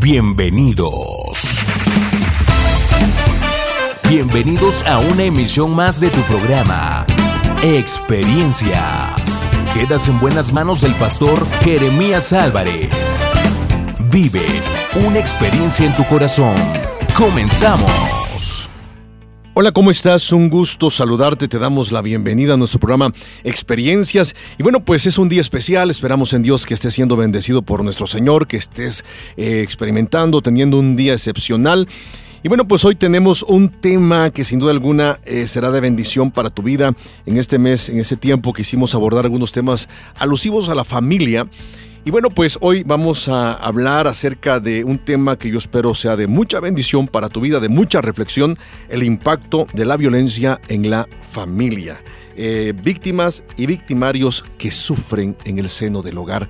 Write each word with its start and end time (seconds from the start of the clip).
Bienvenidos. 0.00 1.60
Bienvenidos 4.08 4.82
a 4.82 4.98
una 4.98 5.24
emisión 5.24 5.74
más 5.74 6.00
de 6.00 6.10
tu 6.10 6.20
programa, 6.22 7.06
Experiencias. 7.62 9.48
Quedas 9.72 10.08
en 10.08 10.20
buenas 10.20 10.52
manos 10.52 10.82
del 10.82 10.94
pastor 10.94 11.46
Jeremías 11.62 12.32
Álvarez. 12.32 13.24
Vive 14.10 14.46
una 15.06 15.18
experiencia 15.18 15.86
en 15.86 15.96
tu 15.96 16.04
corazón. 16.04 16.54
Comenzamos. 17.16 18.15
Hola, 19.58 19.72
¿cómo 19.72 19.90
estás? 19.90 20.32
Un 20.32 20.50
gusto 20.50 20.90
saludarte. 20.90 21.48
Te 21.48 21.58
damos 21.58 21.90
la 21.90 22.02
bienvenida 22.02 22.52
a 22.52 22.56
nuestro 22.58 22.78
programa 22.78 23.14
Experiencias. 23.42 24.36
Y 24.58 24.62
bueno, 24.62 24.84
pues 24.84 25.06
es 25.06 25.16
un 25.16 25.30
día 25.30 25.40
especial. 25.40 25.88
Esperamos 25.88 26.34
en 26.34 26.42
Dios 26.42 26.66
que 26.66 26.74
estés 26.74 26.92
siendo 26.92 27.16
bendecido 27.16 27.62
por 27.62 27.82
nuestro 27.82 28.06
Señor, 28.06 28.48
que 28.48 28.58
estés 28.58 29.02
eh, 29.38 29.62
experimentando, 29.62 30.42
teniendo 30.42 30.78
un 30.78 30.94
día 30.94 31.14
excepcional. 31.14 31.88
Y 32.42 32.48
bueno, 32.48 32.68
pues 32.68 32.84
hoy 32.84 32.96
tenemos 32.96 33.44
un 33.44 33.70
tema 33.70 34.28
que 34.28 34.44
sin 34.44 34.58
duda 34.58 34.72
alguna 34.72 35.20
eh, 35.24 35.48
será 35.48 35.70
de 35.70 35.80
bendición 35.80 36.32
para 36.32 36.50
tu 36.50 36.60
vida 36.62 36.94
en 37.24 37.38
este 37.38 37.58
mes, 37.58 37.88
en 37.88 37.98
ese 37.98 38.18
tiempo 38.18 38.52
que 38.52 38.60
hicimos 38.60 38.94
abordar 38.94 39.24
algunos 39.24 39.52
temas 39.52 39.88
alusivos 40.18 40.68
a 40.68 40.74
la 40.74 40.84
familia. 40.84 41.48
Y 42.06 42.12
bueno, 42.12 42.30
pues 42.30 42.56
hoy 42.60 42.84
vamos 42.84 43.28
a 43.28 43.54
hablar 43.54 44.06
acerca 44.06 44.60
de 44.60 44.84
un 44.84 44.98
tema 44.98 45.36
que 45.36 45.50
yo 45.50 45.58
espero 45.58 45.92
sea 45.92 46.14
de 46.14 46.28
mucha 46.28 46.60
bendición 46.60 47.08
para 47.08 47.28
tu 47.28 47.40
vida, 47.40 47.58
de 47.58 47.68
mucha 47.68 48.00
reflexión, 48.00 48.56
el 48.88 49.02
impacto 49.02 49.66
de 49.72 49.84
la 49.84 49.96
violencia 49.96 50.60
en 50.68 50.88
la 50.88 51.08
familia. 51.32 52.00
Eh, 52.36 52.72
víctimas 52.80 53.42
y 53.56 53.66
victimarios 53.66 54.44
que 54.56 54.70
sufren 54.70 55.36
en 55.46 55.58
el 55.58 55.68
seno 55.68 56.00
del 56.00 56.16
hogar. 56.18 56.46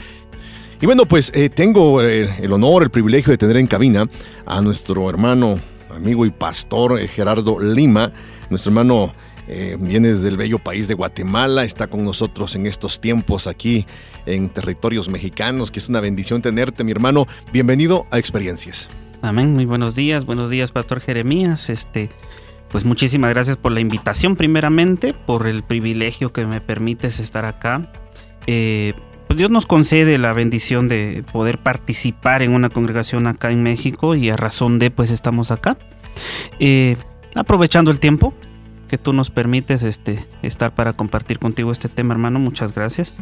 Y 0.78 0.84
bueno, 0.84 1.06
pues 1.06 1.32
eh, 1.34 1.48
tengo 1.48 2.02
eh, 2.02 2.36
el 2.38 2.52
honor, 2.52 2.82
el 2.82 2.90
privilegio 2.90 3.30
de 3.30 3.38
tener 3.38 3.56
en 3.56 3.66
cabina 3.66 4.10
a 4.44 4.60
nuestro 4.60 5.08
hermano, 5.08 5.54
amigo 5.88 6.26
y 6.26 6.30
pastor 6.32 6.98
Gerardo 7.08 7.58
Lima, 7.60 8.12
nuestro 8.50 8.72
hermano 8.72 9.10
eh, 9.48 9.76
vienes 9.78 10.22
del 10.22 10.36
bello 10.36 10.58
país 10.58 10.88
de 10.88 10.94
Guatemala, 10.94 11.64
está 11.64 11.86
con 11.86 12.04
nosotros 12.04 12.54
en 12.56 12.66
estos 12.66 13.00
tiempos 13.00 13.46
aquí 13.46 13.86
en 14.26 14.48
territorios 14.48 15.08
mexicanos, 15.08 15.70
que 15.70 15.78
es 15.78 15.88
una 15.88 16.00
bendición 16.00 16.42
tenerte, 16.42 16.84
mi 16.84 16.92
hermano. 16.92 17.26
Bienvenido 17.52 18.06
a 18.10 18.18
Experiencias. 18.18 18.88
Amén, 19.22 19.54
muy 19.54 19.64
buenos 19.64 19.94
días, 19.94 20.24
buenos 20.24 20.50
días, 20.50 20.72
Pastor 20.72 21.00
Jeremías. 21.00 21.70
Este, 21.70 22.08
pues 22.68 22.84
muchísimas 22.84 23.30
gracias 23.30 23.56
por 23.56 23.72
la 23.72 23.80
invitación, 23.80 24.36
primeramente, 24.36 25.14
por 25.14 25.46
el 25.46 25.62
privilegio 25.62 26.32
que 26.32 26.44
me 26.44 26.60
permites 26.60 27.20
estar 27.20 27.44
acá. 27.44 27.90
Eh, 28.46 28.94
pues 29.26 29.38
Dios 29.38 29.50
nos 29.50 29.66
concede 29.66 30.18
la 30.18 30.32
bendición 30.32 30.88
de 30.88 31.24
poder 31.32 31.58
participar 31.58 32.42
en 32.42 32.52
una 32.52 32.68
congregación 32.68 33.26
acá 33.26 33.50
en 33.50 33.62
México 33.62 34.14
y 34.14 34.30
a 34.30 34.36
razón 34.36 34.78
de 34.78 34.90
pues 34.90 35.10
estamos 35.10 35.50
acá. 35.50 35.76
Eh, 36.60 36.96
aprovechando 37.34 37.90
el 37.90 38.00
tiempo, 38.00 38.34
que 38.86 38.98
tú 38.98 39.12
nos 39.12 39.30
permites 39.30 39.82
este, 39.82 40.24
estar 40.42 40.74
para 40.74 40.92
compartir 40.92 41.38
contigo 41.38 41.72
este 41.72 41.88
tema, 41.88 42.14
hermano. 42.14 42.38
Muchas 42.38 42.74
gracias. 42.74 43.18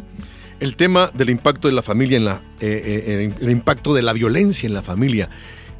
El 0.59 0.75
tema 0.75 1.11
del 1.13 1.29
impacto 1.29 1.67
de 1.67 1.73
la 1.73 1.81
familia 1.81 2.17
en 2.17 2.25
la, 2.25 2.41
eh, 2.59 3.03
eh, 3.07 3.33
el 3.39 3.49
impacto 3.49 3.93
de 3.93 4.01
la 4.01 4.13
violencia 4.13 4.67
en 4.67 4.73
la 4.73 4.81
familia. 4.81 5.29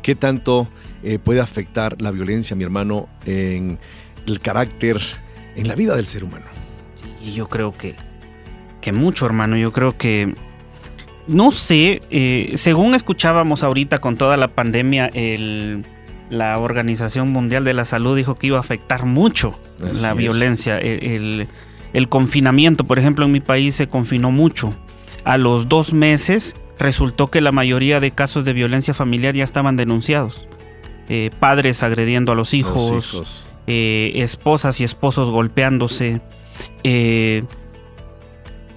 ¿Qué 0.02 0.16
tanto 0.16 0.68
eh, 1.04 1.20
puede 1.20 1.40
afectar 1.40 2.02
la 2.02 2.12
violencia, 2.12 2.56
mi 2.56 2.64
hermano, 2.64 3.08
en 3.26 3.80
el 4.28 4.40
carácter, 4.40 5.00
en 5.56 5.68
la 5.68 5.76
vida 5.76 5.96
del 5.96 6.06
ser 6.06 6.24
humano? 6.24 6.46
Y 7.24 7.34
yo 7.34 7.48
creo 7.48 7.76
que, 7.76 7.96
que 8.82 8.92
mucho, 8.92 9.26
hermano. 9.26 9.58
Yo 9.58 9.72
creo 9.72 9.98
que 9.98 10.34
no 11.28 11.52
sé, 11.52 12.02
según 12.56 12.94
escuchábamos 12.94 13.64
ahorita 13.64 13.98
con 13.98 14.16
toda 14.16 14.38
la 14.38 14.50
pandemia, 14.50 15.08
el, 15.08 15.84
la 16.30 16.58
Organización 16.60 17.32
Mundial 17.32 17.64
de 17.64 17.74
la 17.74 17.86
Salud 17.86 18.16
dijo 18.16 18.36
que 18.36 18.48
iba 18.48 18.58
a 18.58 18.62
afectar 18.62 19.06
mucho 19.06 19.60
la 19.80 20.14
violencia. 20.14 20.80
El, 20.80 21.48
confinamiento, 22.10 22.84
por 22.84 23.00
ejemplo, 23.00 23.26
en 23.26 23.32
mi 23.32 23.40
país 23.40 23.76
se 23.76 23.88
confinó 23.88 24.32
mucho. 24.32 24.74
A 25.24 25.38
los 25.38 25.70
dos 25.70 25.94
meses 25.94 26.56
resultó 26.78 27.32
que 27.32 27.42
la 27.42 27.52
mayoría 27.52 28.00
de 28.00 28.12
casos 28.12 28.46
de 28.46 28.54
violencia 28.54 28.94
familiar 28.94 29.36
ya 29.36 29.44
estaban 29.44 29.76
denunciados. 29.76 30.48
Eh, 31.08 31.30
padres 31.40 31.84
agrediendo 31.84 32.32
a 32.32 32.36
los 32.36 32.54
hijos, 32.54 33.24
eh, 33.68 34.12
esposas 34.16 34.82
y 34.82 34.84
esposos 34.84 35.30
golpeándose. 35.30 36.22
Eh, 36.84 37.44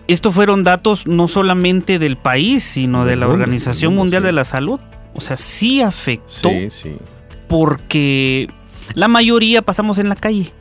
estos 0.06 0.34
fueron 0.34 0.64
datos 0.64 1.06
no 1.06 1.28
solamente 1.28 1.98
del 1.98 2.16
país, 2.16 2.62
sino 2.62 3.04
de 3.04 3.16
la 3.16 3.28
Organización 3.28 3.94
Mundial 3.94 4.22
de 4.22 4.32
la 4.32 4.44
Salud. 4.44 4.80
O 5.14 5.20
sea, 5.20 5.36
sí 5.36 5.82
afectó 5.82 6.50
sí, 6.50 6.68
sí 6.70 6.96
porque 7.48 8.48
la 8.94 9.08
mayoría 9.08 9.62
pasamos 9.62 9.98
en 9.98 10.08
la 10.08 10.14
calle. 10.14 10.52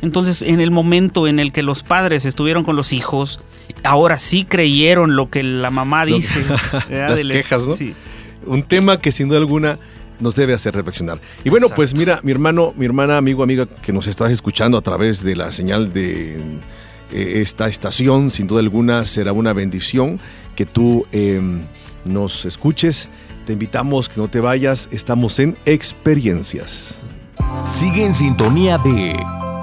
Entonces, 0.00 0.42
en 0.42 0.60
el 0.60 0.72
momento 0.72 1.28
en 1.28 1.38
el 1.38 1.52
que 1.52 1.62
los 1.62 1.84
padres 1.84 2.24
estuvieron 2.24 2.64
con 2.64 2.74
los 2.74 2.92
hijos, 2.92 3.40
ahora 3.84 4.18
sí 4.18 4.44
creyeron 4.44 5.14
lo 5.14 5.30
que 5.30 5.44
la 5.44 5.70
mamá 5.70 6.04
dice. 6.04 6.44
Las 6.90 7.24
quejas, 7.24 7.66
¿no? 7.66 7.76
Sí. 7.76 7.94
Un 8.44 8.64
tema 8.64 8.98
que 8.98 9.12
sin 9.12 9.28
duda 9.28 9.38
alguna 9.38 9.78
nos 10.18 10.34
debe 10.34 10.54
hacer 10.54 10.74
reflexionar. 10.74 11.20
Y 11.44 11.50
bueno, 11.50 11.68
pues 11.74 11.94
mira, 11.96 12.20
mi 12.22 12.32
hermano, 12.32 12.72
mi 12.76 12.84
hermana, 12.84 13.16
amigo, 13.16 13.42
amiga, 13.42 13.66
que 13.66 13.92
nos 13.92 14.08
estás 14.08 14.30
escuchando 14.30 14.76
a 14.78 14.80
través 14.80 15.22
de 15.22 15.36
la 15.36 15.52
señal 15.52 15.92
de 15.92 16.36
eh, 17.12 17.40
esta 17.40 17.68
estación, 17.68 18.30
sin 18.30 18.46
duda 18.46 18.60
alguna 18.60 19.04
será 19.04 19.32
una 19.32 19.52
bendición 19.52 20.18
que 20.56 20.66
tú 20.66 21.06
em, 21.12 21.60
nos 22.04 22.44
escuches 22.44 23.08
te 23.44 23.52
invitamos 23.52 24.08
que 24.08 24.20
no 24.20 24.28
te 24.28 24.40
vayas, 24.40 24.88
estamos 24.90 25.38
en 25.38 25.56
Experiencias. 25.64 26.96
Sigue 27.66 28.06
en 28.06 28.14
sintonía 28.14 28.78
de 28.78 29.16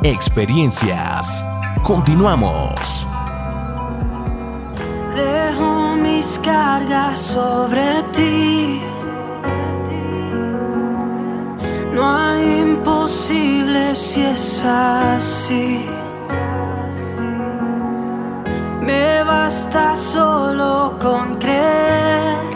Experiencias. 0.03 1.43
Continuamos. 1.83 3.07
Dejo 5.15 5.95
mis 5.95 6.39
cargas 6.43 7.19
sobre 7.19 8.03
ti. 8.13 8.81
No 11.93 12.17
hay 12.17 12.59
imposible 12.59 13.95
si 13.95 14.21
es 14.21 14.63
así. 14.63 15.85
Me 18.81 19.23
basta 19.23 19.95
solo 19.95 20.97
con 21.01 21.35
creer 21.37 22.49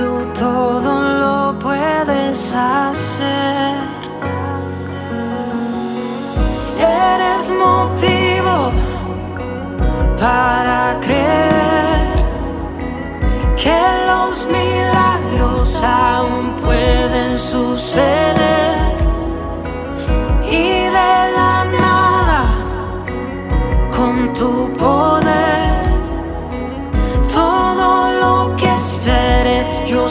tú 0.00 0.26
todo 0.32 0.92
lo 1.22 1.58
puedes 1.58 2.54
hacer. 2.54 3.74
Eres 6.78 7.44
motivo 7.66 8.54
para 10.18 10.98
creer 11.06 12.00
que 13.62 13.80
los 14.10 14.46
milagros 14.58 15.82
aún 15.82 16.44
pueden 16.64 17.38
suceder. 17.38 18.69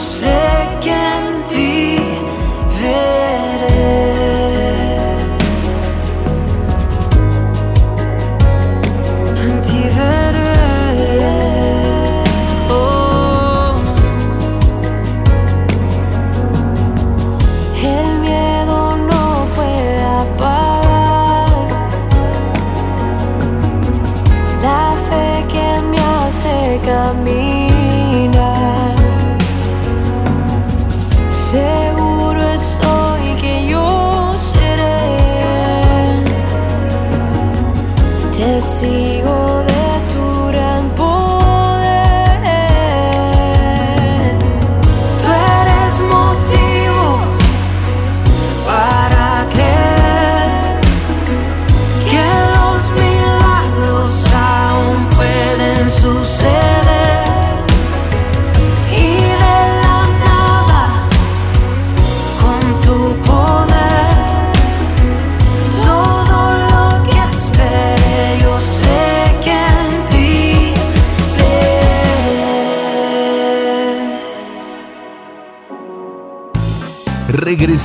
você. 0.02 0.49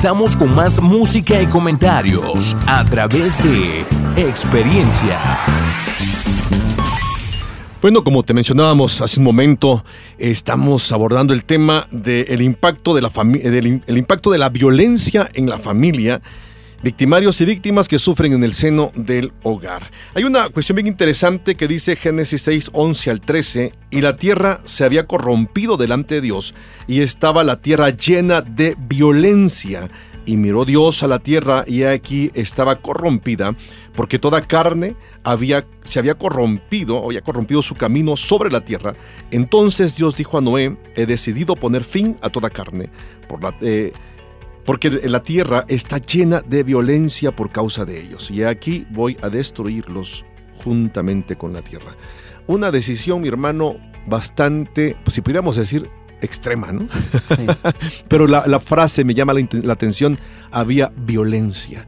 Regresamos 0.06 0.38
con 0.38 0.54
más 0.54 0.80
música 0.84 1.42
y 1.42 1.48
comentarios 1.48 2.56
a 2.68 2.86
través 2.86 3.44
de 3.44 3.81
experiencias. 4.22 5.19
Bueno, 7.81 8.04
como 8.04 8.22
te 8.22 8.36
mencionábamos 8.36 9.02
hace 9.02 9.19
un 9.19 9.24
momento, 9.24 9.84
estamos 10.19 10.92
abordando 10.92 11.34
el 11.34 11.44
tema 11.44 11.88
del 11.90 12.44
impacto 12.44 12.94
de 12.94 13.02
la 13.02 13.10
impacto 13.88 14.30
de 14.30 14.38
la 14.38 14.50
violencia 14.50 15.28
en 15.34 15.50
la 15.50 15.57
familia 15.57 16.22
victimarios 16.86 17.42
y 17.42 17.46
víctimas 17.46 17.88
que 17.88 17.98
sufren 17.98 18.34
en 18.34 18.44
el 18.44 18.54
seno 18.54 18.92
del 18.94 19.34
hogar. 19.42 19.90
Hay 20.14 20.24
una 20.24 20.50
cuestión 20.50 20.76
bien 20.76 20.86
interesante 20.86 21.56
que 21.56 21.68
dice 21.68 21.96
Génesis 21.96 22.44
6, 22.44 22.70
11 22.74 23.10
al 23.10 23.22
13, 23.22 23.74
y 23.90 24.02
la 24.02 24.16
tierra 24.16 24.62
se 24.66 24.84
había 24.84 25.08
corrompido 25.08 25.78
delante 25.78 26.14
de 26.14 26.22
Dios, 26.22 26.54
y 26.88 27.02
estaba 27.02 27.44
la 27.44 27.60
tierra 27.60 27.90
llena 27.90 28.42
de 28.42 28.76
violencia. 28.78 29.90
Y 30.28 30.38
miró 30.38 30.64
Dios 30.64 31.02
a 31.02 31.08
la 31.08 31.18
tierra 31.18 31.64
y 31.68 31.84
aquí 31.84 32.30
estaba 32.36 32.76
corrompida, 32.76 33.56
porque 33.96 34.20
toda 34.20 34.42
carne 34.42 34.96
había, 35.24 35.66
se 35.86 35.98
había 35.98 36.14
corrompido, 36.14 37.04
había 37.04 37.22
corrompido 37.22 37.64
su 37.64 37.74
camino 37.74 38.16
sobre 38.16 38.52
la 38.52 38.64
tierra. 38.64 38.94
Entonces 39.31 39.96
Dios 39.96 40.18
dijo 40.18 40.38
a 40.38 40.42
Noé, 40.42 40.78
he 40.96 41.08
decidido 41.08 41.56
poner 41.56 41.84
fin 41.84 42.16
a 42.22 42.30
toda 42.30 42.52
carne, 42.52 42.90
por 43.28 43.42
la, 43.42 43.56
eh, 43.62 43.92
porque 44.66 44.90
la 44.90 45.22
tierra 45.22 45.66
está 45.68 45.98
llena 45.98 46.42
de 46.42 46.64
violencia 46.64 47.36
por 47.36 47.52
causa 47.52 47.86
de 47.86 48.02
ellos, 48.02 48.32
y 48.32 48.44
aquí 48.44 48.86
voy 48.90 49.16
a 49.22 49.30
destruirlos 49.30 50.26
juntamente 50.64 51.36
con 51.36 51.54
la 51.54 51.62
tierra. 51.62 51.96
Una 52.48 52.72
decisión, 52.72 53.22
mi 53.22 53.28
hermano, 53.28 53.76
bastante, 54.08 54.96
pues, 55.04 55.16
si 55.16 55.22
pudiéramos 55.22 55.56
decir, 55.56 55.90
extrema, 56.22 56.72
¿no? 56.72 56.88
Pero 58.08 58.28
la, 58.28 58.60
frase 58.60 59.04
me 59.04 59.14
llama 59.14 59.34
la, 59.34 59.74
atención, 59.74 60.18
había 60.52 60.92
violencia. 60.96 61.86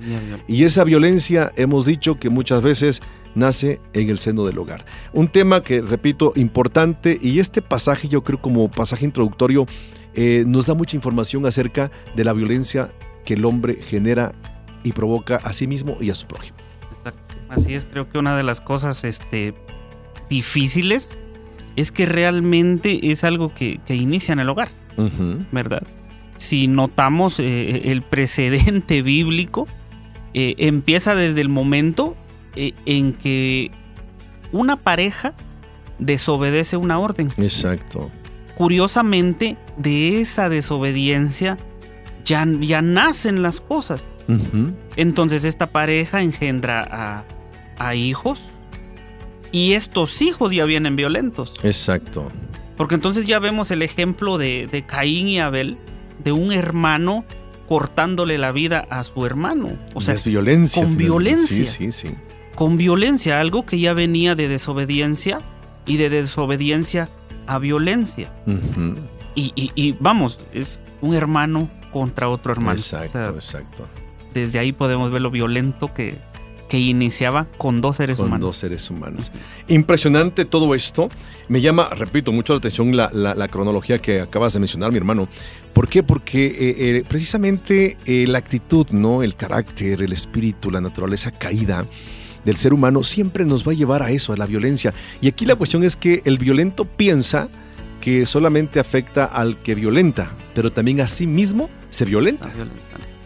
Y 0.48 0.64
esa 0.64 0.84
violencia 0.84 1.52
hemos 1.56 1.86
dicho 1.86 2.20
que 2.20 2.30
muchas 2.30 2.62
veces 2.62 3.02
nace 3.36 3.80
en 3.94 4.10
el 4.10 4.20
seno 4.20 4.46
del 4.46 4.58
hogar. 4.58 4.86
Un 5.14 5.28
tema 5.28 5.62
que, 5.62 5.82
repito, 5.82 6.34
importante 6.36 7.18
y 7.22 7.40
este 7.40 7.62
pasaje 7.62 8.08
yo 8.08 8.24
creo 8.24 8.42
como 8.42 8.70
pasaje 8.70 9.06
introductorio 9.06 9.66
eh, 10.18 10.44
nos 10.46 10.66
da 10.66 10.74
mucha 10.74 10.96
información 10.96 11.46
acerca 11.46 11.92
de 12.16 12.26
la 12.26 12.34
violencia 12.34 12.92
que 13.24 13.36
el 13.36 13.46
hombre 13.46 13.80
genera 13.82 14.34
y 14.84 14.92
provoca 14.92 15.38
a 15.38 15.54
sí 15.54 15.68
mismo 15.68 15.96
y 16.02 16.10
a 16.10 16.16
su 16.16 16.28
prójimo. 16.28 16.58
Exacto. 16.92 17.36
Así 17.50 17.76
es, 17.76 17.86
creo 17.86 18.10
que 18.10 18.18
una 18.18 18.36
de 18.36 18.44
las 18.44 18.60
cosas 18.60 19.04
este, 19.04 19.54
difíciles 20.30 21.20
es 21.76 21.92
que 21.92 22.06
realmente 22.06 23.12
es 23.12 23.24
algo 23.24 23.54
que, 23.54 23.80
inicia 23.88 24.34
en 24.34 24.40
el 24.40 24.50
hogar, 24.50 24.70
¿verdad? 25.52 25.84
Si 26.36 26.68
notamos 26.68 27.40
eh, 27.40 27.92
el 27.92 28.02
precedente 28.02 29.02
bíblico, 29.04 29.68
eh, 30.34 30.56
empieza 30.58 31.16
desde 31.16 31.42
el 31.42 31.50
momento 31.50 32.18
en 32.56 33.14
que 33.14 33.70
una 34.52 34.78
pareja 34.78 35.36
desobedece 36.00 36.76
una 36.76 36.98
orden. 36.98 37.30
Exacto 37.38 38.12
curiosamente, 38.58 39.56
de 39.78 40.22
esa 40.22 40.50
desobediencia 40.50 41.58
ya, 42.26 42.46
ya 42.60 42.82
nacen 42.82 43.42
las 43.42 43.62
cosas. 43.62 44.10
Entonces 44.98 45.46
esta 45.46 45.72
pareja 45.72 46.22
engendra 46.22 47.24
a, 47.78 47.96
hijos 47.96 48.42
y 49.52 49.74
estos 49.74 50.22
hijos 50.22 50.52
ya 50.52 50.66
vienen 50.66 50.96
violentos. 50.96 51.54
Exacto. 51.64 52.28
Porque 52.76 52.96
entonces 52.96 53.26
ya 53.26 53.40
vemos 53.40 53.72
el 53.72 53.82
ejemplo 53.82 54.38
de, 54.38 54.68
de 54.70 54.86
Caín 54.86 55.28
y 55.28 55.40
Abel, 55.40 55.78
de 56.24 56.32
un 56.32 56.52
hermano 56.52 57.24
cortándole 57.68 58.38
la 58.38 58.52
vida 58.52 58.88
a 58.90 59.04
su 59.04 59.26
hermano. 59.26 59.70
O 59.94 60.02
sea, 60.02 60.14
es 60.14 60.24
violencia. 60.24 60.84
Con 60.84 60.98
violencia. 60.98 61.66
Sí, 61.66 61.92
sí, 61.92 61.92
sí. 61.92 62.16
Con 62.56 62.78
violencia, 62.78 63.40
algo 63.40 63.66
que 63.66 63.80
ya 63.80 63.94
venía 63.94 64.36
de 64.36 64.48
desobediencia 64.48 65.40
y 65.86 65.98
de 65.98 66.10
desobediencia 66.10 67.10
a 67.46 67.60
violencia. 67.60 68.32
Y, 69.38 69.96
vamos, 70.00 70.40
es 70.54 70.82
un 71.02 71.14
hermano 71.14 71.70
contra 71.92 72.30
otro 72.30 72.52
hermano. 72.52 72.80
Exacto, 72.80 73.30
exacto. 73.30 73.88
Desde 74.34 74.60
ahí 74.60 74.72
podemos 74.72 75.12
ver 75.12 75.22
lo 75.22 75.32
violento 75.32 75.94
que, 75.94 76.18
que 76.68 76.80
iniciaba 76.80 77.46
con 77.58 77.82
dos 77.82 77.98
seres 77.98 78.18
con 78.18 78.28
humanos. 78.28 78.48
dos 78.48 78.58
seres 78.58 78.90
humanos. 78.90 79.32
Impresionante 79.68 80.46
todo 80.46 80.76
esto. 80.76 81.10
Me 81.48 81.62
llama, 81.62 81.90
repito, 81.90 82.32
mucho 82.32 82.54
la 82.54 82.58
atención 82.58 82.96
la, 82.96 83.48
cronología 83.48 84.00
que 84.00 84.22
acabas 84.22 84.54
de 84.54 84.60
mencionar, 84.60 84.92
mi 84.92 84.98
hermano. 84.98 85.28
¿Por 85.74 85.88
qué? 85.88 86.04
Porque 86.04 86.48
eh, 86.48 86.98
eh, 86.98 87.04
precisamente 87.08 87.98
eh, 88.06 88.26
la 88.28 88.40
actitud, 88.40 88.88
¿no? 88.92 89.24
El 89.24 89.36
carácter, 89.36 90.02
el 90.02 90.12
espíritu, 90.12 90.72
la 90.72 90.82
naturaleza 90.82 91.32
caída 91.32 91.86
del 92.44 92.58
ser 92.58 92.74
humano 92.74 93.04
siempre 93.04 93.46
nos 93.46 93.68
va 93.68 93.74
a 93.74 93.76
llevar 93.76 94.02
a 94.02 94.12
eso, 94.12 94.34
a 94.34 94.38
la 94.38 94.46
violencia. 94.46 94.94
Y 95.22 95.28
aquí 95.28 95.46
la 95.46 95.56
cuestión 95.56 95.84
es 95.84 95.96
que 95.96 96.22
el 96.26 96.38
violento 96.38 96.86
piensa 96.86 97.50
que 98.02 98.26
solamente 98.26 98.80
afecta 98.80 99.26
al 99.26 99.58
que 99.58 99.76
violenta, 99.76 100.32
pero 100.54 100.72
también 100.72 101.02
a 101.02 101.08
sí 101.08 101.28
mismo 101.28 101.70
se 101.90 102.06
violenta. 102.06 102.52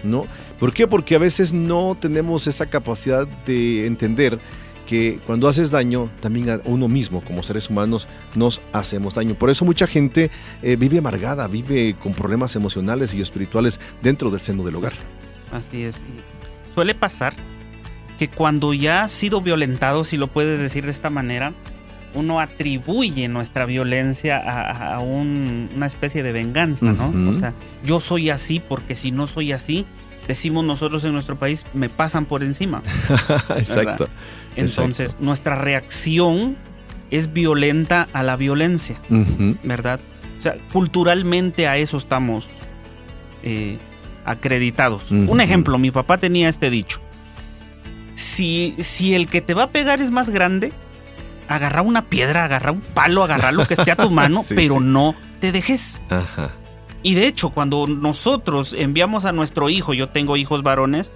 ¿No? 0.03 0.25
¿Por 0.59 0.73
qué? 0.73 0.87
Porque 0.87 1.15
a 1.15 1.19
veces 1.19 1.53
no 1.53 1.95
tenemos 1.99 2.47
esa 2.47 2.67
capacidad 2.67 3.27
de 3.45 3.85
entender 3.85 4.39
que 4.87 5.19
cuando 5.25 5.47
haces 5.47 5.71
daño, 5.71 6.09
también 6.19 6.49
a 6.49 6.59
uno 6.65 6.87
mismo, 6.87 7.21
como 7.21 7.43
seres 7.43 7.69
humanos, 7.69 8.07
nos 8.35 8.61
hacemos 8.73 9.15
daño. 9.15 9.35
Por 9.35 9.49
eso 9.49 9.63
mucha 9.63 9.87
gente 9.87 10.29
eh, 10.61 10.75
vive 10.75 10.97
amargada, 10.97 11.47
vive 11.47 11.95
con 12.01 12.13
problemas 12.13 12.55
emocionales 12.55 13.13
y 13.13 13.21
espirituales 13.21 13.79
dentro 14.01 14.29
del 14.29 14.41
seno 14.41 14.63
del 14.63 14.75
hogar. 14.75 14.93
Así 15.51 15.83
es. 15.83 15.99
Suele 16.73 16.93
pasar 16.93 17.33
que 18.19 18.27
cuando 18.27 18.73
ya 18.73 19.03
ha 19.03 19.09
sido 19.09 19.41
violentado, 19.41 20.03
si 20.03 20.17
lo 20.17 20.27
puedes 20.27 20.59
decir 20.59 20.85
de 20.85 20.91
esta 20.91 21.09
manera, 21.09 21.53
uno 22.13 22.39
atribuye 22.39 23.27
nuestra 23.27 23.65
violencia 23.65 24.37
a, 24.37 24.99
una 24.99 25.85
especie 25.85 26.23
de 26.23 26.31
venganza, 26.31 26.91
¿no? 26.93 27.29
O 27.29 27.33
sea, 27.33 27.53
yo 27.83 27.99
soy 27.99 28.29
así 28.29 28.59
porque 28.59 28.95
si 28.95 29.11
no 29.11 29.27
soy 29.27 29.51
así, 29.51 29.85
decimos 30.27 30.65
nosotros 30.65 31.03
en 31.05 31.13
nuestro 31.13 31.37
país, 31.37 31.65
me 31.73 31.89
pasan 31.89 32.25
por 32.25 32.43
encima. 32.43 32.81
Exacto. 33.57 34.07
Entonces, 34.55 35.17
nuestra 35.19 35.55
reacción 35.55 36.57
es 37.09 37.33
violenta 37.33 38.07
a 38.13 38.23
la 38.23 38.35
violencia, 38.35 38.97
¿verdad? 39.63 39.99
O 40.37 40.41
sea, 40.41 40.55
culturalmente 40.73 41.67
a 41.67 41.77
eso 41.77 41.97
estamos 41.97 42.49
eh, 43.43 43.77
acreditados. 44.25 45.11
Un 45.11 45.41
ejemplo, 45.41 45.77
mi 45.77 45.91
papá 45.91 46.17
tenía 46.17 46.49
este 46.49 46.69
dicho 46.69 47.01
si, 48.21 48.75
si 48.79 49.13
el 49.13 49.27
que 49.27 49.41
te 49.41 49.53
va 49.53 49.63
a 49.63 49.69
pegar 49.71 50.01
es 50.01 50.11
más 50.11 50.29
grande, 50.29 50.71
agarra 51.51 51.81
una 51.81 52.07
piedra, 52.07 52.45
agarra 52.45 52.71
un 52.71 52.81
palo, 52.81 53.23
agarra 53.23 53.51
lo 53.51 53.67
que 53.67 53.73
esté 53.73 53.91
a 53.91 53.95
tu 53.95 54.09
mano, 54.11 54.43
pero 54.55 54.79
no 54.79 55.15
te 55.39 55.51
dejes. 55.51 56.01
Y 57.03 57.15
de 57.15 57.27
hecho, 57.27 57.49
cuando 57.49 57.87
nosotros 57.87 58.75
enviamos 58.77 59.25
a 59.25 59.31
nuestro 59.31 59.69
hijo, 59.69 59.93
yo 59.93 60.09
tengo 60.09 60.37
hijos 60.37 60.63
varones, 60.63 61.11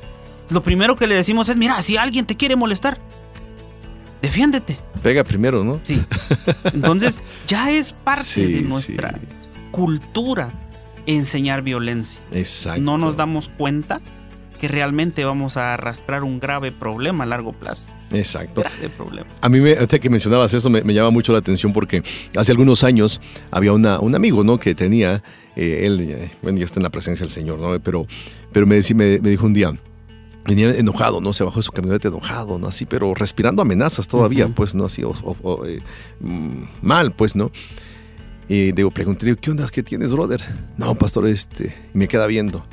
lo 0.50 0.62
primero 0.62 0.96
que 0.96 1.08
le 1.08 1.16
decimos 1.16 1.50
es, 1.50 1.58
mira, 1.58 1.82
si 1.82 1.98
alguien 1.98 2.26
te 2.26 2.36
quiere 2.36 2.56
molestar, 2.56 3.00
defiéndete. 4.22 4.78
Pega 5.02 5.24
primero, 5.24 5.64
¿no? 5.64 5.80
Sí. 5.84 6.04
Entonces, 6.66 7.22
ya 7.48 7.72
es 7.72 7.94
parte 7.94 8.48
de 8.48 8.62
nuestra 8.62 9.20
cultura 9.72 10.52
enseñar 11.06 11.62
violencia. 11.62 12.22
Exacto. 12.32 12.82
No 12.82 12.98
nos 12.98 13.16
damos 13.16 13.50
cuenta 13.50 14.02
que 14.66 14.74
realmente 14.74 15.24
vamos 15.26 15.58
a 15.58 15.76
arrastrar 15.76 16.24
un 16.24 16.40
grave 16.40 16.72
problema 16.72 17.24
a 17.24 17.28
largo 17.28 17.54
plazo. 17.54 17.84
Exacto. 18.12 18.62
Grave 18.62 18.90
problema. 18.90 19.28
A 19.42 19.48
mí, 19.48 19.60
me, 19.60 19.76
que 19.88 20.10
mencionabas 20.10 20.54
eso, 20.56 20.72
me, 20.72 20.82
llama 20.92 21.12
mucho 21.12 21.34
la 21.34 21.40
atención 21.40 21.72
porque 21.72 22.02
hace 22.36 22.52
algunos 22.52 22.84
años 22.84 23.22
había 23.52 23.74
una, 23.74 24.00
un 24.00 24.16
amigo, 24.16 24.44
¿no? 24.44 24.60
Que 24.60 24.74
tenía, 24.74 25.22
eh, 25.56 25.82
él, 25.84 26.02
eh, 26.02 26.32
bueno, 26.42 26.58
ya 26.58 26.66
está 26.66 26.80
en 26.80 26.84
la 26.84 26.90
presencia 26.90 27.24
del 27.26 27.32
Señor, 27.32 27.60
¿no? 27.60 27.80
Pero, 27.80 28.08
pero 28.52 28.66
me, 28.66 28.80
me, 28.96 29.20
me 29.20 29.30
dijo 29.30 29.46
un 29.46 29.54
día, 29.54 29.72
venía 30.48 30.72
enojado, 30.72 31.22
¿no? 31.22 31.32
Se 31.32 31.44
bajó 31.44 31.58
de 31.58 31.64
su 31.64 31.72
camioneta 31.72 32.08
enojado, 32.08 32.58
¿no? 32.58 32.68
Así, 32.68 32.88
pero 32.88 33.14
respirando 33.14 33.62
amenazas 33.62 34.08
todavía, 34.08 34.48
pues, 34.48 34.74
¿no? 34.74 34.86
Así, 34.86 35.04
o, 35.04 35.66
eh, 35.68 35.80
mm, 36.22 36.64
mal, 36.82 37.12
pues, 37.12 37.36
¿no? 37.36 37.52
Y 38.48 38.72
digo, 38.72 38.90
pregunté, 38.90 39.36
¿qué 39.36 39.52
onda? 39.52 39.68
¿Qué 39.70 39.84
tienes, 39.84 40.12
brother? 40.12 40.42
No, 40.78 40.96
pastor, 40.96 41.28
este, 41.28 41.76
y 41.94 41.98
me 41.98 42.08
queda 42.08 42.26
viendo. 42.26 42.66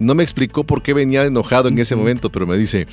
No 0.00 0.14
me 0.14 0.22
explicó 0.22 0.64
por 0.64 0.82
qué 0.82 0.94
venía 0.94 1.24
enojado 1.24 1.68
en 1.68 1.78
ese 1.78 1.96
momento, 1.96 2.30
pero 2.30 2.46
me 2.46 2.56
dice, 2.56 2.86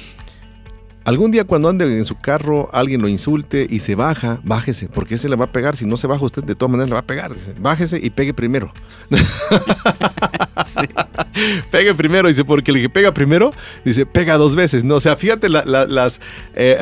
Algún 1.06 1.30
día 1.30 1.44
cuando 1.44 1.70
ande 1.70 1.86
en 1.86 2.04
su 2.04 2.16
carro, 2.16 2.68
alguien 2.74 3.00
lo 3.00 3.08
insulte 3.08 3.68
y 3.70 3.80
se 3.80 3.94
baja, 3.94 4.40
bájese, 4.44 4.90
porque 4.90 5.16
ese 5.16 5.30
le 5.30 5.36
va 5.36 5.46
a 5.46 5.52
pegar. 5.52 5.76
Si 5.76 5.86
no 5.86 5.98
se 5.98 6.08
baja 6.08 6.26
usted, 6.26 6.44
de 6.44 6.56
todas 6.56 6.72
maneras 6.72 6.90
le 6.90 6.96
va 6.96 7.02
a 7.02 7.06
pegar. 7.06 7.34
Dice, 7.34 7.54
bájese 7.60 8.00
y 8.02 8.10
pegue 8.10 8.34
primero. 8.34 8.74
Pegue 11.72 11.94
primero, 11.94 12.28
dice, 12.28 12.46
porque 12.46 12.72
el 12.72 12.82
que 12.82 12.90
pega 12.90 13.14
primero, 13.14 13.52
dice, 13.84 14.06
pega 14.06 14.38
dos 14.38 14.56
veces. 14.56 14.84
No, 14.84 14.96
o 14.96 15.00
sea, 15.00 15.16
fíjate 15.16 15.50
las, 15.50 16.22
eh, 16.54 16.78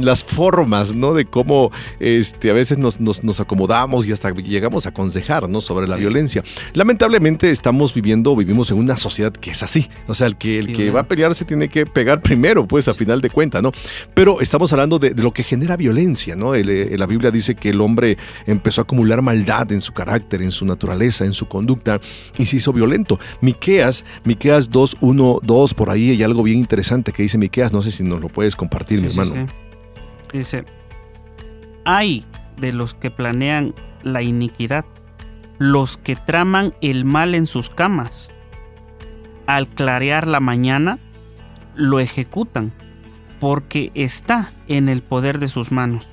las 0.00 0.24
formas, 0.24 0.94
¿no? 0.94 1.14
De 1.14 1.24
cómo 1.24 1.72
este, 1.98 2.50
a 2.50 2.52
veces 2.52 2.78
nos, 2.78 3.00
nos, 3.00 3.40
acomodamos 3.40 4.06
y 4.06 4.12
hasta 4.12 4.30
llegamos 4.30 4.86
a 4.86 4.90
aconsejar, 4.90 5.48
¿no? 5.48 5.60
Sobre 5.60 5.86
la 5.86 5.96
violencia. 5.96 6.42
Lamentablemente 6.74 7.50
estamos 7.50 7.94
viviendo, 7.94 8.34
vivimos 8.36 8.70
en 8.70 8.78
una 8.78 8.96
sociedad 8.96 9.32
que 9.32 9.50
es 9.50 9.62
así. 9.62 9.88
O 10.06 10.14
sea, 10.14 10.26
el 10.26 10.36
que, 10.36 10.58
el 10.58 10.74
que 10.74 10.90
va 10.90 11.00
a 11.00 11.08
pelear 11.08 11.34
se 11.34 11.44
tiene 11.44 11.68
que 11.68 11.86
pegar 11.86 12.20
primero, 12.20 12.66
pues, 12.66 12.88
a 12.88 12.94
final 12.94 13.20
de 13.20 13.30
cuentas, 13.30 13.57
¿no? 13.62 13.72
Pero 14.14 14.40
estamos 14.40 14.72
hablando 14.72 14.98
de, 14.98 15.14
lo 15.14 15.32
que 15.32 15.42
genera 15.42 15.76
violencia, 15.76 16.36
¿no? 16.36 16.54
Eh, 16.54 16.96
la 16.96 17.06
Biblia 17.06 17.30
dice 17.30 17.54
que 17.54 17.70
el 17.70 17.80
hombre 17.80 18.16
empezó 18.46 18.80
a 18.80 18.84
acumular 18.84 19.22
maldad 19.22 19.72
en 19.72 19.80
su 19.80 19.92
carácter, 19.92 20.42
en 20.42 20.50
su 20.50 20.64
naturaleza, 20.64 21.24
en 21.24 21.32
su 21.32 21.46
conducta 21.46 22.00
y 22.36 22.46
se 22.46 22.56
hizo 22.56 22.72
violento. 22.72 23.18
Miqueas, 23.40 24.04
Miqueas 24.24 24.70
2, 24.70 24.98
1, 25.00 25.38
2, 25.42 25.74
por 25.74 25.90
ahí 25.90 26.10
hay 26.10 26.22
algo 26.22 26.42
bien 26.42 26.58
interesante 26.58 27.12
que 27.12 27.22
dice 27.22 27.38
Miqueas, 27.38 27.72
no 27.72 27.82
sé 27.82 27.90
si 27.90 28.02
nos 28.02 28.20
lo 28.20 28.28
puedes 28.28 28.56
compartir, 28.56 29.00
mi 29.00 29.08
hermano. 29.08 29.46
Dice, 30.32 30.64
hay 31.84 32.24
de 32.58 32.72
los 32.72 32.94
que 32.94 33.10
planean 33.10 33.74
la 34.02 34.22
iniquidad, 34.22 34.84
los 35.58 35.96
que 35.96 36.16
traman 36.16 36.74
el 36.80 37.04
mal 37.04 37.34
en 37.34 37.46
sus 37.46 37.70
camas. 37.70 38.32
Al 39.46 39.68
clarear 39.68 40.26
la 40.26 40.40
mañana, 40.40 40.98
lo 41.74 42.00
ejecutan, 42.00 42.72
porque 43.40 43.90
está 43.94 44.52
en 44.66 44.88
el 44.88 45.02
poder 45.02 45.38
de 45.38 45.48
sus 45.48 45.72
manos. 45.72 46.08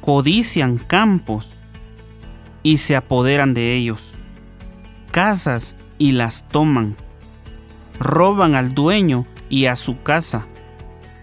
Codician 0.00 0.78
campos 0.78 1.50
y 2.62 2.78
se 2.78 2.96
apoderan 2.96 3.54
de 3.54 3.74
ellos. 3.74 4.14
Casas 5.10 5.76
y 5.98 6.12
las 6.12 6.46
toman. 6.48 6.96
Roban 7.98 8.54
al 8.54 8.74
dueño 8.74 9.26
y 9.48 9.66
a 9.66 9.76
su 9.76 10.02
casa, 10.02 10.46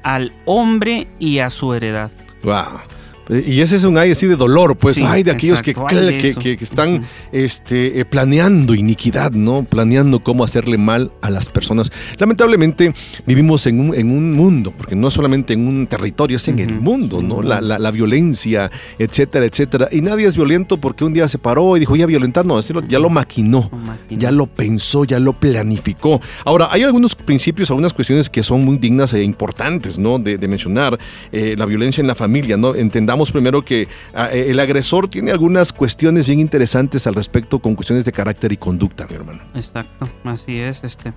al 0.03 0.31
hombre 0.45 1.07
y 1.19 1.39
a 1.39 1.49
su 1.49 1.73
heredad. 1.73 2.11
Wow. 2.43 2.96
Y 3.29 3.59
ese 3.61 3.75
es 3.75 3.83
un 3.83 3.97
ay 3.97 4.11
así 4.11 4.25
de 4.25 4.35
dolor, 4.35 4.77
pues 4.77 5.01
hay 5.01 5.23
de 5.23 5.31
aquellos 5.31 5.61
que, 5.61 5.73
que, 5.73 6.57
están 6.61 7.03
este, 7.31 7.99
eh, 7.99 8.05
planeando 8.05 8.73
iniquidad, 8.73 9.31
¿no? 9.31 9.63
Planeando 9.63 10.21
cómo 10.21 10.43
hacerle 10.43 10.77
mal 10.77 11.11
a 11.21 11.29
las 11.29 11.49
personas. 11.49 11.91
Lamentablemente 12.17 12.93
vivimos 13.25 13.67
en 13.67 13.79
un, 13.79 13.95
en 13.95 14.11
un 14.11 14.31
mundo, 14.31 14.73
porque 14.75 14.95
no 14.95 15.11
solamente 15.11 15.53
en 15.53 15.67
un 15.67 15.87
territorio, 15.87 16.37
es 16.37 16.47
en 16.47 16.59
el 16.59 16.79
mundo, 16.79 17.21
¿no? 17.21 17.41
La, 17.41 17.59
la, 17.61 17.91
violencia, 17.91 18.71
etcétera, 18.97 19.45
etcétera. 19.45 19.87
Y 19.91 20.01
nadie 20.01 20.27
es 20.27 20.35
violento 20.35 20.77
porque 20.77 21.03
un 21.03 21.13
día 21.13 21.27
se 21.27 21.37
paró 21.37 21.75
y 21.75 21.81
dijo, 21.81 21.91
voy 21.91 22.03
a 22.03 22.05
violentar, 22.05 22.45
no, 22.45 22.59
ya 22.61 22.99
lo 22.99 23.09
maquinó, 23.09 23.69
ya 24.09 24.31
lo 24.31 24.45
pensó, 24.47 25.03
ya 25.03 25.19
lo 25.19 25.33
planificó. 25.33 26.21
Ahora, 26.45 26.69
hay 26.71 26.83
algunos 26.83 27.15
principios, 27.15 27.69
algunas 27.71 27.93
cuestiones 27.93 28.29
que 28.29 28.43
son 28.43 28.63
muy 28.63 28.77
dignas 28.77 29.13
e 29.13 29.23
importantes, 29.23 29.97
¿no? 29.97 30.19
De, 30.19 30.47
mencionar 30.47 30.97
eh, 31.33 31.55
la 31.57 31.65
violencia 31.65 31.99
en 31.99 32.07
la 32.07 32.15
familia, 32.15 32.55
¿no? 32.55 32.73
Entendamos 32.73 33.16
primero 33.31 33.63
que 33.63 33.87
ah, 34.13 34.29
eh, 34.31 34.51
el 34.51 34.59
agresor 34.59 35.07
tiene 35.07 35.31
algunas 35.31 35.73
cuestiones 35.73 36.25
bien 36.25 36.39
interesantes 36.39 37.07
al 37.07 37.15
respecto 37.15 37.59
con 37.59 37.75
cuestiones 37.75 38.05
de 38.05 38.11
carácter 38.11 38.51
y 38.51 38.57
conducta, 38.57 39.07
mi 39.09 39.15
hermano. 39.15 39.41
Exacto, 39.55 40.09
así 40.23 40.59
es. 40.59 40.83
Este, 40.83 41.13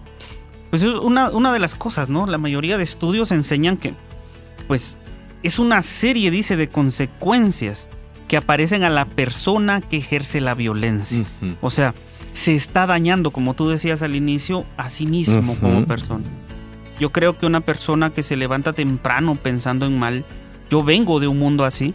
pues 0.71 0.83
es 0.83 0.95
una, 0.95 1.31
una 1.31 1.53
de 1.53 1.59
las 1.59 1.75
cosas, 1.75 2.09
¿no? 2.09 2.27
La 2.27 2.39
mayoría 2.39 2.79
de 2.79 2.85
estudios 2.85 3.33
enseñan 3.33 3.77
que, 3.77 3.95
pues, 4.67 4.99
es 5.43 5.59
una 5.59 5.83
serie, 5.83 6.31
dice, 6.31 6.57
de 6.57 6.69
consecuencias 6.69 7.89
que 8.29 8.37
aparecen 8.37 8.85
a 8.85 8.91
la 8.91 9.07
persona 9.07 9.81
que 9.81 9.97
ejerce 9.97 10.41
la 10.41 10.55
violencia. 10.55 11.25
O 11.61 11.71
sea, 11.71 11.95
se 12.33 12.55
está 12.55 12.87
dañando, 12.87 13.33
como 13.33 13.55
tú 13.55 13.69
decías 13.69 14.03
al 14.03 14.15
inicio, 14.15 14.65
a 14.77 14.89
sí 14.89 15.07
mismo 15.07 15.57
como 15.59 15.85
persona. 15.85 16.25
Yo 17.01 17.11
creo 17.11 17.39
que 17.39 17.47
una 17.47 17.63
persona 17.63 18.11
que 18.11 18.23
se 18.23 18.37
levanta 18.37 18.73
temprano 18.73 19.35
pensando 19.35 19.87
en 19.87 19.99
mal, 19.99 20.25
yo 20.71 20.85
vengo 20.85 21.21
de 21.21 21.29
un 21.29 21.39
mundo 21.39 21.65
así, 21.65 21.95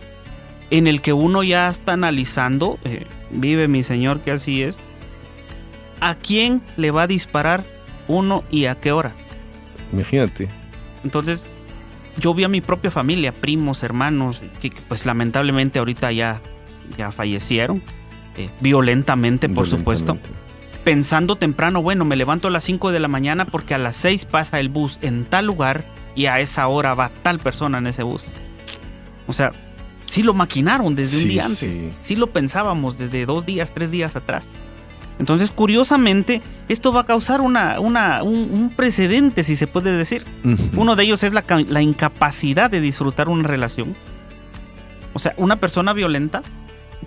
en 0.70 0.88
el 0.88 1.02
que 1.02 1.14
uno 1.14 1.44
ya 1.44 1.70
está 1.70 1.94
analizando, 1.94 2.78
eh, 2.84 3.06
vive 3.32 3.68
mi 3.68 3.84
Señor 3.84 4.20
que 4.22 4.32
así 4.32 4.62
es, 4.62 4.82
a 6.02 6.16
quién 6.16 6.62
le 6.76 6.92
va 6.92 7.04
a 7.04 7.08
disparar 7.08 7.64
uno 8.08 8.44
y 8.52 8.66
a 8.66 8.76
qué 8.76 8.92
hora. 8.92 9.14
Imagínate. 9.92 10.50
Entonces, 11.04 11.46
yo 12.18 12.34
vi 12.34 12.44
a 12.44 12.50
mi 12.50 12.62
propia 12.62 12.92
familia, 12.92 13.32
primos, 13.32 13.84
hermanos, 13.84 14.42
que 14.60 14.74
pues 14.88 15.06
lamentablemente 15.06 15.80
ahorita 15.80 16.12
ya, 16.12 16.42
ya 16.98 17.12
fallecieron, 17.12 17.82
eh, 18.38 18.50
violentamente, 18.60 19.48
por 19.48 19.68
supuesto. 19.68 20.18
Pensando 20.84 21.36
temprano, 21.36 21.82
bueno, 21.82 22.06
me 22.06 22.16
levanto 22.16 22.50
a 22.50 22.52
las 22.52 22.64
5 22.66 22.92
de 22.92 23.00
la 23.00 23.08
mañana 23.08 23.46
porque 23.46 23.74
a 23.74 23.78
las 23.78 23.96
6 23.96 24.26
pasa 24.26 24.60
el 24.60 24.70
bus 24.70 25.00
en 25.02 25.26
tal 25.26 25.48
lugar 25.48 25.86
y 26.16 26.28
a 26.28 26.40
esa 26.40 26.68
hora 26.68 26.94
va 26.94 27.10
tal 27.10 27.40
persona 27.40 27.80
en 27.80 27.88
ese 27.88 28.04
bus. 28.04 28.34
O 29.28 29.34
sea, 29.34 29.52
sí 30.06 30.24
lo 30.24 30.34
maquinaron 30.34 30.96
desde 30.96 31.22
un 31.22 31.28
día 31.28 31.46
antes. 31.46 31.78
Sí. 32.02 32.16
lo 32.16 32.28
pensábamos 32.28 32.98
desde 32.98 33.26
dos 33.26 33.46
días, 33.46 33.74
tres 33.74 33.92
días 33.92 34.16
atrás. 34.16 34.48
Entonces, 35.18 35.52
curiosamente, 35.52 36.42
esto 36.68 36.92
va 36.92 37.02
a 37.02 37.06
causar 37.06 37.40
una, 37.42 37.80
un, 37.80 38.74
precedente, 38.76 39.44
si 39.44 39.56
se 39.56 39.66
puede 39.66 39.96
decir. 39.96 40.26
Uno 40.76 40.96
de 40.96 41.04
ellos 41.04 41.24
es 41.24 41.32
la, 41.34 41.82
incapacidad 41.82 42.70
de 42.70 42.82
disfrutar 42.82 43.30
una 43.30 43.44
relación. 43.48 43.96
O 45.14 45.20
sea, 45.20 45.34
una 45.38 45.60
persona 45.60 45.94
violenta 45.94 46.42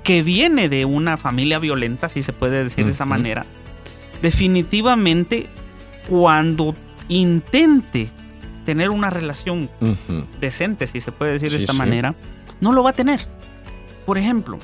que 0.03 0.23
viene 0.23 0.69
de 0.69 0.87
una 0.87 1.19
familia 1.19 1.59
violenta, 1.59 2.09
si 2.09 2.23
se 2.23 2.33
puede 2.33 2.65
decir 2.65 2.87
de 2.87 2.93
esa 2.93 3.05
manera, 3.05 3.45
definitivamente 4.23 5.49
cuando 6.09 6.75
intente 7.09 8.11
tener 8.69 8.91
una 8.91 9.09
relación 9.09 9.71
decente, 10.43 10.87
si 10.87 11.01
se 11.01 11.11
puede 11.11 11.33
decir 11.33 11.51
de 11.51 11.57
esta 11.57 11.73
manera, 11.73 12.15
no 12.61 12.75
lo 12.75 12.83
va 12.83 12.91
a 12.91 12.93
tener. 12.93 13.27
Por 14.05 14.19
ejemplo, 14.19 14.59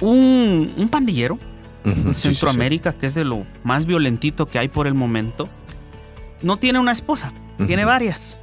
un, 0.00 0.88
pandillero 0.92 1.40
en 1.84 2.14
Centroamérica, 2.14 2.92
que 2.92 3.06
es 3.06 3.16
de 3.16 3.24
lo 3.24 3.44
más 3.64 3.84
violentito 3.84 4.46
que 4.46 4.60
hay 4.60 4.68
por 4.68 4.86
el 4.86 4.94
momento, 4.94 5.48
no 6.40 6.56
tiene 6.56 6.78
una 6.78 6.92
esposa, 6.92 7.32
tiene 7.66 7.84
varias. 7.84 8.38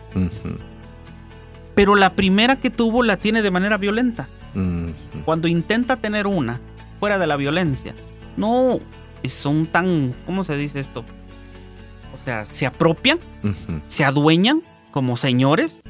Pero 1.74 1.96
la 1.96 2.12
primera 2.12 2.58
que 2.58 2.72
tuvo 2.72 3.04
la 3.04 3.16
tiene 3.16 3.42
de 3.42 3.52
manera 3.52 3.78
violenta. 3.78 4.28
Cuando 5.24 5.48
intenta 5.48 5.96
tener 5.96 6.28
una 6.28 6.60
fuera 7.00 7.18
de 7.18 7.26
la 7.26 7.38
violencia, 7.38 7.96
no 8.36 8.82
son 9.24 9.66
tan, 9.66 10.14
¿cómo 10.26 10.44
se 10.44 10.58
dice 10.58 10.82
esto? 10.82 11.06
O 12.22 12.24
sea, 12.24 12.46
se 12.46 12.68
apropian, 12.68 13.18
se 13.88 14.04
adueñan 14.04 14.62
como 14.92 15.18
señores, 15.18 15.82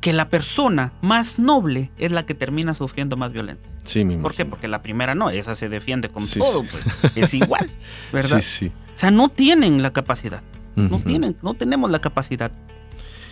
que 0.00 0.12
la 0.12 0.28
persona 0.28 0.92
más 1.00 1.40
noble 1.40 1.90
es 1.98 2.12
la 2.12 2.24
que 2.24 2.34
termina 2.34 2.72
sufriendo 2.72 3.16
más 3.16 3.32
violencia. 3.32 3.66
Sí, 3.82 4.04
mi 4.04 4.16
¿Por 4.16 4.32
qué? 4.32 4.44
Porque 4.44 4.68
la 4.68 4.80
primera 4.80 5.16
no, 5.16 5.30
esa 5.30 5.56
se 5.56 5.68
defiende 5.68 6.08
con 6.08 6.24
todo, 6.28 6.62
pues 6.62 6.84
es 7.16 7.34
igual, 7.34 7.68
¿verdad? 8.12 8.40
Sí, 8.42 8.66
sí. 8.66 8.72
O 8.94 8.96
sea, 8.96 9.10
no 9.10 9.28
tienen 9.28 9.82
la 9.82 9.92
capacidad. 9.92 10.44
No 10.76 11.00
tienen, 11.00 11.36
no 11.42 11.54
tenemos 11.54 11.90
la 11.90 11.98
capacidad. 11.98 12.52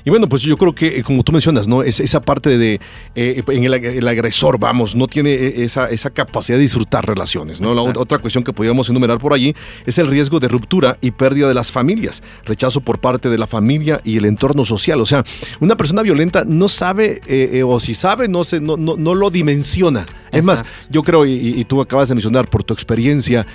Y 0.04 0.10
bueno, 0.10 0.28
pues 0.28 0.42
yo 0.42 0.56
creo 0.56 0.74
que, 0.74 0.98
eh, 0.98 1.02
como 1.02 1.22
tú 1.22 1.32
mencionas, 1.32 1.68
¿no? 1.68 1.82
Es, 1.82 2.00
esa 2.00 2.20
parte 2.20 2.56
de, 2.56 2.80
eh, 3.14 3.42
en 3.48 3.64
el, 3.64 4.08
agresor, 4.08 4.58
vamos, 4.58 4.94
no 4.94 5.06
tiene 5.06 5.32
eh, 5.32 5.64
esa, 5.64 5.90
esa 5.90 6.10
capacidad 6.10 6.56
de 6.56 6.62
disfrutar 6.62 7.06
relaciones, 7.06 7.60
¿no? 7.60 7.74
La 7.74 7.82
otra 7.82 8.18
cuestión 8.18 8.44
que 8.44 8.52
podríamos 8.52 8.88
enumerar 8.88 9.18
por 9.18 9.32
allí 9.32 9.54
es 9.86 9.98
el 9.98 10.06
riesgo 10.06 10.40
de 10.40 10.48
ruptura 10.48 10.96
y 11.00 11.10
pérdida 11.10 11.48
de 11.48 11.54
las 11.54 11.70
familias, 11.72 12.22
rechazo 12.44 12.80
por 12.80 12.98
parte 12.98 13.28
de 13.28 13.38
la 13.38 13.46
familia 13.46 14.00
y 14.04 14.16
el 14.16 14.24
entorno 14.24 14.64
social. 14.64 15.00
O 15.00 15.06
sea, 15.06 15.24
una 15.60 15.76
persona 15.76 16.02
violenta 16.02 16.44
no 16.46 16.68
sabe, 16.68 17.20
o 17.66 17.80
si 17.80 17.94
sabe, 17.94 18.28
no, 18.28 18.44
se, 18.44 18.60
no, 18.60 18.76
no, 18.76 19.14
lo 19.14 19.30
dimensiona. 19.30 20.06
Es 20.32 20.44
más, 20.44 20.64
yo 20.88 21.02
creo, 21.02 21.26
y, 21.26 21.64
tú 21.64 21.80
acabas 21.80 22.08
de 22.08 22.14
mencionar 22.14 22.48
por 22.48 22.64
tu 22.64 22.74
experiencia, 22.74 23.46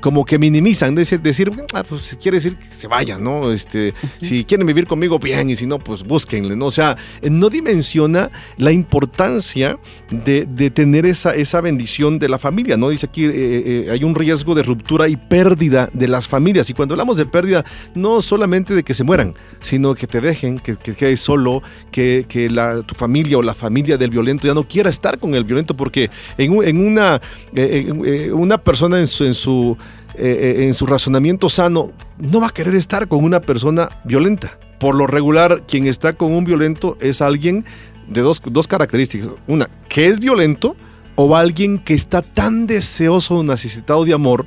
como 0.00 0.24
que 0.24 0.38
minimizan, 0.38 0.94
decir, 0.94 1.20
decir 1.20 1.50
ah, 1.72 1.84
pues 1.88 2.02
si 2.02 2.16
quiere 2.16 2.36
decir 2.36 2.56
que 2.56 2.66
se 2.66 2.86
vayan, 2.86 3.22
¿no? 3.22 3.52
Este, 3.52 3.94
Si 4.20 4.44
quieren 4.44 4.66
vivir 4.66 4.86
conmigo, 4.86 5.18
bien, 5.18 5.50
y 5.50 5.56
si 5.56 5.61
no, 5.66 5.78
pues 5.78 6.02
búsquenle, 6.02 6.56
¿no? 6.56 6.66
O 6.66 6.70
sea, 6.70 6.96
no 7.22 7.50
dimensiona 7.50 8.30
la 8.56 8.72
importancia 8.72 9.78
de, 10.10 10.70
tener 10.70 11.06
esa, 11.06 11.34
esa 11.34 11.60
bendición 11.60 12.18
de 12.18 12.28
la 12.28 12.38
familia, 12.38 12.76
¿no? 12.76 12.88
Dice 12.90 13.06
aquí, 13.06 13.24
eh, 13.24 13.30
eh, 13.34 13.88
hay 13.90 14.04
un 14.04 14.14
riesgo 14.14 14.54
de 14.54 14.62
ruptura 14.62 15.08
y 15.08 15.16
pérdida 15.16 15.90
de 15.92 16.08
las 16.08 16.28
familias. 16.28 16.68
Y 16.70 16.74
cuando 16.74 16.94
hablamos 16.94 17.16
de 17.16 17.26
pérdida, 17.26 17.64
no 17.94 18.20
solamente 18.20 18.74
de 18.74 18.82
que 18.82 18.94
se 18.94 19.04
mueran, 19.04 19.34
sino 19.60 19.94
que 19.94 20.06
te 20.06 20.20
dejen, 20.20 20.58
que, 20.58 20.76
que 20.76 20.94
quedes 20.94 21.20
solo, 21.20 21.62
que, 21.90 22.26
la, 22.50 22.82
tu 22.82 22.94
familia 22.94 23.38
o 23.38 23.42
la 23.42 23.54
familia 23.54 23.96
del 23.96 24.10
violento 24.10 24.46
ya 24.46 24.54
no 24.54 24.66
quiera 24.66 24.90
estar 24.90 25.18
con 25.18 25.34
el 25.34 25.44
violento, 25.44 25.74
porque 25.74 26.10
en, 26.38 26.62
en 26.62 26.86
una, 26.86 27.20
eh, 27.54 28.30
una 28.32 28.58
persona 28.58 28.98
en 28.98 29.06
su, 29.06 29.24
en 29.24 29.34
su, 29.34 29.76
en 30.14 30.74
su 30.74 30.86
razonamiento 30.86 31.48
sano 31.48 31.92
no 32.18 32.40
va 32.40 32.48
a 32.48 32.50
querer 32.50 32.74
estar 32.74 33.08
con 33.08 33.24
una 33.24 33.40
persona 33.40 33.88
violenta 34.04 34.58
por 34.82 34.96
lo 34.96 35.06
regular, 35.06 35.62
quien 35.68 35.86
está 35.86 36.14
con 36.14 36.34
un 36.34 36.44
violento 36.44 36.98
es 37.00 37.22
alguien 37.22 37.64
de 38.08 38.20
dos, 38.20 38.42
dos 38.44 38.66
características. 38.66 39.28
Una, 39.46 39.70
que 39.88 40.08
es 40.08 40.18
violento 40.18 40.74
o 41.14 41.36
alguien 41.36 41.78
que 41.78 41.94
está 41.94 42.20
tan 42.20 42.66
deseoso, 42.66 43.44
necesitado 43.44 44.04
de 44.04 44.12
amor, 44.12 44.44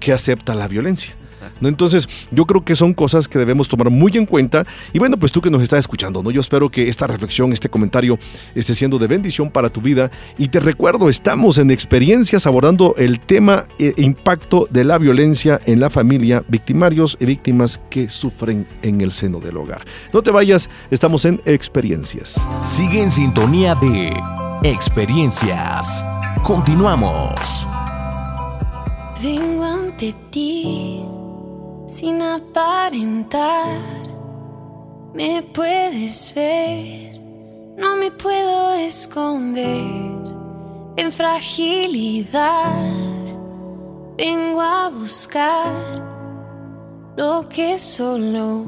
que 0.00 0.12
acepta 0.12 0.56
la 0.56 0.66
violencia. 0.66 1.14
¿No? 1.62 1.68
Entonces, 1.68 2.08
yo 2.30 2.44
creo 2.44 2.64
que 2.64 2.76
son 2.76 2.92
cosas 2.92 3.28
que 3.28 3.38
debemos 3.38 3.68
tomar 3.68 3.88
muy 3.90 4.12
en 4.16 4.26
cuenta. 4.26 4.66
Y 4.92 4.98
bueno, 4.98 5.16
pues 5.16 5.32
tú 5.32 5.40
que 5.40 5.50
nos 5.50 5.62
estás 5.62 5.80
escuchando, 5.80 6.22
¿no? 6.22 6.30
Yo 6.30 6.40
espero 6.40 6.68
que 6.68 6.88
esta 6.88 7.06
reflexión, 7.06 7.52
este 7.52 7.68
comentario 7.68 8.18
esté 8.54 8.74
siendo 8.74 8.98
de 8.98 9.06
bendición 9.06 9.50
para 9.50 9.70
tu 9.70 9.80
vida. 9.80 10.10
Y 10.36 10.48
te 10.48 10.60
recuerdo, 10.60 11.08
estamos 11.08 11.58
en 11.58 11.70
experiencias 11.70 12.46
abordando 12.46 12.94
el 12.98 13.20
tema 13.20 13.64
e 13.78 13.94
impacto 13.96 14.66
de 14.70 14.84
la 14.84 14.98
violencia 14.98 15.60
en 15.64 15.80
la 15.80 15.88
familia, 15.88 16.44
victimarios 16.48 17.16
y 17.20 17.26
víctimas 17.26 17.80
que 17.90 18.08
sufren 18.10 18.66
en 18.82 19.00
el 19.00 19.12
seno 19.12 19.40
del 19.40 19.56
hogar. 19.56 19.84
No 20.12 20.22
te 20.22 20.30
vayas, 20.30 20.68
estamos 20.90 21.24
en 21.24 21.40
experiencias. 21.44 22.40
Sigue 22.62 23.02
en 23.02 23.10
sintonía 23.10 23.74
de 23.76 24.12
experiencias. 24.64 26.04
Continuamos. 26.42 27.66
Vengo 29.22 29.64
ante 29.64 30.14
ti 30.30 31.11
sin 31.86 32.22
aparentar. 32.22 33.80
Me 35.14 35.42
puedes 35.42 36.34
ver, 36.34 37.20
no 37.76 37.96
me 37.96 38.10
puedo 38.10 38.74
esconder 38.74 40.02
en 40.96 41.12
fragilidad. 41.12 42.72
Vengo 44.16 44.60
a 44.60 44.88
buscar 44.88 46.02
lo 47.16 47.48
que 47.48 47.78
solo 47.78 48.64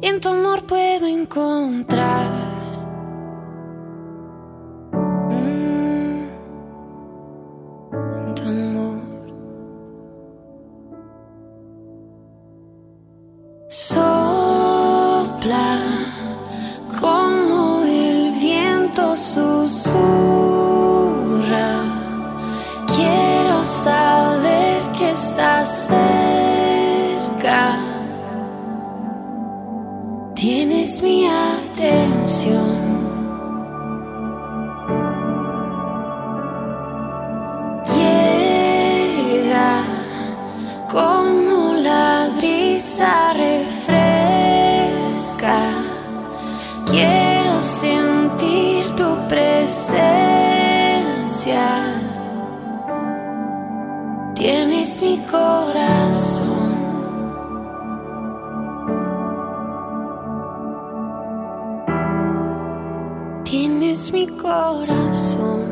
en 0.00 0.20
tu 0.20 0.28
amor 0.28 0.66
puedo 0.66 1.06
encontrar. 1.06 2.35
Tienes 63.48 64.12
mi 64.12 64.26
corazón. 64.26 65.62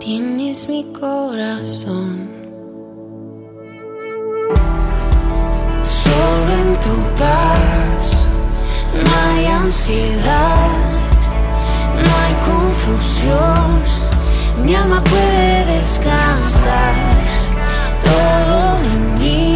Tienes 0.00 0.68
mi 0.68 0.82
corazón. 0.92 2.28
Solo 5.84 6.50
en 6.62 6.72
tu 6.84 6.96
paz 7.20 8.26
no 8.94 9.10
hay 9.28 9.46
ansiedad, 9.46 10.78
no 12.02 12.10
hay 12.22 12.34
confusión. 12.50 13.68
Mi 14.64 14.74
alma 14.74 15.00
puede 15.04 15.66
descansar. 15.76 16.94
Todo 18.02 18.76
en 18.92 19.18
mí 19.20 19.54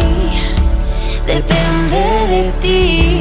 depende 1.27 2.03
de 2.29 2.51
ti. 2.61 3.14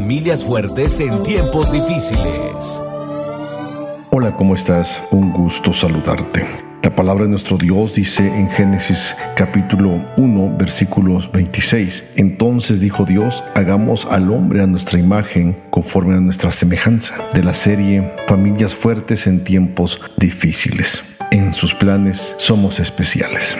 Familias 0.00 0.42
fuertes 0.42 0.98
en 0.98 1.22
tiempos 1.22 1.70
difíciles. 1.72 2.82
Hola, 4.08 4.34
¿cómo 4.34 4.54
estás? 4.54 5.02
Un 5.10 5.30
gusto 5.30 5.74
saludarte. 5.74 6.46
La 6.82 6.96
palabra 6.96 7.24
de 7.24 7.28
nuestro 7.28 7.58
Dios 7.58 7.94
dice 7.94 8.26
en 8.26 8.48
Génesis 8.48 9.14
capítulo 9.36 10.02
1 10.16 10.56
versículos 10.56 11.30
26. 11.32 12.02
Entonces 12.16 12.80
dijo 12.80 13.04
Dios, 13.04 13.44
hagamos 13.54 14.06
al 14.06 14.32
hombre 14.32 14.62
a 14.62 14.66
nuestra 14.66 14.98
imagen 14.98 15.54
conforme 15.68 16.14
a 16.14 16.20
nuestra 16.20 16.50
semejanza. 16.50 17.16
De 17.34 17.44
la 17.44 17.52
serie 17.52 18.10
Familias 18.26 18.74
fuertes 18.74 19.26
en 19.26 19.44
tiempos 19.44 20.00
difíciles. 20.16 21.04
En 21.30 21.52
sus 21.52 21.74
planes 21.74 22.34
somos 22.38 22.80
especiales. 22.80 23.54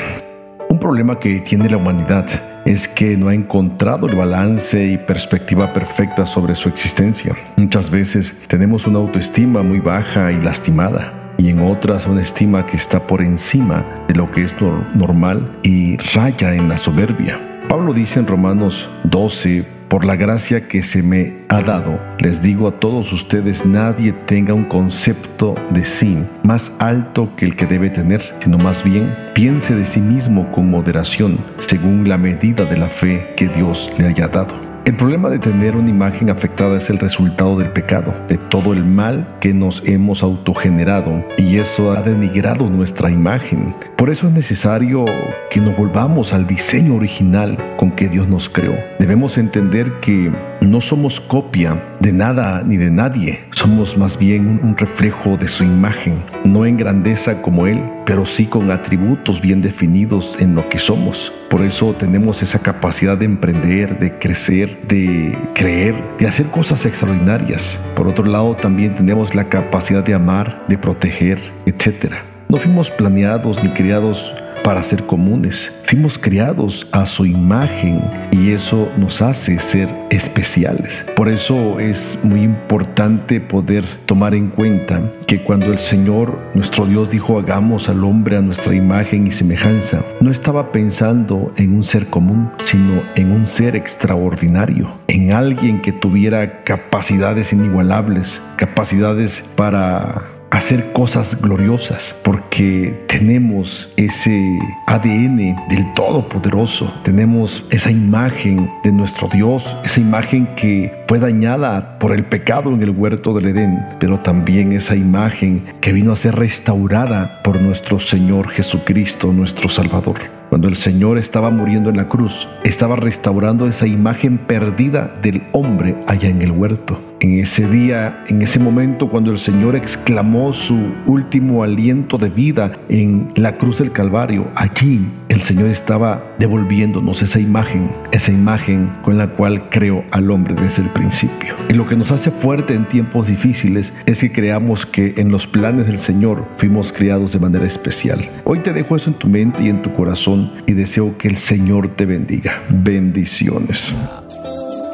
Un 0.70 0.78
problema 0.78 1.18
que 1.20 1.40
tiene 1.40 1.68
la 1.68 1.76
humanidad 1.76 2.49
es 2.64 2.86
que 2.88 3.16
no 3.16 3.28
ha 3.28 3.34
encontrado 3.34 4.06
el 4.06 4.16
balance 4.16 4.84
y 4.92 4.98
perspectiva 4.98 5.72
perfecta 5.72 6.26
sobre 6.26 6.54
su 6.54 6.68
existencia. 6.68 7.34
Muchas 7.56 7.90
veces 7.90 8.34
tenemos 8.48 8.86
una 8.86 8.98
autoestima 8.98 9.62
muy 9.62 9.80
baja 9.80 10.30
y 10.32 10.40
lastimada 10.40 11.12
y 11.38 11.48
en 11.50 11.60
otras 11.60 12.06
una 12.06 12.22
estima 12.22 12.66
que 12.66 12.76
está 12.76 13.00
por 13.00 13.22
encima 13.22 13.84
de 14.08 14.14
lo 14.14 14.30
que 14.30 14.44
es 14.44 14.56
nor- 14.58 14.84
normal 14.94 15.50
y 15.62 15.96
raya 16.14 16.54
en 16.54 16.68
la 16.68 16.76
soberbia. 16.76 17.38
Pablo 17.68 17.92
dice 17.92 18.18
en 18.20 18.26
Romanos 18.26 18.90
12, 19.04 19.64
por 19.90 20.04
la 20.04 20.14
gracia 20.14 20.68
que 20.68 20.84
se 20.84 21.02
me 21.02 21.34
ha 21.48 21.60
dado, 21.62 22.00
les 22.20 22.40
digo 22.40 22.68
a 22.68 22.78
todos 22.78 23.12
ustedes, 23.12 23.66
nadie 23.66 24.12
tenga 24.26 24.54
un 24.54 24.64
concepto 24.64 25.56
de 25.70 25.84
sí 25.84 26.24
más 26.44 26.72
alto 26.78 27.28
que 27.36 27.46
el 27.46 27.56
que 27.56 27.66
debe 27.66 27.90
tener, 27.90 28.22
sino 28.38 28.56
más 28.56 28.84
bien 28.84 29.12
piense 29.34 29.74
de 29.74 29.84
sí 29.84 30.00
mismo 30.00 30.50
con 30.52 30.70
moderación, 30.70 31.44
según 31.58 32.08
la 32.08 32.16
medida 32.16 32.64
de 32.64 32.78
la 32.78 32.88
fe 32.88 33.34
que 33.36 33.48
Dios 33.48 33.90
le 33.98 34.06
haya 34.06 34.28
dado. 34.28 34.69
El 34.90 34.96
problema 34.96 35.30
de 35.30 35.38
tener 35.38 35.76
una 35.76 35.88
imagen 35.88 36.30
afectada 36.30 36.76
es 36.76 36.90
el 36.90 36.98
resultado 36.98 37.56
del 37.56 37.70
pecado, 37.70 38.12
de 38.28 38.36
todo 38.36 38.72
el 38.72 38.84
mal 38.84 39.36
que 39.38 39.54
nos 39.54 39.86
hemos 39.86 40.24
autogenerado 40.24 41.24
y 41.38 41.58
eso 41.58 41.92
ha 41.92 42.02
denigrado 42.02 42.68
nuestra 42.68 43.08
imagen. 43.08 43.72
Por 43.96 44.10
eso 44.10 44.26
es 44.26 44.32
necesario 44.32 45.04
que 45.48 45.60
nos 45.60 45.76
volvamos 45.76 46.32
al 46.32 46.44
diseño 46.44 46.96
original 46.96 47.56
con 47.76 47.92
que 47.92 48.08
Dios 48.08 48.26
nos 48.26 48.48
creó. 48.48 48.74
Debemos 48.98 49.38
entender 49.38 49.92
que 50.00 50.32
no 50.60 50.80
somos 50.80 51.20
copia 51.20 51.76
de 52.00 52.12
nada 52.12 52.62
ni 52.64 52.76
de 52.76 52.90
nadie, 52.90 53.40
somos 53.52 53.96
más 53.96 54.18
bien 54.18 54.60
un- 54.62 54.76
reflejo 54.76 55.36
de 55.36 55.46
su 55.48 55.64
imagen, 55.64 56.14
no 56.44 56.64
en 56.64 56.76
grandeza 56.76 57.40
como 57.42 57.66
Él, 57.66 57.82
pero 58.06 58.24
sí 58.24 58.46
con 58.46 58.70
atributos 58.70 59.40
bien 59.40 59.60
definidos 59.60 60.36
en 60.38 60.54
lo 60.54 60.66
que 60.68 60.78
somos. 60.78 61.32
Por 61.50 61.62
eso 61.62 61.92
tenemos 61.94 62.42
esa 62.42 62.58
capacidad 62.60 63.18
de 63.18 63.24
emprender, 63.26 63.98
de 63.98 64.16
crecer, 64.18 64.78
de 64.88 65.36
creer, 65.54 65.94
de 66.18 66.28
hacer 66.28 66.46
cosas 66.46 66.86
extraordinarias. 66.86 67.78
Por 67.96 68.08
otro 68.08 68.24
lado, 68.24 68.54
también 68.56 68.94
tenemos 68.94 69.34
la 69.34 69.44
capacidad 69.44 70.04
de 70.04 70.14
amar, 70.14 70.62
de 70.68 70.78
proteger, 70.78 71.38
etc. 71.66 72.14
No 72.48 72.56
fuimos 72.56 72.90
planeados 72.90 73.62
ni 73.62 73.70
creados 73.70 74.34
para 74.62 74.82
ser 74.82 75.04
comunes. 75.04 75.72
Fuimos 75.84 76.18
creados 76.18 76.86
a 76.92 77.06
su 77.06 77.26
imagen 77.26 78.00
y 78.30 78.52
eso 78.52 78.88
nos 78.96 79.20
hace 79.22 79.58
ser 79.58 79.88
especiales. 80.10 81.04
Por 81.16 81.28
eso 81.28 81.80
es 81.80 82.18
muy 82.22 82.42
importante 82.42 83.40
poder 83.40 83.84
tomar 84.06 84.34
en 84.34 84.48
cuenta 84.48 85.02
que 85.26 85.40
cuando 85.42 85.66
el 85.66 85.78
Señor, 85.78 86.38
nuestro 86.54 86.86
Dios, 86.86 87.10
dijo 87.10 87.38
hagamos 87.38 87.88
al 87.88 88.04
hombre 88.04 88.36
a 88.36 88.40
nuestra 88.40 88.74
imagen 88.74 89.26
y 89.26 89.30
semejanza, 89.30 90.04
no 90.20 90.30
estaba 90.30 90.72
pensando 90.72 91.52
en 91.56 91.74
un 91.74 91.84
ser 91.84 92.06
común, 92.06 92.50
sino 92.62 93.02
en 93.16 93.32
un 93.32 93.46
ser 93.46 93.76
extraordinario, 93.76 94.90
en 95.08 95.32
alguien 95.32 95.80
que 95.80 95.92
tuviera 95.92 96.62
capacidades 96.64 97.52
inigualables, 97.52 98.42
capacidades 98.56 99.44
para 99.56 100.39
hacer 100.50 100.92
cosas 100.92 101.40
gloriosas 101.40 102.14
porque 102.24 103.04
tenemos 103.06 103.88
ese 103.96 104.58
ADN 104.86 105.56
del 105.68 105.94
Todopoderoso, 105.94 106.92
tenemos 107.02 107.64
esa 107.70 107.90
imagen 107.90 108.70
de 108.82 108.92
nuestro 108.92 109.28
Dios, 109.28 109.76
esa 109.84 110.00
imagen 110.00 110.48
que 110.56 110.92
fue 111.06 111.18
dañada 111.18 111.98
por 111.98 112.12
el 112.12 112.24
pecado 112.24 112.72
en 112.72 112.82
el 112.82 112.90
huerto 112.90 113.32
del 113.34 113.48
Edén, 113.48 113.84
pero 113.98 114.18
también 114.20 114.72
esa 114.72 114.96
imagen 114.96 115.64
que 115.80 115.92
vino 115.92 116.12
a 116.12 116.16
ser 116.16 116.34
restaurada 116.36 117.40
por 117.42 117.60
nuestro 117.60 117.98
Señor 117.98 118.48
Jesucristo, 118.50 119.32
nuestro 119.32 119.68
Salvador. 119.68 120.39
Cuando 120.50 120.66
el 120.66 120.74
Señor 120.74 121.16
estaba 121.16 121.48
muriendo 121.50 121.90
en 121.90 121.96
la 121.96 122.08
cruz, 122.08 122.48
estaba 122.64 122.96
restaurando 122.96 123.68
esa 123.68 123.86
imagen 123.86 124.36
perdida 124.36 125.14
del 125.22 125.44
hombre 125.52 125.94
allá 126.08 126.28
en 126.28 126.42
el 126.42 126.50
huerto. 126.50 127.00
En 127.20 127.38
ese 127.38 127.68
día, 127.68 128.24
en 128.28 128.42
ese 128.42 128.58
momento, 128.58 129.08
cuando 129.08 129.30
el 129.30 129.38
Señor 129.38 129.76
exclamó 129.76 130.52
su 130.52 130.76
último 131.06 131.62
aliento 131.62 132.18
de 132.18 132.30
vida 132.30 132.72
en 132.88 133.28
la 133.36 133.58
cruz 133.58 133.78
del 133.78 133.92
Calvario, 133.92 134.48
allí 134.56 135.06
el 135.28 135.40
Señor 135.40 135.68
estaba 135.68 136.24
devolviéndonos 136.38 137.22
esa 137.22 137.38
imagen, 137.38 137.90
esa 138.10 138.32
imagen 138.32 138.90
con 139.02 139.18
la 139.18 139.28
cual 139.28 139.68
creó 139.68 140.02
al 140.10 140.30
hombre 140.30 140.54
desde 140.54 140.82
el 140.82 140.88
principio. 140.88 141.54
Y 141.68 141.74
lo 141.74 141.86
que 141.86 141.94
nos 141.94 142.10
hace 142.10 142.30
fuerte 142.30 142.74
en 142.74 142.88
tiempos 142.88 143.28
difíciles 143.28 143.92
es 144.06 144.20
que 144.20 144.32
creamos 144.32 144.86
que 144.86 145.14
en 145.18 145.30
los 145.30 145.46
planes 145.46 145.86
del 145.86 145.98
Señor 145.98 146.44
fuimos 146.56 146.90
creados 146.90 147.32
de 147.32 147.38
manera 147.38 147.66
especial. 147.66 148.28
Hoy 148.44 148.60
te 148.60 148.72
dejo 148.72 148.96
eso 148.96 149.10
en 149.10 149.18
tu 149.18 149.28
mente 149.28 149.62
y 149.62 149.68
en 149.68 149.82
tu 149.82 149.92
corazón 150.40 150.64
y 150.66 150.72
deseo 150.72 151.16
que 151.18 151.28
el 151.28 151.36
Señor 151.36 151.96
te 151.96 152.06
bendiga. 152.06 152.62
Bendiciones. 152.70 153.92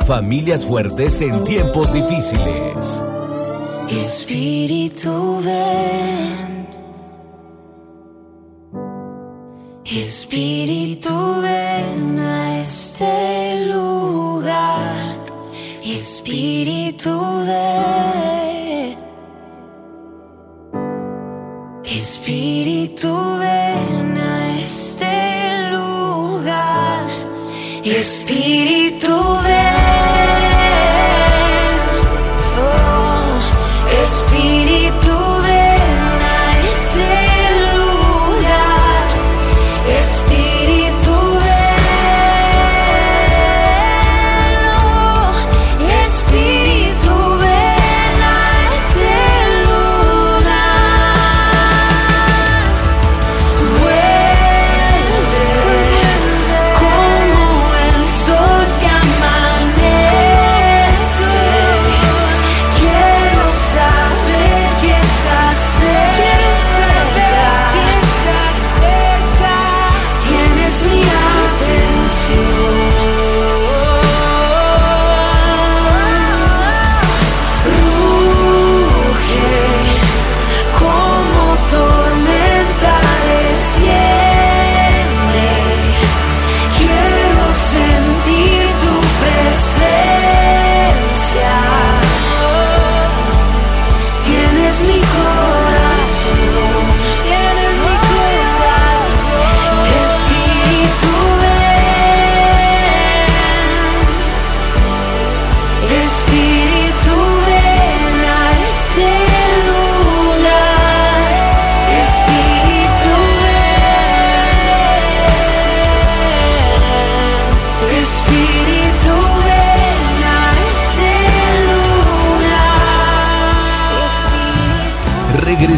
Familias 0.06 0.64
fuertes 0.64 1.20
en 1.20 1.42
tiempos 1.44 1.92
difíciles. 1.92 3.02
Espíritu 3.90 5.40
ven. 5.44 6.66
Espíritu 9.84 11.40
ven 11.42 12.18
a 12.18 12.60
este 12.60 13.66
lugar. 13.66 15.16
Espíritu 15.84 17.20
ven. 17.46 18.96
Espíritu 21.84 23.38
ven 23.38 23.65
Espíritu 27.88 29.14
ven. 29.44 29.65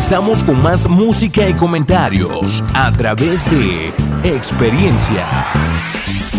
Regresamos 0.08 0.42
con 0.42 0.62
más 0.62 0.88
música 0.88 1.46
y 1.50 1.52
comentarios 1.52 2.64
a 2.72 2.90
través 2.90 3.44
de 3.50 3.92
experiencias. 4.24 6.37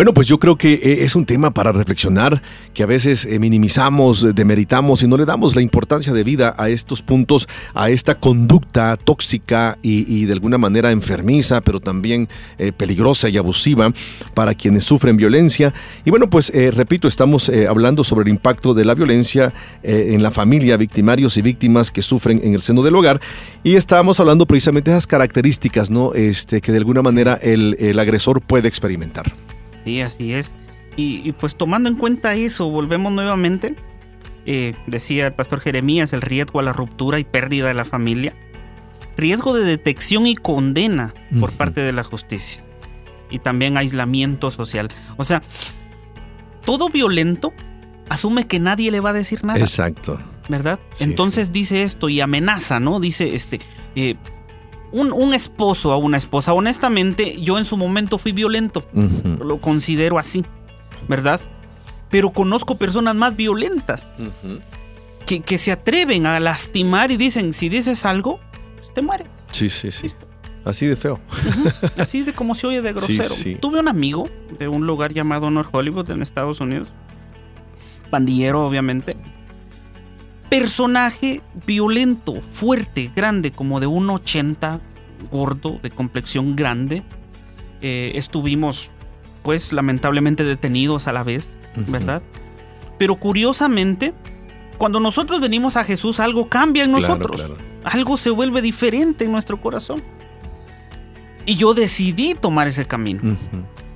Bueno, 0.00 0.14
pues 0.14 0.28
yo 0.28 0.40
creo 0.40 0.56
que 0.56 0.72
eh, 0.72 1.04
es 1.04 1.14
un 1.14 1.26
tema 1.26 1.50
para 1.50 1.72
reflexionar, 1.72 2.40
que 2.72 2.82
a 2.82 2.86
veces 2.86 3.26
eh, 3.26 3.38
minimizamos, 3.38 4.24
eh, 4.24 4.32
demeritamos 4.32 5.02
y 5.02 5.06
no 5.06 5.18
le 5.18 5.26
damos 5.26 5.54
la 5.54 5.60
importancia 5.60 6.14
de 6.14 6.24
vida 6.24 6.54
a 6.56 6.70
estos 6.70 7.02
puntos, 7.02 7.50
a 7.74 7.90
esta 7.90 8.14
conducta 8.14 8.96
tóxica 8.96 9.76
y, 9.82 10.10
y 10.10 10.24
de 10.24 10.32
alguna 10.32 10.56
manera 10.56 10.90
enfermiza, 10.90 11.60
pero 11.60 11.80
también 11.80 12.30
eh, 12.56 12.72
peligrosa 12.72 13.28
y 13.28 13.36
abusiva 13.36 13.92
para 14.32 14.54
quienes 14.54 14.84
sufren 14.84 15.18
violencia. 15.18 15.74
Y 16.06 16.08
bueno, 16.08 16.30
pues 16.30 16.48
eh, 16.54 16.70
repito, 16.70 17.06
estamos 17.06 17.50
eh, 17.50 17.68
hablando 17.68 18.02
sobre 18.02 18.22
el 18.22 18.30
impacto 18.30 18.72
de 18.72 18.86
la 18.86 18.94
violencia 18.94 19.52
en 19.82 20.22
la 20.22 20.30
familia, 20.30 20.78
victimarios 20.78 21.36
y 21.36 21.42
víctimas 21.42 21.90
que 21.90 22.00
sufren 22.00 22.40
en 22.42 22.54
el 22.54 22.62
seno 22.62 22.82
del 22.82 22.96
hogar. 22.96 23.20
Y 23.62 23.74
estábamos 23.74 24.18
hablando 24.18 24.46
precisamente 24.46 24.90
de 24.90 24.96
esas 24.96 25.06
características, 25.06 25.90
¿no? 25.90 26.14
Este, 26.14 26.62
que 26.62 26.72
de 26.72 26.78
alguna 26.78 27.02
manera 27.02 27.38
el, 27.42 27.76
el 27.78 27.98
agresor 27.98 28.40
puede 28.40 28.66
experimentar. 28.66 29.30
Sí, 29.84 30.00
así 30.00 30.32
es. 30.34 30.54
Y, 30.96 31.22
y 31.28 31.32
pues 31.32 31.56
tomando 31.56 31.88
en 31.88 31.96
cuenta 31.96 32.34
eso, 32.34 32.68
volvemos 32.70 33.12
nuevamente. 33.12 33.74
eh, 34.46 34.74
decía 34.86 35.26
el 35.26 35.32
pastor 35.34 35.60
Jeremías, 35.60 36.12
el 36.12 36.22
riesgo 36.22 36.60
a 36.60 36.62
la 36.62 36.72
ruptura 36.72 37.18
y 37.18 37.24
pérdida 37.24 37.68
de 37.68 37.74
la 37.74 37.84
familia. 37.84 38.34
Riesgo 39.16 39.54
de 39.54 39.64
detección 39.64 40.26
y 40.26 40.34
condena 40.34 41.12
por 41.38 41.52
parte 41.52 41.82
de 41.82 41.92
la 41.92 42.04
justicia. 42.04 42.62
Y 43.30 43.38
también 43.38 43.76
aislamiento 43.76 44.50
social. 44.50 44.88
O 45.16 45.24
sea, 45.24 45.42
todo 46.64 46.88
violento 46.88 47.52
asume 48.08 48.46
que 48.46 48.58
nadie 48.58 48.90
le 48.90 49.00
va 49.00 49.10
a 49.10 49.12
decir 49.14 49.44
nada. 49.44 49.58
Exacto. 49.60 50.18
¿verdad? 50.48 50.80
Sí, 50.94 51.04
Entonces 51.04 51.52
dice 51.52 51.82
esto 51.82 52.08
y 52.08 52.20
amenaza, 52.20 52.80
¿no? 52.80 52.98
Dice, 52.98 53.36
este, 53.36 53.60
eh, 53.94 54.16
un, 54.92 55.12
un 55.12 55.34
esposo 55.34 55.92
a 55.92 55.96
una 55.96 56.16
esposa. 56.16 56.52
Honestamente, 56.52 57.40
yo 57.40 57.58
en 57.58 57.64
su 57.64 57.76
momento 57.76 58.18
fui 58.18 58.32
violento, 58.32 58.84
lo 58.92 59.60
considero 59.60 60.18
así, 60.18 60.44
¿verdad? 61.08 61.40
Pero 62.08 62.30
conozco 62.30 62.76
personas 62.76 63.14
más 63.14 63.36
violentas 63.36 64.14
que, 65.26 65.40
que 65.40 65.58
se 65.58 65.70
atreven 65.72 66.26
a 66.26 66.40
lastimar 66.40 67.12
y 67.12 67.16
dicen, 67.16 67.52
si 67.52 67.68
dices 67.68 68.04
algo, 68.04 68.40
pues 68.76 68.92
te 68.92 69.02
mueres. 69.02 69.28
Sí, 69.52 69.68
sí, 69.70 69.92
sí. 69.92 70.02
Listo. 70.04 70.26
Así 70.64 70.86
de 70.86 70.96
feo. 70.96 71.18
Así 71.96 72.22
de 72.22 72.32
como 72.34 72.54
se 72.54 72.66
oye 72.66 72.82
de 72.82 72.92
grosero. 72.92 73.34
sí. 73.34 73.54
Tuve 73.54 73.80
un 73.80 73.88
amigo 73.88 74.28
de 74.58 74.68
un 74.68 74.86
lugar 74.86 75.14
llamado 75.14 75.50
North 75.50 75.70
Hollywood 75.72 76.10
en 76.10 76.20
Estados 76.20 76.60
Unidos. 76.60 76.88
Pandillero, 78.10 78.66
obviamente. 78.66 79.16
Personaje 80.50 81.40
violento, 81.66 82.34
fuerte, 82.50 83.10
grande, 83.14 83.52
como 83.52 83.80
de 83.80 83.86
1,80, 83.86 84.80
gordo, 85.30 85.78
de 85.82 85.90
complexión 85.90 86.56
grande. 86.56 87.02
Eh, 87.80 88.12
estuvimos, 88.16 88.90
pues, 89.42 89.72
lamentablemente 89.72 90.44
detenidos 90.44 91.06
a 91.08 91.12
la 91.12 91.22
vez. 91.22 91.56
¿verdad? 91.86 92.20
Pero 92.98 93.14
curiosamente, 93.16 94.12
cuando 94.76 94.98
nosotros 94.98 95.40
venimos 95.40 95.76
a 95.76 95.84
Jesús, 95.84 96.18
algo 96.20 96.48
cambia 96.48 96.84
en 96.84 96.90
nosotros. 96.92 97.36
claro. 97.40 97.56
Algo 97.84 98.16
se 98.18 98.28
vuelve 98.30 98.60
diferente 98.60 99.24
en 99.24 99.32
nuestro 99.32 99.60
corazón. 99.60 100.02
Y 101.46 101.54
yo 101.56 101.72
decidí 101.74 102.34
tomar 102.34 102.66
ese 102.68 102.84
camino. 102.86 103.22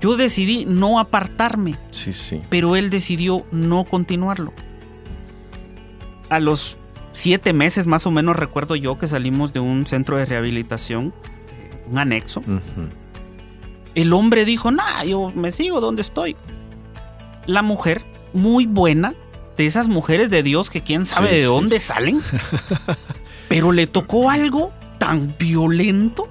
Yo 0.00 0.16
decidí 0.16 0.64
no 0.66 0.98
apartarme, 0.98 1.74
Sí, 1.90 2.12
sí. 2.12 2.40
pero 2.48 2.76
él 2.76 2.90
decidió 2.90 3.44
no 3.52 3.84
continuarlo. 3.84 4.52
A 6.28 6.40
los 6.40 6.78
siete 7.12 7.52
meses 7.52 7.86
más 7.86 8.06
o 8.06 8.10
menos 8.10 8.36
recuerdo 8.36 8.74
yo 8.76 8.98
que 8.98 9.06
salimos 9.06 9.52
de 9.52 9.60
un 9.60 9.86
centro 9.86 10.16
de 10.16 10.26
rehabilitación, 10.26 11.12
eh, 11.52 11.70
un 11.90 11.98
anexo. 11.98 12.42
El 13.94 14.12
hombre 14.12 14.44
dijo, 14.44 14.70
nah, 14.72 15.04
yo 15.04 15.32
me 15.34 15.52
sigo 15.52 15.80
donde 15.80 16.02
estoy. 16.02 16.36
La 17.46 17.62
mujer, 17.62 18.02
muy 18.32 18.66
buena, 18.66 19.14
de 19.56 19.66
esas 19.66 19.86
mujeres 19.86 20.30
de 20.30 20.42
Dios 20.42 20.70
que 20.70 20.82
quién 20.82 21.06
sabe 21.06 21.28
Sí, 21.28 21.34
de 21.36 21.40
sí, 21.42 21.46
dónde 21.46 21.78
sí. 21.80 21.86
salen, 21.86 22.20
pero 23.48 23.70
le 23.70 23.86
tocó 23.86 24.30
algo 24.30 24.72
tan 24.98 25.34
violento, 25.38 26.28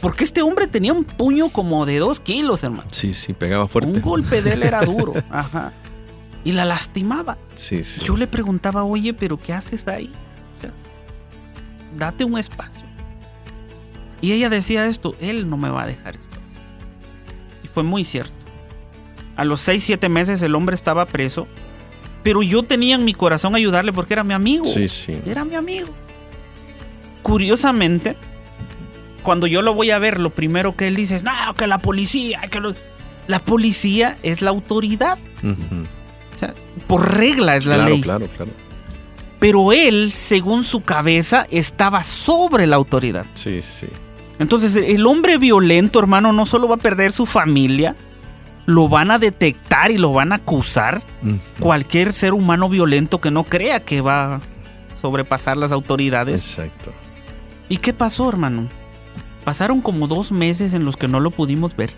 porque 0.00 0.24
este 0.24 0.40
hombre 0.40 0.66
tenía 0.66 0.92
un 0.92 1.04
puño 1.04 1.50
como 1.50 1.84
de 1.84 1.98
dos 1.98 2.20
kilos, 2.20 2.62
hermano. 2.64 2.88
Sí, 2.92 3.12
sí, 3.12 3.32
pegaba 3.34 3.68
fuerte. 3.68 3.90
Un 3.90 4.00
golpe 4.00 4.40
de 4.40 4.52
él 4.54 4.62
era 4.62 4.82
duro, 4.86 5.12
ajá. 5.30 5.72
Y 6.44 6.52
la 6.52 6.64
lastimaba. 6.64 7.38
Sí, 7.54 7.82
sí. 7.84 8.02
Yo 8.04 8.16
le 8.16 8.26
preguntaba, 8.26 8.84
oye, 8.84 9.14
pero 9.14 9.38
¿qué 9.38 9.52
haces 9.52 9.88
ahí? 9.88 10.10
Date 11.96 12.24
un 12.24 12.38
espacio. 12.38 12.82
Y 14.20 14.32
ella 14.32 14.50
decía 14.50 14.86
esto, 14.86 15.14
él 15.20 15.48
no 15.48 15.56
me 15.56 15.68
va 15.68 15.82
a 15.82 15.86
dejar 15.86 16.16
espacio. 16.16 16.50
Y 17.62 17.68
fue 17.68 17.82
muy 17.82 18.04
cierto. 18.04 18.32
A 19.36 19.44
los 19.44 19.60
6, 19.60 19.84
7 19.84 20.08
meses 20.08 20.42
el 20.42 20.54
hombre 20.54 20.74
estaba 20.74 21.06
preso, 21.06 21.46
pero 22.22 22.42
yo 22.42 22.62
tenía 22.62 22.94
en 22.96 23.04
mi 23.04 23.14
corazón 23.14 23.54
ayudarle 23.54 23.92
porque 23.92 24.14
era 24.14 24.24
mi 24.24 24.34
amigo. 24.34 24.64
Sí, 24.66 24.88
sí. 24.88 25.20
Era 25.26 25.44
mi 25.44 25.54
amigo. 25.54 25.88
Curiosamente, 27.22 28.16
cuando 29.22 29.46
yo 29.46 29.62
lo 29.62 29.74
voy 29.74 29.90
a 29.90 29.98
ver, 29.98 30.20
lo 30.20 30.30
primero 30.30 30.76
que 30.76 30.88
él 30.88 30.96
dice 30.96 31.16
es, 31.16 31.22
no, 31.22 31.32
que 31.56 31.66
la 31.66 31.78
policía, 31.78 32.40
que 32.50 32.60
lo-". 32.60 32.74
La 33.26 33.38
policía 33.38 34.18
es 34.22 34.42
la 34.42 34.50
autoridad. 34.50 35.18
Ujú. 35.42 35.84
O 36.34 36.38
sea, 36.38 36.54
por 36.86 37.16
regla 37.16 37.56
es 37.56 37.66
la 37.66 37.76
claro, 37.76 37.90
ley. 37.90 38.00
claro, 38.00 38.28
claro. 38.28 38.50
Pero 39.38 39.72
él, 39.72 40.10
según 40.12 40.62
su 40.62 40.80
cabeza, 40.80 41.46
estaba 41.50 42.02
sobre 42.02 42.66
la 42.66 42.76
autoridad. 42.76 43.26
Sí, 43.34 43.60
sí. 43.62 43.86
Entonces, 44.38 44.74
el 44.76 45.06
hombre 45.06 45.38
violento, 45.38 45.98
hermano, 45.98 46.32
no 46.32 46.46
solo 46.46 46.66
va 46.66 46.76
a 46.76 46.78
perder 46.78 47.12
su 47.12 47.26
familia, 47.26 47.94
lo 48.66 48.88
van 48.88 49.10
a 49.10 49.18
detectar 49.18 49.90
y 49.90 49.98
lo 49.98 50.12
van 50.12 50.32
a 50.32 50.36
acusar. 50.36 51.02
Ujú. 51.22 51.38
Cualquier 51.60 52.14
ser 52.14 52.32
humano 52.32 52.68
violento 52.68 53.20
que 53.20 53.30
no 53.30 53.44
crea 53.44 53.80
que 53.84 54.00
va 54.00 54.36
a 54.36 54.40
sobrepasar 55.00 55.56
las 55.56 55.72
autoridades. 55.72 56.42
Exacto. 56.42 56.92
¿Y 57.68 57.76
qué 57.76 57.92
pasó, 57.92 58.28
hermano? 58.28 58.68
Pasaron 59.44 59.82
como 59.82 60.08
dos 60.08 60.32
meses 60.32 60.74
en 60.74 60.84
los 60.84 60.96
que 60.96 61.08
no 61.08 61.20
lo 61.20 61.30
pudimos 61.30 61.76
ver. 61.76 61.92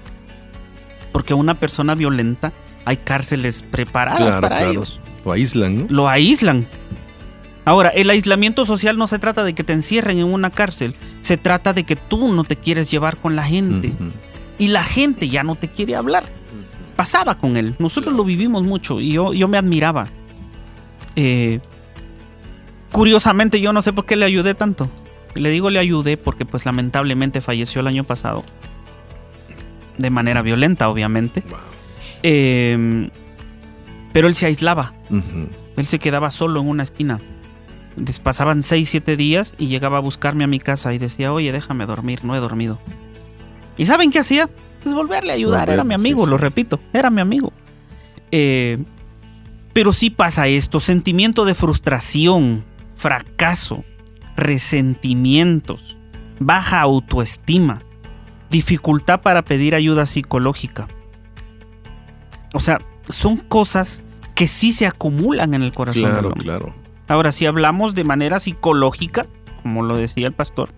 Porque 1.12 1.32
una 1.32 1.60
persona 1.60 1.94
violenta 1.94 2.52
hay 2.86 2.96
cárceles 2.96 3.62
preparadas 3.70 4.20
Claro, 4.22 4.40
para 4.40 4.56
claro. 4.58 4.70
ellos. 4.70 5.00
Lo 5.24 5.32
aíslan, 5.32 5.74
¿no? 5.80 5.86
Lo 5.90 6.08
aíslan. 6.08 6.66
Ahora, 7.64 7.88
el 7.90 8.08
aislamiento 8.08 8.64
social 8.64 8.96
no 8.96 9.08
se 9.08 9.18
trata 9.18 9.42
de 9.42 9.52
que 9.54 9.64
te 9.64 9.72
encierren 9.72 10.18
en 10.20 10.32
una 10.32 10.50
cárcel. 10.50 10.94
Se 11.20 11.36
trata 11.36 11.72
de 11.72 11.82
que 11.82 11.96
tú 11.96 12.32
no 12.32 12.44
te 12.44 12.54
quieres 12.56 12.90
llevar 12.90 13.16
con 13.16 13.34
la 13.34 13.42
gente. 13.42 13.92
Y 14.58 14.68
la 14.68 14.84
gente 14.84 15.28
ya 15.28 15.42
no 15.42 15.56
te 15.56 15.68
quiere 15.68 15.96
hablar. 15.96 16.24
Pasaba 16.94 17.36
con 17.38 17.56
él. 17.56 17.74
Nosotros 17.80 18.14
lo 18.14 18.22
vivimos 18.24 18.64
mucho 18.64 19.00
y 19.00 19.10
yo, 19.12 19.34
yo 19.34 19.48
me 19.48 19.58
admiraba. 19.58 20.06
Eh, 21.16 21.58
curiosamente, 22.92 23.60
yo 23.60 23.72
no 23.72 23.82
sé 23.82 23.92
por 23.92 24.06
qué 24.06 24.14
le 24.14 24.24
ayudé 24.26 24.54
tanto. 24.54 24.88
Le 25.34 25.50
digo 25.50 25.68
le 25.68 25.80
ayudé 25.80 26.16
porque 26.16 26.46
pues 26.46 26.64
lamentablemente 26.64 27.40
falleció 27.40 27.80
el 27.80 27.88
año 27.88 28.04
pasado. 28.04 28.44
De 29.98 30.08
manera 30.10 30.40
violenta, 30.42 30.88
obviamente. 30.88 31.42
Wow. 31.50 31.58
Eh, 32.22 33.08
pero 34.12 34.28
él 34.28 34.34
se 34.34 34.46
aislaba. 34.46 34.94
Él 35.76 35.86
se 35.86 35.98
quedaba 35.98 36.30
solo 36.30 36.60
en 36.60 36.68
una 36.68 36.82
esquina. 36.82 37.20
Pasaban 38.22 38.62
6, 38.62 38.88
7 38.88 39.16
días 39.16 39.54
y 39.58 39.66
llegaba 39.66 39.98
a 39.98 40.00
buscarme 40.00 40.44
a 40.44 40.46
mi 40.46 40.58
casa 40.58 40.94
y 40.94 40.98
decía, 40.98 41.32
oye, 41.32 41.52
déjame 41.52 41.84
dormir, 41.86 42.24
no 42.24 42.34
he 42.34 42.38
dormido. 42.38 42.78
¿Y 43.76 43.84
saben 43.84 44.10
qué 44.10 44.18
hacía? 44.18 44.48
Pues 44.82 44.94
volverle 44.94 45.32
a 45.32 45.34
ayudar, 45.34 45.66
Volver, 45.66 45.74
era 45.74 45.84
mi 45.84 45.90
sí, 45.90 45.94
amigo, 45.96 46.24
sí. 46.24 46.30
lo 46.30 46.38
repito, 46.38 46.80
era 46.92 47.10
mi 47.10 47.20
amigo. 47.20 47.52
Eh, 48.30 48.78
pero 49.72 49.92
sí 49.92 50.08
pasa 50.08 50.48
esto, 50.48 50.80
sentimiento 50.80 51.44
de 51.44 51.54
frustración, 51.54 52.64
fracaso, 52.94 53.84
resentimientos, 54.34 55.96
baja 56.38 56.80
autoestima, 56.80 57.82
dificultad 58.50 59.20
para 59.20 59.44
pedir 59.44 59.74
ayuda 59.74 60.06
psicológica. 60.06 60.88
O 62.56 62.60
sea, 62.60 62.78
son 63.06 63.36
cosas 63.36 64.02
que 64.34 64.48
sí 64.48 64.72
se 64.72 64.86
acumulan 64.86 65.52
en 65.52 65.62
el 65.62 65.72
corazón. 65.72 66.10
Claro, 66.10 66.30
claro. 66.30 66.74
Ahora, 67.06 67.30
si 67.30 67.44
hablamos 67.44 67.94
de 67.94 68.02
manera 68.02 68.40
psicológica, 68.40 69.26
como 69.62 69.82
lo 69.82 69.94
decía 69.94 70.26
el 70.26 70.32
pastor, 70.32 70.70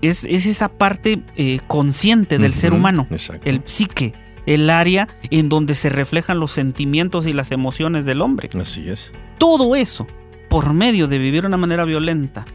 es, 0.00 0.24
es 0.24 0.46
esa 0.46 0.70
parte 0.70 1.22
eh, 1.36 1.60
consciente 1.66 2.38
del 2.38 2.54
ser 2.54 2.72
humano, 2.72 3.06
Exacto. 3.10 3.46
el 3.46 3.60
psique, 3.66 4.14
el 4.46 4.70
área 4.70 5.06
en 5.30 5.50
donde 5.50 5.74
se 5.74 5.90
reflejan 5.90 6.40
los 6.40 6.50
sentimientos 6.50 7.26
y 7.26 7.34
las 7.34 7.50
emociones 7.50 8.06
del 8.06 8.22
hombre. 8.22 8.48
Así 8.58 8.88
es. 8.88 9.12
Todo 9.36 9.76
eso, 9.76 10.06
por 10.48 10.72
medio 10.72 11.08
de 11.08 11.18
vivir 11.18 11.42
de 11.42 11.48
una 11.48 11.58
manera 11.58 11.84
violenta, 11.84 12.46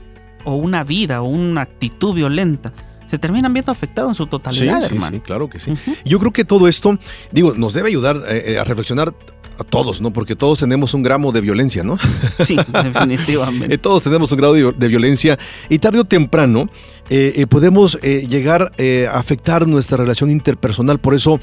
o 0.46 0.56
una 0.56 0.84
vida, 0.84 1.22
o 1.22 1.26
una 1.26 1.62
actitud 1.62 2.16
violenta, 2.16 2.74
se 3.06 3.18
terminan 3.18 3.54
viendo 3.54 3.72
afectados 3.72 4.10
en 4.12 4.16
su 4.16 4.24
Sí, 4.24 4.30
totalidad, 4.30 4.82
sí, 4.82 4.94
hermano. 4.96 5.16
sí, 5.18 5.22
claro 5.22 5.50
que 5.50 5.60
sí. 5.60 5.74
Yo 6.06 6.20
creo 6.20 6.32
que 6.34 6.46
todo 6.46 6.68
esto, 6.68 6.98
digo, 7.32 7.54
nos 7.54 7.74
debe 7.74 7.90
ayudar 7.90 8.18
eh, 8.28 8.54
eh, 8.54 8.60
a 8.60 8.64
reflexionar 8.64 9.14
a 9.58 9.64
todos, 9.64 10.02
¿no? 10.02 10.12
Porque 10.12 10.36
todos 10.36 10.60
tenemos 10.60 10.94
un 10.94 11.02
gramo 11.02 11.32
de 11.32 11.40
violencia, 11.40 11.82
¿no? 11.84 11.98
Sí, 12.40 12.58
definitivamente. 12.84 13.66
Eh, 13.76 13.78
todos 13.78 14.04
tenemos 14.04 14.32
un 14.32 14.38
grado 14.38 14.54
de, 14.54 14.72
de 14.74 14.88
violencia 14.88 15.40
y 15.70 15.80
tarde 15.80 16.00
o 16.00 16.06
temprano 16.06 16.68
eh, 17.10 17.34
eh, 17.36 17.48
podemos 17.48 18.00
eh, 18.02 18.26
llegar 18.28 18.72
a 18.78 19.18
afectar 19.18 19.68
nuestra 19.68 19.98
relación 19.98 20.30
interpersonal. 20.30 21.00
Por 21.00 21.14
eso 21.14 21.40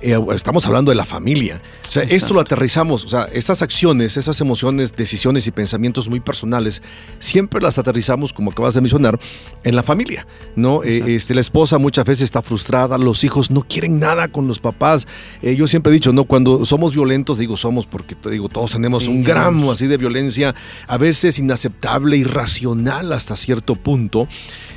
estamos 0.00 0.66
hablando 0.66 0.90
de 0.90 0.94
la 0.94 1.06
familia. 1.06 1.60
O 1.88 1.90
sea, 1.90 2.02
esto 2.04 2.34
lo 2.34 2.40
aterrizamos. 2.40 3.04
O 3.04 3.08
sea, 3.08 3.24
estas 3.32 3.62
acciones, 3.62 4.16
esas 4.16 4.40
emociones, 4.40 4.94
decisiones 4.94 5.46
y 5.46 5.50
pensamientos 5.50 6.08
muy 6.08 6.20
personales, 6.20 6.82
siempre 7.18 7.60
las 7.60 7.78
aterrizamos, 7.78 8.32
como 8.32 8.50
acabas 8.50 8.74
de 8.74 8.82
mencionar, 8.82 9.18
en 9.64 9.74
la 9.74 9.82
familia. 9.82 10.26
¿no? 10.54 10.82
Este, 10.82 11.34
la 11.34 11.40
esposa 11.40 11.78
muchas 11.78 12.04
veces 12.04 12.24
está 12.24 12.42
frustrada, 12.42 12.98
los 12.98 13.24
hijos 13.24 13.50
no 13.50 13.62
quieren 13.62 13.98
nada 13.98 14.28
con 14.28 14.46
los 14.46 14.58
papás. 14.58 15.08
Yo 15.42 15.66
siempre 15.66 15.90
he 15.90 15.94
dicho, 15.94 16.12
¿no? 16.12 16.24
Cuando 16.24 16.64
somos 16.64 16.92
violentos, 16.92 17.38
digo 17.38 17.56
somos 17.56 17.86
porque 17.86 18.14
te 18.14 18.30
digo, 18.30 18.48
todos 18.48 18.72
tenemos 18.72 18.96
Sí, 19.04 19.08
un 19.10 19.22
gramo 19.22 19.70
así 19.70 19.86
de 19.86 19.96
violencia, 19.96 20.54
a 20.86 20.98
veces 20.98 21.38
inaceptable, 21.38 22.16
irracional 22.16 23.12
hasta 23.12 23.36
cierto 23.36 23.74
punto, 23.74 24.28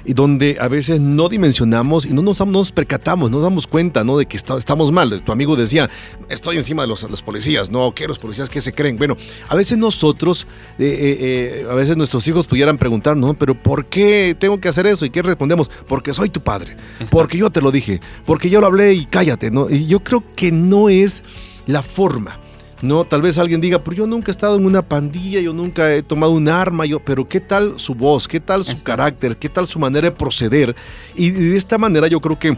y 0.10 0.14
donde 0.16 0.58
a 0.60 0.68
veces 0.68 1.00
no 1.00 1.30
dimensionamos 1.30 2.08
y 2.08 2.14
no 2.14 2.24
nos, 2.24 2.72
percatamos, 2.72 3.30
no 3.30 3.38
nos 3.38 3.44
damos 3.44 3.68
cuenta, 3.68 4.04
¿no? 4.04 4.18
De 4.18 4.26
que 4.26 4.38
está- 4.38 4.58
estamos 4.58 4.92
mal. 4.92 5.22
Tu 5.22 5.32
amigo 5.32 5.56
decía, 5.56 5.88
estoy 6.30 6.58
encima 6.58 6.82
de 6.82 6.88
los, 6.88 7.08
los 7.08 7.22
policías, 7.22 7.70
¿no? 7.70 7.94
¿Qué 7.94 8.08
los 8.08 8.18
policías 8.18 8.50
qué 8.50 8.60
se 8.60 8.74
creen? 8.74 8.96
Bueno, 8.96 9.16
a 9.48 9.56
veces 9.56 9.78
nosotros, 9.78 10.48
eh, 10.80 10.88
eh, 10.88 11.62
eh, 11.62 11.68
a 11.70 11.76
veces 11.76 11.96
nuestros 11.96 12.28
hijos 12.28 12.48
pudieran 12.48 12.80
preguntar, 12.80 13.16
¿no? 13.18 13.36
Pero 13.36 13.54
¿por 13.54 13.86
qué 13.86 14.36
tengo 14.40 14.60
que 14.60 14.68
hacer 14.68 14.88
eso? 14.88 15.06
¿Y 15.06 15.12
qué 15.12 15.22
respondemos? 15.22 15.70
Porque 15.88 16.12
soy 16.16 16.30
tu 16.32 16.42
padre, 16.42 16.76
porque 17.12 17.38
yo 17.38 17.52
te 17.52 17.62
lo 17.62 17.70
dije, 17.72 18.00
porque 18.26 18.50
yo 18.50 18.62
lo 18.62 18.66
hablé 18.66 18.94
y 18.96 19.06
cállate, 19.06 19.52
¿no? 19.52 19.70
Y 19.70 19.86
yo 19.86 20.00
creo 20.00 20.24
que 20.36 20.52
no 20.52 20.90
es 20.90 21.24
la 21.68 21.84
forma. 21.84 22.40
No, 22.82 23.04
tal 23.04 23.22
vez 23.22 23.38
alguien 23.38 23.60
diga, 23.60 23.84
pero 23.84 23.98
yo 23.98 24.08
nunca 24.08 24.30
he 24.30 24.32
estado 24.32 24.56
en 24.56 24.66
una 24.66 24.82
pandilla, 24.82 25.42
yo 25.42 25.54
nunca 25.54 25.94
he 25.94 26.02
tomado 26.02 26.32
un 26.32 26.48
arma, 26.48 26.86
yo, 26.86 27.00
pero 27.00 27.28
¿qué 27.28 27.42
tal 27.42 27.80
su 27.80 27.94
voz? 27.94 28.28
¿Qué 28.28 28.40
tal 28.40 28.64
su 28.64 28.82
carácter? 28.84 29.38
¿Qué 29.38 29.50
tal 29.50 29.68
su 29.68 29.80
manera 29.80 30.10
de 30.10 30.16
proceder? 30.16 30.76
Y 31.16 31.32
de 31.32 31.58
esta 31.58 31.78
manera 31.78 32.08
yo 32.08 32.22
creo 32.22 32.40
que 32.40 32.56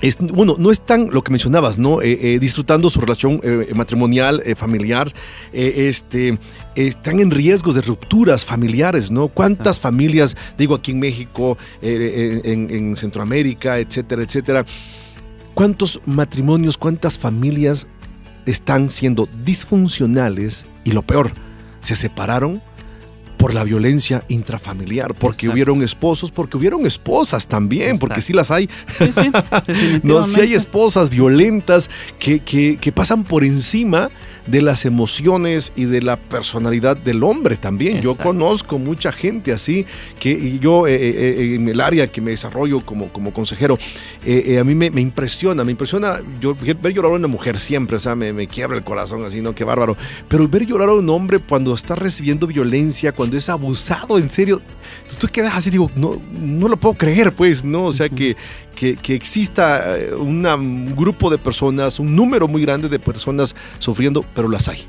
es, 0.00 0.18
bueno, 0.18 0.56
no 0.58 0.70
están 0.70 1.08
lo 1.10 1.22
que 1.22 1.30
mencionabas, 1.30 1.78
¿no? 1.78 2.02
Eh, 2.02 2.18
eh, 2.20 2.38
disfrutando 2.38 2.90
su 2.90 3.00
relación 3.00 3.40
eh, 3.42 3.70
matrimonial, 3.74 4.42
familiar, 4.56 5.12
este, 5.52 6.38
están 6.74 7.20
en 7.20 7.30
riesgos 7.30 7.76
de 7.76 7.82
rupturas 7.82 8.44
familiares, 8.44 9.10
¿no? 9.10 9.28
¿Cuántas 9.28 9.80
familias, 9.80 10.36
digo 10.58 10.74
aquí 10.74 10.90
en 10.90 10.98
México, 10.98 11.56
en, 11.80 12.70
en 12.70 12.96
Centroamérica, 12.96 13.78
etcétera, 13.78 14.22
etcétera? 14.22 14.66
¿Cuántos 15.54 16.02
matrimonios, 16.04 16.76
cuántas 16.76 17.18
familias 17.18 17.86
están 18.46 18.90
siendo 18.90 19.28
disfuncionales 19.44 20.64
y 20.84 20.92
lo 20.92 21.02
peor, 21.02 21.32
se 21.80 21.96
separaron 21.96 22.62
por 23.36 23.52
la 23.52 23.64
violencia 23.64 24.24
intrafamiliar, 24.28 25.08
porque 25.14 25.36
Exacto. 25.46 25.52
hubieron 25.52 25.82
esposos, 25.82 26.30
porque 26.30 26.56
hubieron 26.56 26.86
esposas 26.86 27.46
también, 27.46 27.98
porque 27.98 28.22
sí 28.22 28.32
las 28.32 28.50
hay. 28.50 28.68
Sí, 28.98 29.12
sí, 29.12 29.30
No, 30.02 30.22
si 30.22 30.40
hay 30.40 30.54
esposas 30.54 31.10
violentas 31.10 31.90
que, 32.18 32.40
que- 32.40 32.78
que 32.80 32.92
pasan 32.92 33.24
por 33.24 33.44
encima 33.44 34.10
de 34.46 34.62
las 34.62 34.84
emociones 34.84 35.72
y 35.76 35.84
de 35.84 36.02
la 36.02 36.16
personalidad 36.16 36.96
del 36.96 37.22
hombre 37.22 37.56
también. 37.56 38.00
Yo 38.00 38.14
conozco 38.14 38.78
mucha 38.78 39.12
gente 39.12 39.52
así, 39.52 39.86
que 40.18 40.30
y 40.30 40.58
yo 40.58 40.86
eh, 40.86 40.94
eh, 40.94 41.34
eh, 41.38 41.54
en 41.56 41.68
el 41.68 41.80
área 41.80 42.06
que 42.06 42.20
me 42.20 42.30
desarrollo 42.30 42.80
como, 42.80 43.08
como 43.08 43.32
consejero, 43.32 43.78
eh, 44.24 44.58
a 44.58 44.64
mí 44.64 44.74
me, 44.74 44.90
me 44.90 45.00
impresiona, 45.00 45.64
me 45.64 45.72
impresiona 45.72 46.20
yo, 46.40 46.54
ver 46.54 46.92
llorar 46.92 47.12
a 47.12 47.14
una 47.16 47.28
mujer 47.28 47.58
siempre, 47.58 47.96
o 47.96 48.00
sea, 48.00 48.14
me, 48.14 48.32
me 48.32 48.46
quiebra 48.46 48.76
el 48.76 48.84
corazón 48.84 49.24
así, 49.24 49.40
¿no? 49.40 49.54
Qué 49.54 49.64
bárbaro. 49.64 49.96
Pero 50.28 50.48
ver 50.48 50.66
llorar 50.66 50.88
a 50.88 50.94
un 50.94 51.08
hombre 51.10 51.38
cuando 51.38 51.74
está 51.74 51.94
recibiendo 51.94 52.46
violencia, 52.46 53.12
cuando 53.12 53.36
es 53.36 53.48
abusado, 53.48 54.18
en 54.18 54.30
serio, 54.30 54.60
tú, 55.10 55.16
tú 55.18 55.28
quedas 55.28 55.54
así, 55.56 55.70
digo, 55.70 55.90
no, 55.96 56.20
no 56.32 56.68
lo 56.68 56.76
puedo 56.76 56.94
creer, 56.94 57.32
pues, 57.32 57.64
¿no? 57.64 57.84
O 57.84 57.92
sea, 57.92 58.08
que, 58.08 58.36
que, 58.76 58.94
que 58.94 59.14
exista 59.16 59.98
eh, 59.98 60.14
una- 60.14 60.54
un 60.54 60.94
grupo 60.94 61.28
de 61.30 61.38
personas, 61.38 61.98
un 61.98 62.14
número 62.14 62.46
muy 62.46 62.62
grande 62.62 62.88
de 62.88 63.00
personas 63.00 63.56
sufriendo, 63.80 64.24
pero 64.34 64.48
las 64.48 64.68
hay. 64.68 64.86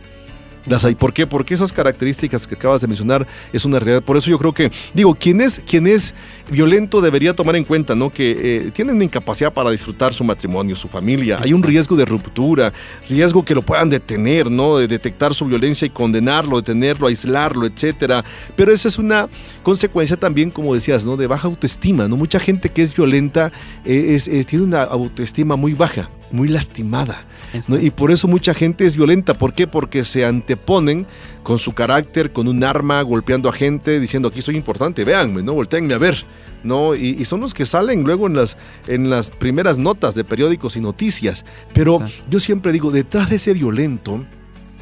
Las 0.68 0.84
hay. 0.86 0.96
¿Por 0.96 1.14
qué? 1.14 1.26
Porque 1.26 1.54
esas 1.54 1.72
características 1.72 2.46
que 2.46 2.56
acabas 2.56 2.82
de 2.82 2.88
mencionar 2.88 3.26
es 3.54 3.64
una 3.66 3.80
realidad. 3.80 4.04
Por 4.04 4.18
eso 4.18 4.30
yo 4.30 4.38
creo 4.38 4.54
que, 4.54 4.72
digo, 4.94 5.16
quien 5.16 5.40
es, 5.42 5.62
quien 5.66 5.88
es 5.88 6.14
violento 6.52 7.00
debería 7.02 7.34
tomar 7.36 7.56
en 7.56 7.64
cuenta, 7.64 7.96
¿no? 7.96 8.10
Que 8.10 8.38
eh, 8.68 8.72
tienen 8.74 9.02
incapacidad 9.02 9.54
para 9.54 9.70
disfrutar 9.72 10.14
su 10.14 10.24
matrimonio, 10.24 10.76
su 10.76 10.88
familia. 10.88 11.40
Hay 11.44 11.54
un 11.54 11.64
riesgo 11.64 11.96
de 11.96 12.06
ruptura, 12.06 12.74
riesgo 13.10 13.46
que 13.46 13.56
lo 13.56 13.62
puedan 13.62 13.90
detener, 13.90 14.52
¿no? 14.52 14.78
De 14.78 14.88
detectar 14.88 15.34
su 15.34 15.46
violencia 15.46 15.86
y 15.86 15.90
condenarlo, 15.90 16.58
detenerlo, 16.58 17.08
aislarlo, 17.08 17.66
etcétera. 17.66 18.26
Pero 18.56 18.74
esa 18.74 18.88
es 18.90 18.98
una 18.98 19.30
consecuencia 19.64 20.18
también, 20.18 20.52
como 20.52 20.74
decías, 20.74 21.06
¿no? 21.06 21.16
De 21.18 21.28
baja 21.28 21.48
autoestima, 21.48 22.08
¿no? 22.08 22.18
Mucha 22.18 22.40
gente 22.40 22.70
que 22.70 22.82
es 22.82 22.94
violenta 22.96 23.52
eh, 23.86 24.08
es- 24.16 24.28
es- 24.28 24.46
tiene 24.48 24.66
una 24.66 24.84
autoestima 24.84 25.56
muy 25.56 25.74
baja, 25.74 26.10
muy 26.32 26.48
lastimada. 26.48 27.26
¿no? 27.68 27.80
Y 27.80 27.90
por 27.90 28.12
eso 28.12 28.28
mucha 28.28 28.54
gente 28.54 28.86
es 28.86 28.96
violenta. 28.96 29.34
¿Por 29.34 29.54
qué? 29.54 29.68
Porque 29.68 30.04
se 30.04 30.26
anteponen 30.26 31.06
con 31.44 31.58
su 31.58 31.74
carácter, 31.74 32.32
con 32.32 32.48
un 32.48 32.64
arma, 32.64 33.02
golpeando 33.02 33.50
a 33.50 33.54
gente, 33.54 34.00
diciendo 34.00 34.28
aquí 34.30 34.42
soy 34.42 34.56
importante, 34.56 35.04
véanme, 35.04 35.44
¿no? 35.44 35.54
Volteenme 35.54 35.94
a 35.94 35.98
ver. 35.98 36.24
¿no? 36.64 36.96
Y, 36.96 37.16
y 37.20 37.26
son 37.26 37.40
los 37.40 37.54
que 37.54 37.66
salen 37.66 38.04
luego 38.04 38.28
en 38.28 38.36
las, 38.36 38.58
en 38.88 39.10
las 39.10 39.30
primeras 39.30 39.78
notas 39.78 40.16
de 40.16 40.24
periódicos 40.24 40.76
y 40.76 40.82
noticias. 40.82 41.46
Pero 41.74 42.02
Exacto. 42.02 42.30
yo 42.30 42.40
siempre 42.40 42.72
digo, 42.72 42.92
detrás 42.92 43.30
de 43.30 43.38
ese 43.38 43.54
violento, 43.54 44.26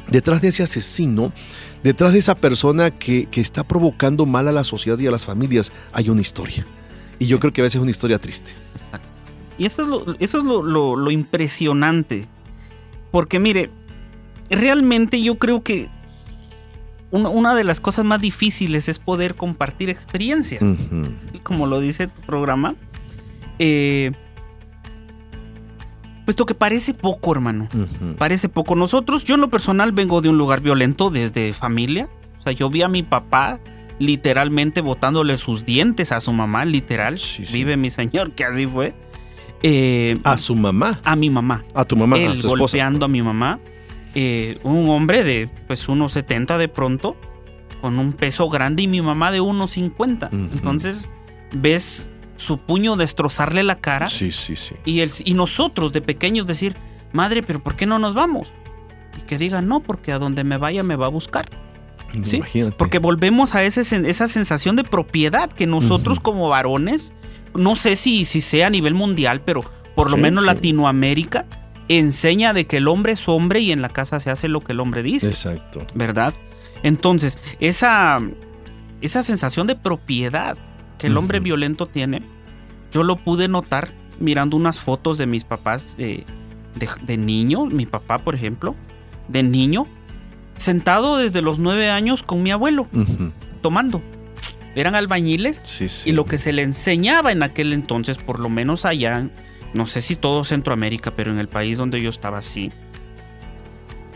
detrás 0.08 0.42
de 0.42 0.48
ese 0.48 0.62
asesino, 0.62 1.32
detrás 1.82 2.12
de 2.12 2.18
esa 2.18 2.34
persona 2.34 2.90
que, 2.90 3.28
que 3.30 3.40
está 3.40 3.62
provocando 3.62 4.26
mal 4.26 4.48
a 4.48 4.52
la 4.52 4.64
sociedad 4.64 4.98
y 4.98 5.06
a 5.06 5.10
las 5.10 5.26
familias, 5.26 5.70
hay 5.92 6.08
una 6.08 6.22
historia. 6.22 6.66
Y 7.18 7.26
yo 7.26 7.38
creo 7.38 7.52
que 7.52 7.60
a 7.60 7.64
veces 7.64 7.76
es 7.76 7.82
una 7.82 7.90
historia 7.90 8.18
triste. 8.18 8.52
Exacto. 8.74 9.15
Y 9.58 9.66
eso 9.66 9.82
es 9.82 9.88
lo, 9.88 10.16
eso 10.18 10.38
es 10.38 10.44
lo, 10.44 10.62
lo- 10.62 10.96
lo 10.96 11.10
impresionante. 11.10 12.26
Porque 13.10 13.40
mire, 13.40 13.70
realmente 14.50 15.20
yo 15.22 15.36
creo 15.38 15.62
que 15.62 15.88
una, 17.10 17.28
una 17.30 17.54
de 17.54 17.64
las 17.64 17.80
cosas 17.80 18.04
más 18.04 18.20
difíciles 18.20 18.88
es 18.88 18.98
poder 18.98 19.34
compartir 19.34 19.88
experiencias. 19.90 20.62
Como 21.42 21.66
lo 21.66 21.80
dice 21.80 22.08
tu 22.08 22.20
programa. 22.22 22.74
Eh, 23.58 24.12
puesto 26.24 26.44
que 26.46 26.54
parece 26.54 26.92
poco, 26.94 27.32
hermano. 27.32 27.68
Parece 28.18 28.48
poco. 28.48 28.74
Nosotros, 28.74 29.24
yo 29.24 29.36
en 29.36 29.40
lo 29.40 29.48
personal 29.48 29.92
vengo 29.92 30.20
de 30.20 30.28
un 30.28 30.38
lugar 30.38 30.60
violento 30.60 31.10
desde 31.10 31.52
familia. 31.52 32.08
O 32.38 32.42
sea, 32.42 32.52
yo 32.52 32.68
vi 32.68 32.82
a 32.82 32.88
mi 32.88 33.02
papá 33.02 33.60
literalmente 33.98 34.82
botándole 34.82 35.38
sus 35.38 35.64
dientes 35.64 36.12
a 36.12 36.20
su 36.20 36.32
mamá, 36.32 36.64
literal. 36.64 37.18
Sí, 37.18 37.46
sí. 37.46 37.52
Vive 37.52 37.76
mi 37.76 37.90
señor, 37.90 38.32
que 38.32 38.44
así 38.44 38.66
fue. 38.66 38.94
Eh, 39.62 40.18
A 40.24 40.36
su 40.38 40.54
mamá, 40.54 41.00
a 41.04 41.16
mi 41.16 41.30
mamá. 41.30 41.64
a 41.74 41.84
tu 41.84 41.96
mamá, 41.96 42.16
a 42.16 42.20
Él 42.20 42.32
su 42.32 42.48
esposa. 42.48 42.56
golpeando 42.58 43.06
a 43.06 43.08
mi 43.08 43.22
mamá. 43.22 43.58
Eh, 44.14 44.58
un 44.62 44.88
hombre 44.88 45.24
de 45.24 45.48
pues 45.66 45.88
unos 45.88 46.12
70 46.12 46.56
de 46.58 46.68
pronto, 46.68 47.16
con 47.80 47.98
un 47.98 48.12
peso 48.12 48.48
grande 48.48 48.82
y 48.82 48.88
mi 48.88 49.02
mamá 49.02 49.30
de 49.30 49.40
unos 49.40 49.72
50. 49.72 50.26
Ujú. 50.28 50.36
Entonces, 50.54 51.10
ves 51.54 52.10
su 52.36 52.58
puño 52.58 52.96
destrozarle 52.96 53.62
la 53.62 53.76
cara 53.76 54.08
Sí, 54.10 54.30
sí, 54.30 54.56
sí. 54.56 54.74
y, 54.84 55.00
el, 55.00 55.10
y 55.24 55.32
nosotros 55.34 55.92
de 55.92 56.02
pequeños 56.02 56.46
decir, 56.46 56.74
madre, 57.12 57.42
pero 57.42 57.62
¿por 57.62 57.76
qué 57.76 57.86
no 57.86 57.98
nos 57.98 58.12
vamos? 58.14 58.52
Y 59.18 59.22
que 59.22 59.38
digan, 59.38 59.66
no, 59.68 59.80
porque 59.80 60.12
a 60.12 60.18
donde 60.18 60.44
me 60.44 60.58
vaya 60.58 60.82
me 60.82 60.96
va 60.96 61.06
a 61.06 61.10
buscar. 61.10 61.46
Sí, 62.22 62.36
Imagínate. 62.36 62.76
Porque 62.76 62.98
volvemos 62.98 63.54
a 63.54 63.64
ese, 63.64 63.80
esa 64.08 64.28
sensación 64.28 64.76
de 64.76 64.84
propiedad 64.84 65.50
que 65.50 65.66
nosotros 65.66 66.20
como 66.20 66.48
varones, 66.48 67.12
no 67.54 67.76
sé 67.76 67.96
si, 67.96 68.24
si 68.24 68.40
sea 68.40 68.66
a 68.68 68.70
nivel 68.70 68.94
mundial, 68.94 69.40
pero 69.44 69.62
por 69.94 70.10
lo 70.10 70.16
Sí, 70.16 70.22
menos 70.22 70.42
sí. 70.42 70.46
Latinoamérica 70.46 71.46
enseña 71.88 72.52
de 72.52 72.66
que 72.66 72.78
el 72.78 72.88
hombre 72.88 73.12
es 73.12 73.28
hombre 73.28 73.60
y 73.60 73.72
en 73.72 73.80
la 73.80 73.88
casa 73.88 74.18
se 74.20 74.30
hace 74.30 74.48
lo 74.48 74.60
que 74.60 74.72
el 74.72 74.80
hombre 74.80 75.02
dice, 75.02 75.28
Exacto. 75.28 75.80
¿verdad? 75.94 76.34
Entonces, 76.82 77.38
esa, 77.60 78.18
esa 79.00 79.22
sensación 79.22 79.66
de 79.66 79.76
propiedad 79.76 80.56
que 80.98 81.06
el 81.06 81.16
hombre 81.16 81.40
violento 81.40 81.86
tiene, 81.86 82.22
yo 82.92 83.02
lo 83.02 83.16
pude 83.16 83.48
notar 83.48 83.90
mirando 84.18 84.56
unas 84.56 84.80
fotos 84.80 85.18
de 85.18 85.26
mis 85.26 85.44
papás 85.44 85.96
de, 85.96 86.24
de 87.02 87.16
niño, 87.16 87.66
mi 87.66 87.86
papá, 87.86 88.18
por 88.18 88.34
ejemplo, 88.34 88.74
de 89.28 89.42
niño, 89.42 89.86
sentado 90.56 91.18
desde 91.18 91.42
los 91.42 91.58
nueve 91.58 91.90
años 91.90 92.22
con 92.22 92.42
mi 92.42 92.50
abuelo, 92.50 92.86
tomando. 93.60 94.02
Eran 94.76 94.94
albañiles 94.94 95.60
Sí, 95.64 95.88
sí. 95.88 96.10
y 96.10 96.12
lo 96.12 96.24
que 96.26 96.38
se 96.38 96.52
le 96.52 96.62
enseñaba 96.62 97.32
en 97.32 97.42
aquel 97.42 97.72
entonces, 97.72 98.18
por 98.18 98.38
lo 98.38 98.48
menos 98.48 98.84
allá, 98.84 99.28
no 99.74 99.86
sé 99.86 100.00
si 100.02 100.14
todo 100.14 100.44
Centroamérica, 100.44 101.10
pero 101.16 101.32
en 101.32 101.38
el 101.38 101.48
país 101.48 101.78
donde 101.78 102.00
yo 102.00 102.10
estaba 102.10 102.38
así, 102.38 102.70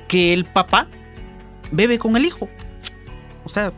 que 0.07 0.33
el 0.33 0.45
papá 0.45 0.87
bebe 1.73 1.99
con 1.99 2.17
el 2.17 2.25
hijo. 2.25 2.49
O 3.45 3.49
sea, 3.49 3.73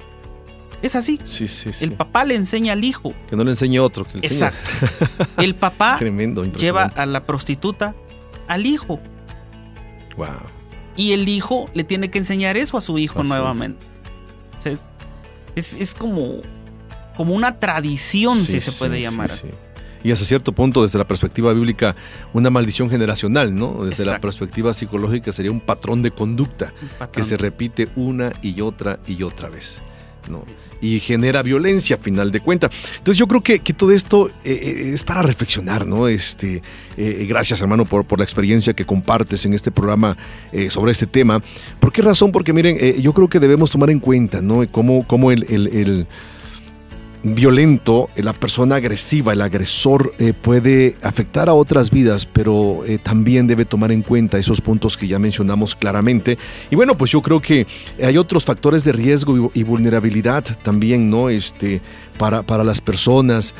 es 0.83 0.97
así. 0.97 1.21
Sí, 1.25 1.47
sí, 1.49 1.73
sí. 1.73 1.85
El 1.85 1.92
papá 1.92 2.25
le 2.25 2.35
enseña 2.35 2.73
al 2.73 2.83
hijo. 2.85 3.12
Que 3.29 3.37
no 3.37 3.45
le 3.45 3.51
enseñe 3.53 3.79
otro, 3.79 4.05
que 4.05 4.18
le 4.18 4.27
enseñe. 4.27 4.49
Exacto. 4.49 5.27
El 5.42 5.55
papá 5.55 5.97
Tremendo, 5.99 6.42
lleva 6.45 6.85
a 6.85 7.07
la 7.07 7.25
prostituta 7.27 7.95
al 8.49 8.66
hijo. 8.66 8.99
Wow. 10.16 10.27
Y 10.97 11.12
el 11.12 11.29
hijo 11.29 11.71
le 11.75 11.85
tiene 11.85 12.11
que 12.11 12.18
enseñar 12.18 12.57
eso 12.57 12.77
a 12.77 12.81
su 12.81 12.99
hijo 12.99 13.23
nuevamente. 13.25 13.83
O 14.59 14.61
sea, 14.61 14.73
es, 14.73 14.81
es- 15.55 15.75
es 15.81 15.95
como, 15.95 16.40
como 17.23 17.35
una 17.37 17.59
tradición, 17.61 18.39
Sí, 18.41 18.53
si 18.59 18.61
se 18.61 18.73
puede 18.73 18.97
sí, 18.97 19.03
llamar 19.03 19.31
así. 19.31 19.49
Y 20.05 20.11
hasta 20.11 20.25
cierto 20.25 20.51
punto, 20.53 20.83
desde 20.83 20.99
la 20.99 21.07
perspectiva 21.07 21.53
bíblica, 21.53 21.95
una 22.33 22.51
maldición 22.51 22.91
generacional, 22.91 23.55
¿no? 23.55 23.85
Desde 23.85 24.05
la 24.05 24.21
perspectiva 24.21 24.73
psicológica 24.73 25.31
sería 25.33 25.53
un 25.53 25.61
patrón 25.61 26.03
de 26.03 26.11
conducta 26.11 26.73
que 27.13 27.23
se 27.23 27.37
repite 27.37 27.87
una 27.95 28.33
y 28.43 28.61
otra 28.61 28.99
y 29.07 29.23
otra 29.23 29.49
vez, 29.49 29.81
¿no? 30.29 30.43
Y 30.81 30.99
genera 30.99 31.45
violencia 31.45 31.95
a 31.95 31.99
final 32.01 32.33
de 32.33 32.41
cuentas. 32.41 32.73
Entonces 32.99 33.17
yo 33.17 33.29
creo 33.29 33.41
que, 33.43 33.61
que 33.61 33.73
todo 33.73 33.93
esto 33.93 34.27
eh, 34.29 34.33
eh, 34.45 34.91
es 34.93 35.05
para 35.05 35.23
reflexionar, 35.23 35.87
¿no? 35.87 36.09
Este, 36.09 36.61
eh, 36.97 37.25
gracias 37.29 37.61
hermano 37.61 37.85
por, 37.85 38.05
por 38.05 38.19
la 38.19 38.25
experiencia 38.25 38.73
que 38.75 38.85
compartes 38.85 39.47
en 39.47 39.55
este 39.55 39.71
programa 39.71 40.17
eh, 40.51 40.69
sobre 40.71 40.91
este 40.91 41.07
tema. 41.07 41.41
¿Por 41.79 41.93
qué 41.93 42.03
razón? 42.03 42.33
Porque 42.33 42.53
miren, 42.53 43.01
yo 43.01 43.13
creo 43.15 43.29
que 43.29 43.39
debemos 43.39 43.71
tomar 43.71 43.91
en 43.91 44.01
cuenta, 44.01 44.43
¿no? 44.43 44.67
Cómo, 44.73 45.07
cómo 45.07 45.31
el, 45.31 45.45
el- 45.49 45.69
el 45.69 46.07
violento, 47.23 48.09
eh, 48.17 48.23
la 48.23 48.33
persona 48.33 48.77
agresiva, 48.77 49.33
el 49.33 49.41
agresor 49.41 50.15
eh, 50.19 50.33
puede 50.33 50.97
afectar 51.03 51.49
a 51.49 51.55
otras 51.55 51.91
vidas, 51.91 52.27
pero 52.27 52.85
eh, 52.85 52.99
también 52.99 53.47
debe 53.47 53.65
tomar 53.65 53.93
en 53.93 54.03
cuenta 54.03 54.39
esos 54.39 54.61
puntos 54.61 54.97
que 54.97 55.07
ya 55.07 55.19
mencionamos 55.19 55.77
claramente. 55.77 56.39
Y 56.71 56.77
bueno, 56.77 56.97
pues 56.97 57.11
yo 57.11 57.23
creo 57.23 57.41
que 57.41 57.67
hay 58.03 58.19
otros 58.19 58.45
factores 58.45 58.85
de 58.85 58.93
riesgo 58.93 59.51
y, 59.55 59.63
vulnerabilidad 59.63 60.45
también, 60.63 61.09
¿no? 61.09 61.31
Este, 61.31 61.81
para, 62.19 62.43
para 62.43 62.63
las 62.63 62.81
personas, 62.81 63.55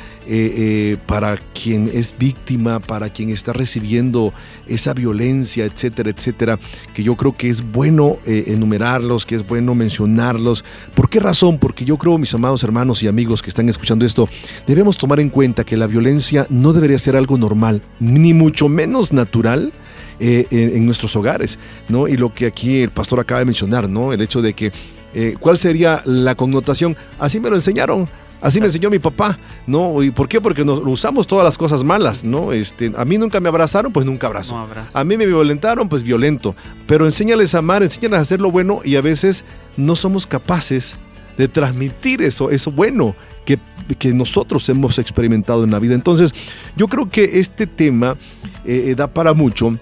para 1.07 1.39
quien 1.39 1.91
es 1.93 2.15
víctima, 2.17 2.81
para 2.81 3.09
quien 3.09 3.31
está 3.31 3.53
recibiendo 3.53 4.35
esa 4.67 4.93
violencia, 4.93 5.65
etcétera, 5.65 6.11
etcétera, 6.11 6.59
que 6.93 7.03
yo 7.03 7.17
creo 7.17 7.35
que 7.35 7.49
es 7.49 7.63
bueno 7.63 8.19
enumerarlos, 8.27 9.25
que 9.25 9.37
es 9.37 9.47
bueno 9.47 9.75
mencionarlos. 9.75 10.65
¿Por 10.95 11.09
qué 11.09 11.19
razón? 11.19 11.59
Porque 11.59 11.85
yo 11.85 11.97
creo, 11.97 12.19
mis 12.19 12.35
amados 12.35 12.63
hermanos 12.63 13.03
y 13.03 13.09
amigos 13.09 13.43
que 13.43 13.52
están 13.53 13.69
escuchando 13.69 14.05
esto, 14.05 14.29
debemos 14.67 14.99
tomar 14.99 15.21
en 15.21 15.29
cuenta 15.31 15.65
que 15.65 15.77
la 15.77 15.87
violencia 15.87 16.47
no 16.51 16.73
debería 16.73 16.99
ser 16.99 17.17
algo 17.17 17.39
normal, 17.39 17.83
ni 18.01 18.35
mucho 18.35 18.69
menos 18.69 19.13
natural. 19.13 19.73
eh, 20.21 20.47
en, 20.51 20.77
en 20.77 20.87
nuestros 20.87 21.17
hogares, 21.17 21.59
¿no? 21.89 22.07
Y 22.07 22.17
lo 22.17 22.33
que 22.33 22.47
aquí 22.47 22.83
el 22.83 22.91
pastor 22.91 23.19
acaba 23.19 23.41
de 23.41 23.45
mencionar, 23.47 23.89
¿no? 23.89 24.13
El 24.13 24.21
hecho 24.21 24.41
de 24.41 24.53
que, 24.53 24.71
eh, 25.15 25.35
¿cuál 25.41 25.59
sería 25.59 26.01
la 26.05 26.37
connotación? 26.37 26.97
Así 27.19 27.41
me 27.41 27.51
lo 27.51 27.57
enseñaron, 27.57 28.09
Así 28.41 28.59
me 28.59 28.67
enseñó 28.67 28.91
mi 28.91 28.99
papá, 28.99 29.39
¿no? 29.69 30.03
¿Y 30.03 30.11
por 30.11 30.29
qué? 30.29 30.41
Porque 30.41 30.65
nos 30.65 30.81
usamos 30.85 31.29
todas 31.29 31.45
las 31.45 31.57
cosas 31.57 31.85
malas, 31.85 32.25
¿no? 32.25 32.53
Este, 32.53 32.93
a 32.97 33.05
mí 33.05 33.17
nunca 33.17 33.39
me 33.39 33.49
abrazaron, 33.49 33.93
pues 33.93 34.05
nunca 34.05 34.27
abrazo. 34.27 34.57
No. 34.57 34.69
A 34.93 35.05
mí 35.05 35.17
me 35.17 35.27
violentaron, 35.27 35.89
pues 35.89 36.03
violento. 36.03 36.57
Pero 36.89 37.07
enséñales 37.07 37.55
a 37.55 37.59
amar, 37.59 37.85
enséñales 37.85 38.19
a 38.19 38.23
hacer 38.23 38.41
lo 38.41 38.51
bueno 38.51 38.81
y 38.85 38.97
a 38.97 39.01
veces 39.01 39.45
no 39.77 39.95
somos 39.95 40.27
capaces 40.27 40.97
de 41.39 41.47
transmitir 41.47 42.21
eso, 42.21 42.51
eso 42.51 42.71
bueno 42.73 43.15
que, 43.45 43.59
que, 43.99 44.13
nosotros 44.13 44.69
hemos 44.69 44.99
experimentado 44.99 45.65
en 45.65 45.71
la 45.71 45.79
vida. 45.79 45.95
Entonces, 45.95 46.33
yo 46.77 46.89
creo 46.89 47.09
que 47.09 47.39
este 47.39 47.67
tema 47.67 48.17
eh, 48.65 48.87
eh, 48.89 48.95
da 48.95 49.09
para 49.09 49.33
mucho. 49.33 49.79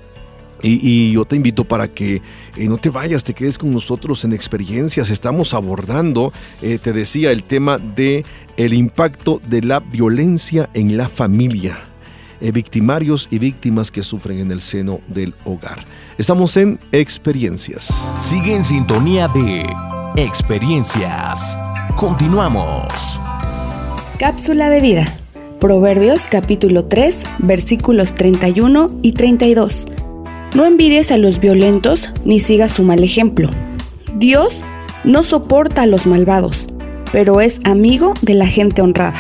Y, 0.63 1.13
yo 1.13 1.25
te 1.25 1.37
invito 1.37 1.65
para 1.65 1.89
que 1.89 2.21
eh, 2.57 2.69
no 2.69 2.77
te 2.77 2.91
vayas, 2.91 3.25
te 3.25 3.33
quedes 3.33 3.57
con 3.57 3.73
nosotros 3.73 4.25
en 4.25 4.35
experiencias. 4.35 5.09
Estamos 5.09 5.55
abordando, 5.55 6.35
te 6.61 6.93
decía, 6.93 7.33
el 7.33 7.45
tema 7.45 7.79
de 7.79 8.27
el 8.59 8.75
impacto 8.75 9.41
de 9.49 9.63
la 9.63 9.81
violencia 9.81 10.69
en 10.75 10.99
la 10.99 11.09
familia. 11.09 11.79
victimarios 12.41 13.29
y 13.31 13.39
víctimas 13.39 13.91
que 13.91 14.03
sufren 14.03 14.39
en 14.39 14.51
el 14.51 14.61
seno 14.61 15.01
del 15.07 15.35
hogar. 15.45 15.85
Estamos 16.19 16.55
en 16.59 16.79
experiencias. 16.93 17.89
Sigue 18.17 18.55
en 18.55 18.65
sintonía 18.65 19.29
de 19.29 19.67
experiencias. 20.17 21.57
Continuamos. 21.97 23.21
Cápsula 24.21 24.69
de 24.69 24.83
vida. 24.83 25.07
Proverbios 25.61 26.29
capítulo 26.31 26.85
3 26.85 27.25
versículos 27.39 28.15
31 28.15 28.91
y 29.01 29.13
32. 29.13 29.89
No 30.55 30.67
envidies 30.67 31.11
a 31.11 31.17
los 31.17 31.41
violentos 31.41 32.13
ni 32.27 32.39
sigas 32.39 32.73
su 32.73 32.83
mal 32.83 33.03
ejemplo. 33.03 33.49
Dios 34.17 34.67
no 35.05 35.23
soporta 35.23 35.81
a 35.81 35.87
los 35.87 36.07
malvados, 36.07 36.69
pero 37.13 37.41
es 37.41 37.63
amigo 37.65 38.13
de 38.21 38.35
la 38.35 38.47
gente 38.47 38.83
honrada. 38.83 39.17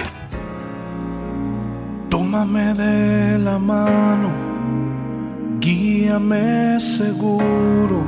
Tómame 2.10 2.74
de 2.74 3.38
la 3.38 3.58
mano, 3.58 4.30
guíame 5.60 6.78
seguro 6.78 8.04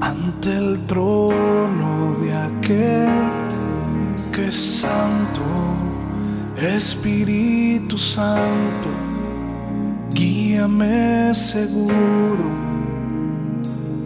ante 0.00 0.52
el 0.56 0.84
trono 0.86 2.16
de 2.20 2.34
aquel 2.34 3.37
santo, 4.52 5.42
Espíritu 6.56 7.98
Santo, 7.98 8.88
guíame 10.12 11.34
seguro 11.34 12.48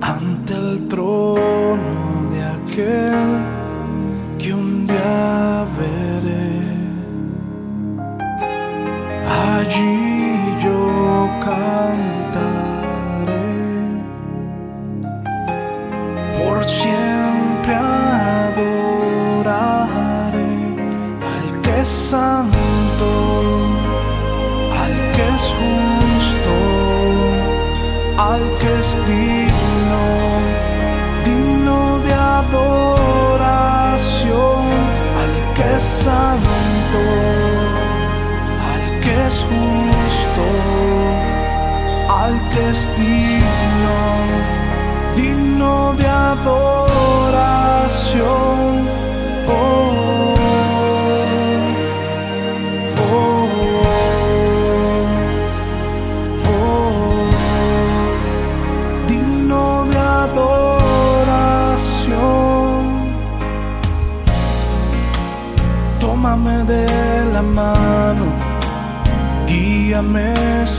ante 0.00 0.54
el 0.54 0.88
trono 0.88 2.30
de 2.32 2.42
aquel 2.42 3.28
que 4.38 4.52
un 4.52 4.86
día 4.86 5.66
veré. 5.78 6.62
Allí 9.26 10.34
yo 10.64 11.28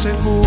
seguro 0.04 0.43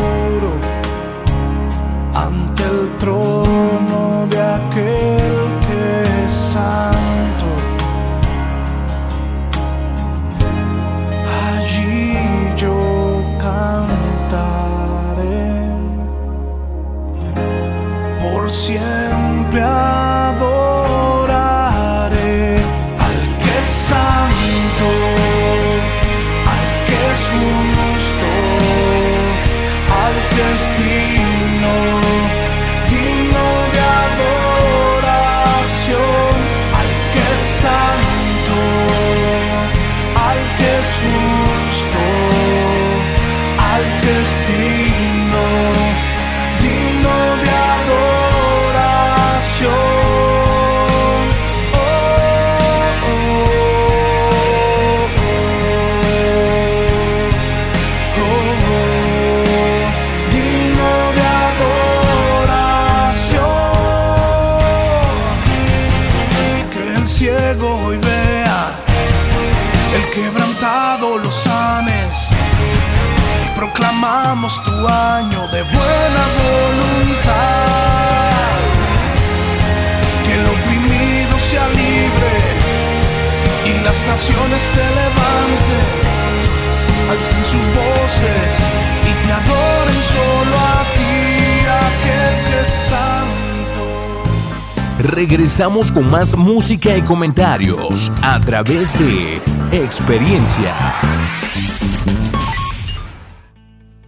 Regresamos 95.28 95.90
con 95.90 96.08
más 96.08 96.36
música 96.36 96.96
y 96.96 97.02
comentarios 97.02 98.12
a 98.22 98.40
través 98.40 98.96
de 98.96 99.40
experiencias. 99.76 100.72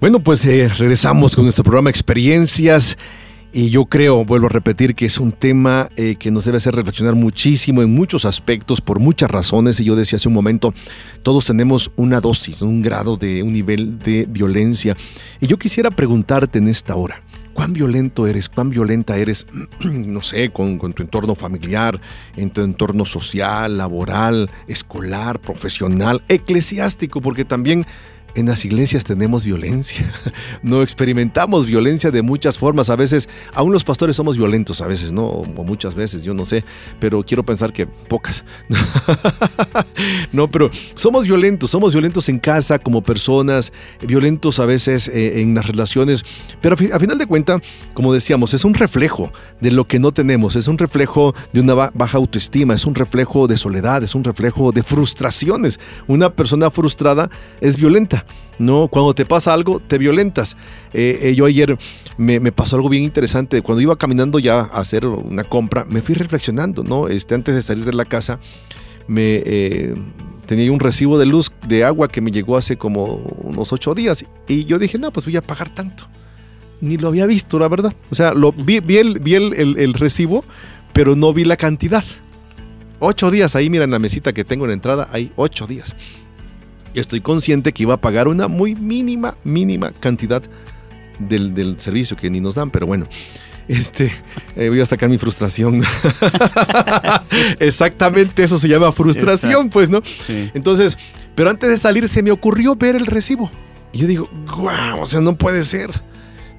Bueno, 0.01 0.21
pues 0.21 0.45
eh, 0.45 0.69
regresamos 0.69 1.35
con 1.35 1.43
nuestro 1.43 1.65
programa 1.65 1.91
Experiencias. 1.91 2.97
Y 3.51 3.71
yo 3.71 3.87
creo, 3.87 4.25
vuelvo 4.25 4.47
a 4.47 4.51
repetir, 4.51 4.95
que 4.95 5.07
es 5.07 5.19
un 5.19 5.33
tema 5.33 5.89
eh, 5.97 6.15
que 6.17 6.31
nos 6.31 6.45
debe 6.45 6.59
hacer 6.59 6.77
reflexionar 6.77 7.17
muchísimo 7.17 7.83
en 7.83 7.93
muchos 7.93 8.25
aspectos, 8.25 8.81
por 8.81 9.01
muchas 9.01 9.29
razones. 9.29 9.81
Y 9.81 9.85
yo 9.87 9.97
decía 9.97 10.19
hace 10.19 10.29
un 10.29 10.35
momento, 10.35 10.73
todos 11.25 11.47
tenemos 11.47 11.91
una 11.97 12.21
dosis, 12.21 12.63
un 12.63 12.81
grado 12.81 13.17
de, 13.17 13.43
un 13.43 13.53
nivel 13.53 13.99
de 13.99 14.25
violencia. 14.29 14.95
Y 15.41 15.49
yo 15.49 15.59
quisiera 15.59 15.91
preguntarte 15.91 16.59
en 16.59 16.69
esta 16.69 16.95
hora, 16.95 17.23
¿cuán 17.59 17.73
violento 17.73 18.29
eres? 18.29 18.49
¿Cuán 18.49 18.71
violenta 18.71 19.17
eres, 19.17 19.45
no 19.85 20.23
sé, 20.23 20.51
con, 20.51 20.79
con 20.79 20.93
tu 20.93 21.03
entorno 21.03 21.35
familiar, 21.35 22.01
en 22.37 22.51
tu 22.51 22.61
entorno 22.61 23.05
social, 23.05 23.77
laboral, 23.77 24.49
escolar, 24.69 25.41
profesional, 25.41 26.23
eclesiástico? 26.29 27.21
Porque 27.21 27.45
también 27.45 27.85
en 28.35 28.47
las 28.47 28.65
iglesias 28.65 29.05
tenemos 29.05 29.45
violencia. 29.45 30.13
No 30.63 30.83
experimentamos 30.83 31.67
violencia 31.67 32.11
de 32.11 32.23
muchas 32.23 32.59
formas. 32.59 32.91
A 32.91 32.97
veces, 32.97 33.29
aún 33.55 33.73
los 33.73 33.85
pastores 33.85 34.17
somos 34.17 34.37
violentos, 34.37 34.81
a 34.81 34.87
veces, 34.87 35.13
¿no? 35.13 35.25
O 35.25 35.65
muchas 35.65 35.95
veces, 35.95 36.25
yo 36.25 36.35
no 36.35 36.45
sé. 36.45 36.65
Pero 37.01 37.25
quiero 37.25 37.45
pensar 37.45 37.73
que 37.73 37.87
pocas. 37.87 38.45
No, 40.33 40.49
pero 40.49 40.71
somos 40.95 41.27
violentos. 41.27 41.71
Somos 41.71 41.93
violentos 41.93 42.29
en 42.29 42.39
casa, 42.39 42.79
como 42.79 43.03
personas. 43.03 43.73
Violentos 44.07 44.59
a 44.61 44.67
veces 44.67 45.09
eh, 45.09 45.41
en 45.41 45.55
las 45.55 45.67
relaciones. 45.67 46.25
Pero 46.61 46.75
a 46.75 46.99
final 46.99 47.19
de 47.19 47.27
cuentas, 47.27 47.61
como 47.95 48.13
decíamos, 48.13 48.55
es 48.55 48.65
un 48.65 48.75
reflejo 48.75 49.33
de 49.61 49.71
lo 49.71 49.87
que 49.87 49.99
no 49.99 50.13
tenemos. 50.13 50.57
Es 50.57 50.69
un 50.69 50.79
reflejo 50.79 51.35
de 51.53 51.61
una 51.61 51.75
baja 51.75 52.19
autoestima. 52.19 52.75
Es 52.75 52.85
un 52.85 52.95
reflejo 52.95 53.47
de 53.49 53.57
soledad. 53.57 54.03
Es 54.03 54.15
un 54.15 54.25
reflejo 54.25 54.73
de 54.73 54.83
frustraciones. 54.83 55.81
Una 56.07 56.31
persona 56.31 56.71
frustrada 56.71 57.31
es 57.61 57.77
violenta. 57.77 58.18
No, 58.59 58.89
cuando 58.89 59.15
te 59.15 59.25
pasa 59.25 59.55
algo, 59.55 59.81
te 59.81 59.99
violentas. 59.99 60.57
Eh, 60.93 61.19
eh, 61.23 61.35
yo 61.35 61.47
ayer 61.47 61.79
me, 62.17 62.41
pasó 62.53 62.77
algo 62.77 62.89
bien 62.89 63.05
interesante. 63.05 63.63
Cuando 63.63 63.81
iba 63.81 63.97
caminando 63.97 64.39
ya 64.39 64.61
a 64.61 64.81
hacer 64.81 65.07
una 65.07 65.45
compra, 65.45 65.85
me 65.85 66.03
fui 66.03 66.15
reflexionando, 66.15 66.83
¿no? 66.83 67.09
Este, 67.09 67.35
antes 67.35 67.55
de 67.55 67.63
salir 67.63 67.85
de 67.85 67.93
la 67.93 68.05
casa, 68.05 68.41
me 69.07 69.43
eh, 69.45 69.95
tenía 70.47 70.73
un 70.73 70.81
recibo 70.81 71.19
de 71.19 71.27
luz, 71.27 71.53
de 71.67 71.85
agua 71.85 72.09
que 72.09 72.21
me 72.21 72.33
llegó 72.33 72.57
hace 72.57 72.77
como 72.77 73.05
unos 73.43 73.73
ocho 73.73 73.95
días. 73.95 74.25
Y 74.49 74.65
yo 74.65 74.79
dije, 74.79 74.99
no, 74.99 75.13
pues 75.13 75.25
voy 75.25 75.37
a 75.37 75.43
pagar 75.43 75.71
tanto. 75.71 76.09
Ni 76.81 76.97
lo 76.97 77.09
había 77.09 77.27
visto, 77.27 77.59
la 77.59 77.69
verdad. 77.69 77.95
O 78.11 78.15
sea, 78.15 78.35
lo, 78.35 78.53
vi, 78.53 78.77
el, 78.97 79.21
vi 79.21 79.35
el 79.35 79.95
recibo, 79.95 80.45
pero 80.93 81.15
no 81.15 81.33
vi 81.33 81.45
la 81.45 81.57
cantidad. 81.57 82.05
Ocho 82.99 83.31
días 83.31 83.55
ahí, 83.55 83.71
mira 83.71 83.85
en 83.85 83.93
la 83.93 84.01
mesita 84.01 84.33
que 84.33 84.45
tengo 84.45 84.65
en 84.65 84.71
la 84.71 84.75
entrada, 84.75 85.09
hay 85.13 85.31
ocho 85.37 85.69
días 85.69 85.95
estoy 87.01 87.21
consciente 87.21 87.73
que 87.73 87.83
iba 87.85 87.95
a 87.95 88.01
pagar 88.01 88.29
una 88.29 88.49
muy 88.49 88.75
mínima, 88.75 89.37
mínima 89.45 89.93
cantidad 89.93 90.43
del, 91.19 91.77
servicio 91.79 92.17
que 92.17 92.31
ni 92.31 92.41
nos 92.41 92.55
dan, 92.55 92.71
pero 92.71 92.87
bueno. 92.87 93.07
Este, 93.67 94.11
eh, 94.57 94.71
voy 94.71 94.81
a 94.81 94.87
sacar 94.87 95.11
mi 95.11 95.19
frustración. 95.19 95.83
Exactamente, 97.61 98.43
eso 98.43 98.59
se 98.59 98.67
llama 98.67 98.93
frustración, 98.93 99.69
pues, 99.69 99.91
¿no? 99.91 100.01
Entonces, 100.55 100.97
pero 101.35 101.51
antes 101.51 101.69
de 101.69 101.77
salir 101.77 102.09
se 102.09 102.23
me 102.23 102.31
ocurrió 102.31 102.77
ver 102.77 102.97
el 102.97 103.07
recibo. 103.07 103.51
Y 103.93 103.99
yo 103.99 104.07
digo, 104.07 104.31
wow, 104.57 105.03
o 105.03 105.07
sea, 105.07 105.21
no 105.21 105.37
puede 105.37 105.65
ser. 105.65 105.91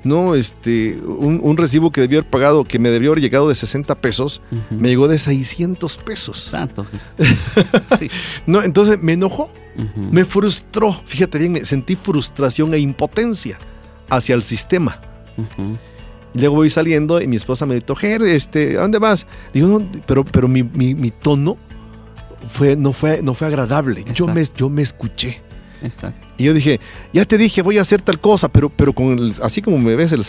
No, 0.03 0.35
este, 0.35 0.95
un, 0.95 1.57
recibo 1.57 1.91
que 1.91 1.99
debió 1.99 2.19
haber 2.19 2.29
pagado, 2.29 2.63
que 2.63 2.79
me 2.79 2.89
debió 2.89 3.11
haber 3.11 3.21
llegado 3.21 3.49
de 3.49 3.55
60 3.55 3.95
pesos, 3.95 4.41
me 4.69 4.87
llegó 4.89 5.07
de 5.09 5.19
600 5.19 5.97
pesos. 5.97 6.47
Tanto, 6.51 6.85
sí. 7.99 8.09
no, 8.45 8.63
entonces 8.63 9.01
me 9.01 9.13
enojó, 9.13 9.51
me 9.95 10.23
frustró. 10.23 10.93
Fíjate 11.05 11.37
bien, 11.37 11.51
me 11.51 11.65
sentí 11.65 11.95
frustración 11.95 12.73
e 12.73 12.79
impotencia 12.79 13.57
hacia 14.09 14.35
el 14.35 14.43
sistema. 14.43 15.01
Y 16.33 16.39
luego 16.39 16.55
voy 16.55 16.69
saliendo 16.69 17.21
y 17.21 17.27
mi 17.27 17.35
esposa 17.35 17.65
me 17.65 17.75
dijo, 17.75 17.95
Ger, 17.95 18.21
este, 18.21 18.77
¿a 18.77 18.81
dónde 18.81 18.99
vas? 18.99 19.25
Digo, 19.53 19.67
no, 19.67 19.85
pero, 20.05 20.23
pero 20.23 20.47
mi, 20.47 20.63
mi, 20.63 21.11
tono 21.11 21.57
fue, 22.49 22.75
no, 22.75 22.93
fue, 22.93 23.21
no 23.21 23.33
fue 23.33 23.47
agradable. 23.47 24.05
Yo 24.13 24.27
me, 24.27 24.43
yo 24.55 24.69
me 24.69 24.81
escuché. 24.81 25.41
Y 26.37 26.43
yo 26.43 26.53
dije, 26.53 26.79
ya 27.13 27.25
te 27.25 27.37
dije, 27.37 27.61
voy 27.61 27.77
a 27.77 27.81
hacer 27.81 28.01
tal 28.01 28.19
cosa, 28.19 28.49
pero, 28.49 28.69
pero 28.69 28.93
con 28.93 29.33
así 29.41 29.61
como 29.61 29.77
me 29.79 29.95
ves 29.95 30.11
el, 30.11 30.23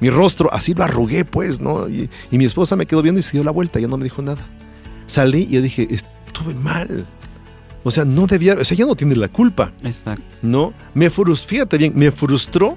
mi, 0.00 0.10
rostro, 0.10 0.52
así 0.52 0.74
lo 0.74 0.84
arrugué, 0.84 1.24
pues, 1.24 1.60
¿no? 1.60 1.88
Y, 1.88 2.08
mi 2.30 2.44
esposa 2.44 2.76
me 2.76 2.86
quedó 2.86 3.02
viendo 3.02 3.20
y 3.20 3.22
se 3.22 3.32
dio 3.32 3.44
la 3.44 3.50
vuelta, 3.50 3.78
ya 3.80 3.86
no 3.88 3.96
me 3.96 4.04
dijo 4.04 4.22
nada. 4.22 4.46
Salí 5.06 5.46
y 5.48 5.54
yo 5.54 5.62
dije, 5.62 5.88
estuve 5.90 6.54
mal. 6.54 7.06
O 7.82 7.90
sea, 7.90 8.04
no 8.04 8.26
debía, 8.26 8.54
o 8.54 8.64
sea, 8.64 8.76
ya 8.76 8.86
no 8.86 8.94
tiene 8.94 9.16
la 9.16 9.28
culpa. 9.28 9.72
Exacto. 9.82 10.22
No, 10.42 10.72
me 10.94 11.10
frustró, 11.10 11.48
fíjate 11.48 11.78
bien, 11.78 11.92
me 11.96 12.10
frustró 12.10 12.76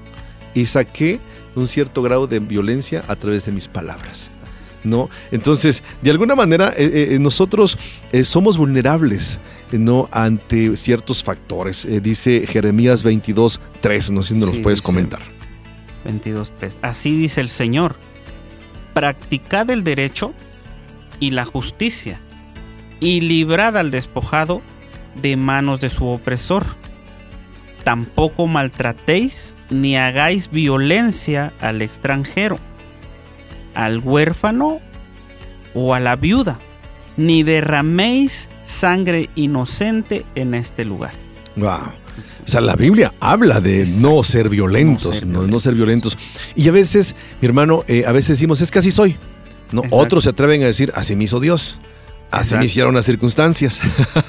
y 0.53 0.65
saqué 0.65 1.19
un 1.55 1.67
cierto 1.67 2.01
grado 2.01 2.27
de 2.27 2.39
violencia 2.39 3.03
a 3.07 3.15
través 3.15 3.45
de 3.45 3.51
mis 3.51 3.67
palabras. 3.67 4.42
¿No? 4.83 5.09
Entonces, 5.31 5.83
de 6.01 6.11
alguna 6.11 6.35
manera, 6.35 6.69
eh, 6.69 6.85
eh, 6.85 7.07
eh, 7.11 7.19
nosotros 7.19 7.77
somos 8.23 8.57
vulnerables, 8.57 9.39
¿no? 9.71 10.07
Ante 10.11 10.75
ciertos 10.77 11.23
factores. 11.23 11.87
dice 12.01 12.45
Jeremías 12.47 13.03
22, 13.03 13.59
3, 13.81 14.11
no 14.11 14.23
sé 14.23 14.35
si 14.35 14.39
nos 14.39 14.49
los 14.49 14.59
puedes 14.59 14.81
comentar. 14.81 15.21
22, 16.05 16.53
3. 16.53 16.79
Así 16.81 17.15
dice 17.17 17.41
el 17.41 17.49
Señor, 17.49 17.95
practicad 18.93 19.69
el 19.69 19.83
derecho 19.83 20.33
y 21.19 21.31
la 21.31 21.45
justicia, 21.45 22.21
y 22.99 23.21
librad 23.21 23.77
al 23.77 23.91
despojado 23.91 24.61
de 25.21 25.37
manos 25.37 25.79
de 25.79 25.89
su 25.89 26.07
opresor. 26.07 26.65
Tampoco 27.83 28.47
maltratéis 28.47 29.57
ni 29.69 29.97
hagáis 29.97 30.49
violencia 30.49 31.51
al 31.59 31.81
extranjero 31.81 32.57
al 33.73 33.99
huérfano 33.99 34.79
o 35.73 35.93
a 35.93 35.99
la 35.99 36.15
viuda, 36.15 36.59
ni 37.17 37.43
derraméis 37.43 38.49
sangre 38.63 39.29
inocente 39.35 40.25
en 40.35 40.53
este 40.53 40.85
lugar. 40.85 41.13
Wow. 41.55 41.93
O 42.45 42.47
sea, 42.47 42.61
la 42.61 42.75
Biblia 42.75 43.13
habla 43.19 43.59
de 43.59 43.85
no 44.01 44.23
ser 44.23 44.49
violentos, 44.49 45.25
no 45.25 45.59
ser, 45.59 45.75
violentos. 45.75 46.17
Y 46.55 46.67
a 46.67 46.71
veces, 46.71 47.15
mi 47.41 47.47
hermano, 47.47 47.83
eh, 47.87 48.03
a 48.05 48.11
veces 48.11 48.37
decimos, 48.37 48.61
es 48.61 48.69
que 48.69 48.79
así 48.79 48.91
soy. 48.91 49.17
¿no? 49.71 49.81
Otros 49.89 50.25
se 50.25 50.29
atreven 50.29 50.61
a 50.63 50.67
decir, 50.67 50.91
así 50.95 51.15
me 51.15 51.23
hizo 51.23 51.39
Dios. 51.39 51.79
Así 52.33 52.55
me 52.55 52.65
hicieron 52.65 52.95
las 52.95 53.05
circunstancias. 53.05 53.79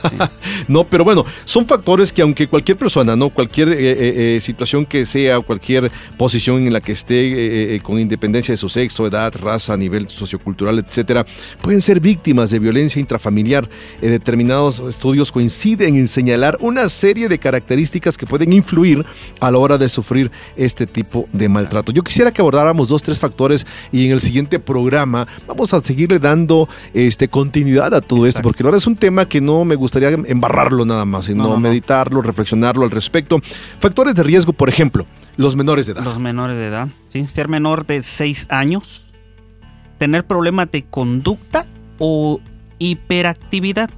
no, 0.68 0.84
pero 0.84 1.04
bueno, 1.04 1.24
son 1.46 1.64
factores 1.64 2.12
que 2.12 2.20
aunque 2.20 2.46
cualquier 2.46 2.76
persona, 2.76 3.16
¿no? 3.16 3.30
Cualquier 3.30 3.70
eh, 3.70 3.76
eh, 3.78 4.36
eh, 4.36 4.40
situación 4.40 4.84
que 4.84 5.06
sea, 5.06 5.40
cualquier 5.40 5.90
posición 6.18 6.66
en 6.66 6.72
la 6.74 6.82
que 6.82 6.92
esté, 6.92 7.80
con 7.82 7.98
independencia 7.98 8.52
de 8.52 8.58
su 8.58 8.68
sexo, 8.68 9.06
edad, 9.06 9.32
raza, 9.40 9.74
nivel 9.76 10.08
sociocultural, 10.10 10.78
etcétera, 10.80 11.24
pueden 11.62 11.80
ser 11.80 11.98
víctimas 11.98 12.50
de 12.50 12.58
violencia 12.58 13.00
intrafamiliar. 13.00 13.68
determinados 14.02 14.80
estudios 14.80 15.32
coinciden 15.32 15.96
en 15.96 16.06
señalar 16.06 16.58
una 16.60 16.90
serie 16.90 17.28
de 17.28 17.38
características 17.38 18.18
que 18.18 18.26
pueden 18.26 18.52
influir 18.52 19.04
a 19.40 19.50
la 19.50 19.56
hora 19.56 19.78
de 19.78 19.88
sufrir 19.88 20.30
este 20.56 20.86
tipo 20.86 21.26
de 21.32 21.48
maltrato. 21.48 21.90
Yo 21.90 22.02
quisiera 22.02 22.30
que 22.30 22.42
abordáramos 22.42 22.88
dos, 22.88 23.02
tres 23.02 23.18
factores 23.18 23.66
y 23.90 24.04
en 24.06 24.12
el 24.12 24.20
siguiente 24.20 24.58
programa 24.58 25.26
vamos 25.46 25.72
a 25.72 25.80
seguirle 25.80 26.18
dando 26.18 26.68
este, 26.92 27.28
continuidad 27.28 27.93
a 27.94 28.00
todo 28.00 28.26
esto, 28.26 28.42
porque 28.42 28.62
ahora 28.62 28.76
es 28.76 28.86
un 28.86 28.96
tema 28.96 29.26
que 29.26 29.40
no 29.40 29.64
me 29.64 29.74
gustaría 29.74 30.10
embarrarlo 30.10 30.84
nada 30.84 31.04
más, 31.04 31.26
sino 31.26 31.58
meditarlo, 31.58 32.22
reflexionarlo 32.22 32.84
al 32.84 32.90
respecto. 32.90 33.40
Factores 33.80 34.14
de 34.14 34.22
riesgo, 34.22 34.52
por 34.52 34.68
ejemplo, 34.68 35.06
los 35.36 35.56
menores 35.56 35.86
de 35.86 35.92
edad. 35.92 36.04
Los 36.04 36.18
menores 36.18 36.56
de 36.56 36.66
edad, 36.66 36.88
sin 37.08 37.26
ser 37.26 37.48
menor 37.48 37.86
de 37.86 38.02
6 38.02 38.46
años, 38.50 39.04
tener 39.98 40.26
problemas 40.26 40.70
de 40.70 40.84
conducta 40.84 41.66
o 41.98 42.40
hiperactividad. 42.78 43.90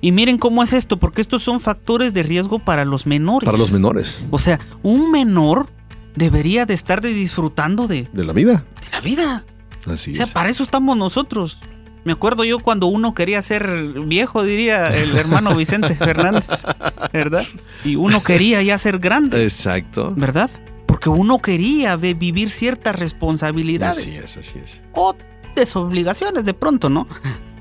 Y 0.00 0.12
miren 0.12 0.38
cómo 0.38 0.62
es 0.62 0.72
esto, 0.72 0.96
porque 0.96 1.20
estos 1.20 1.42
son 1.42 1.60
factores 1.60 2.14
de 2.14 2.22
riesgo 2.22 2.58
para 2.58 2.84
los 2.84 3.06
menores. 3.06 3.46
Para 3.46 3.58
los 3.58 3.72
menores. 3.72 4.24
O 4.30 4.38
sea, 4.38 4.58
un 4.82 5.10
menor 5.10 5.68
debería 6.16 6.66
de 6.66 6.74
estar 6.74 7.00
disfrutando 7.00 7.86
de... 7.86 8.08
De 8.12 8.24
la 8.24 8.32
vida. 8.32 8.64
De 8.80 8.90
la 8.90 9.00
vida. 9.00 9.44
Así 9.86 10.10
o 10.10 10.14
sea, 10.14 10.26
para 10.26 10.48
eso 10.50 10.62
estamos 10.62 10.96
nosotros. 10.96 11.58
Me 12.04 12.12
acuerdo 12.12 12.44
yo 12.44 12.58
cuando 12.58 12.86
uno 12.86 13.14
quería 13.14 13.42
ser 13.42 13.68
viejo, 14.06 14.42
diría 14.42 14.96
el 14.96 15.16
hermano 15.16 15.54
Vicente 15.54 15.94
Fernández, 15.96 16.64
¿verdad? 17.12 17.44
Y 17.84 17.96
uno 17.96 18.22
quería 18.22 18.62
ya 18.62 18.78
ser 18.78 18.98
grande. 18.98 19.42
Exacto. 19.42 20.14
¿Verdad? 20.16 20.50
Porque 20.86 21.10
uno 21.10 21.38
quería 21.38 21.96
vivir 21.96 22.50
ciertas 22.50 22.96
responsabilidades. 22.96 23.98
Así 23.98 24.10
es, 24.10 24.36
así 24.36 24.58
es. 24.58 24.80
O 24.94 25.14
desobligaciones 25.54 26.44
de 26.44 26.54
pronto, 26.54 26.88
¿no? 26.88 27.06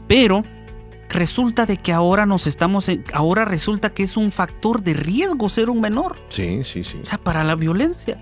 Pero 0.08 0.44
resulta 1.10 1.66
de 1.66 1.78
que 1.78 1.92
ahora 1.92 2.26
nos 2.26 2.48
estamos, 2.48 2.90
ahora 3.14 3.46
resulta 3.46 3.94
que 3.94 4.04
es 4.04 4.18
un 4.18 4.32
factor 4.32 4.82
de 4.82 4.94
riesgo 4.94 5.50
ser 5.50 5.70
un 5.70 5.82
menor. 5.82 6.18
Sí, 6.30 6.62
sí, 6.64 6.84
sí. 6.84 7.00
O 7.02 7.06
sea, 7.06 7.18
para 7.18 7.44
la 7.44 7.56
violencia. 7.56 8.20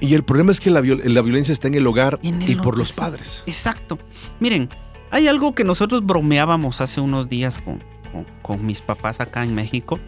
Y 0.00 0.14
el 0.14 0.24
problema 0.24 0.50
es 0.50 0.60
que 0.60 0.70
la, 0.70 0.80
violencia 0.80 1.52
está 1.52 1.68
en 1.68 1.74
el 1.74 1.86
hogar 1.86 2.18
y 2.22 2.54
por 2.56 2.76
los 2.76 2.92
padres. 2.92 3.44
Exacto. 3.46 3.98
Miren, 4.40 4.68
hay 5.14 5.28
algo 5.28 5.54
que 5.54 5.62
nosotros 5.62 6.04
bromeábamos 6.04 6.80
hace 6.80 7.00
unos 7.00 7.28
días 7.28 7.60
con, 8.42 8.66
mis 8.66 8.80
papás 8.80 9.20
acá 9.20 9.44
en 9.44 9.54
México. 9.54 10.00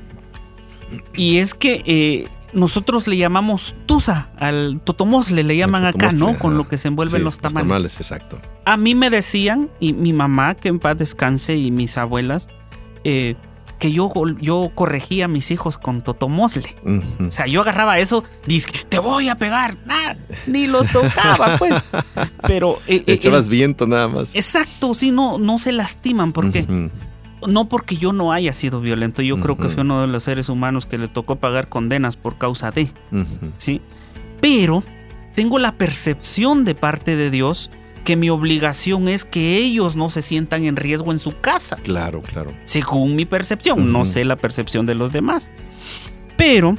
Y 1.14 1.38
es 1.38 1.54
que 1.54 1.84
eh, 1.86 2.28
nosotros 2.52 3.07
le 3.07 3.16
llamamos 3.16 3.76
tusa, 3.86 4.30
al 4.36 4.80
totomosle 4.82 5.44
le 5.44 5.57
llaman 5.57 5.84
acá, 5.84 6.11
¿no? 6.11 6.36
Con 6.40 6.57
lo 6.57 6.66
que 6.66 6.76
se 6.76 6.88
envuelven 6.88 7.22
los 7.22 7.38
tamales. 7.38 7.68
Los 7.68 7.76
tamales, 7.76 8.00
exacto. 8.00 8.40
A 8.64 8.76
mí 8.76 8.96
me 8.96 9.09
decían, 9.09 9.70
y 9.78 9.92
mi 9.92 10.12
mamá, 10.12 10.57
que 10.57 10.70
en 10.70 10.80
paz 10.80 10.98
descanse, 10.98 11.54
y 11.54 11.70
mis 11.70 11.96
abuelas, 11.98 12.48
eh, 13.04 13.36
que 13.79 13.93
yo, 13.93 14.12
yo 14.41 14.70
corregía 14.74 15.27
a 15.27 15.29
mis 15.29 15.51
hijos 15.51 15.79
con 15.79 16.03
totomosle. 16.03 16.74
O 17.27 17.31
sea, 17.31 17.47
yo 17.47 17.61
agarraba 17.61 17.99
eso, 17.99 18.24
dice, 18.47 18.70
te 18.89 18.99
voy 18.99 19.29
a 19.29 19.37
pegar. 19.37 19.77
ni 20.47 20.66
los 20.66 20.89
tocaba, 20.89 21.59
pues. 21.59 21.85
Pero. 22.47 22.79
Eh, 22.87 23.05
eh, 23.07 23.14
Echabas 23.14 23.49
viento 23.49 23.87
nada 23.87 24.09
más. 24.09 24.35
Exacto, 24.35 24.95
sí, 24.95 25.11
no, 25.11 25.39
no 25.39 25.59
se 25.59 25.72
lastiman. 25.72 26.33
¿Por 26.33 26.51
qué? 26.51 26.91
No 27.47 27.68
porque 27.68 27.97
yo 27.97 28.12
no 28.12 28.33
haya 28.33 28.53
sido 28.55 28.81
violento, 28.81 29.22
yo 29.22 29.39
creo 29.39 29.57
que 29.57 29.68
fui 29.68 29.83
uno 29.83 30.01
de 30.01 30.07
los 30.07 30.22
seres 30.24 30.49
humanos 30.49 30.87
que 30.87 30.99
le 30.99 31.09
tocó 31.09 31.37
pagar 31.37 31.68
condenas 31.68 32.16
por 32.16 32.39
causa 32.39 32.70
de. 32.70 32.91
¿sí? 33.57 33.81
Pero 34.41 34.83
tengo 35.35 35.59
la 35.59 35.72
percepción 35.72 36.64
de 36.64 36.74
parte 36.74 37.14
de 37.14 37.31
Dios 37.31 37.70
que 38.07 38.16
mi 38.16 38.30
obligación 38.30 39.09
es 39.09 39.24
que 39.26 39.59
ellos 39.59 39.96
no 39.96 40.09
se 40.09 40.22
sientan 40.22 40.64
en 40.64 40.76
riesgo 40.76 41.12
en 41.12 41.18
su 41.18 41.38
casa, 41.40 41.76
Claro, 41.82 42.22
claro. 42.22 42.54
según 42.64 43.16
mi 43.16 43.26
percepción, 43.26 43.92
no 43.92 44.07
sé 44.07 44.24
la 44.24 44.36
percepción 44.36 44.86
de 44.86 44.94
los 44.94 45.12
demás. 45.12 45.50
Pero 46.38 46.78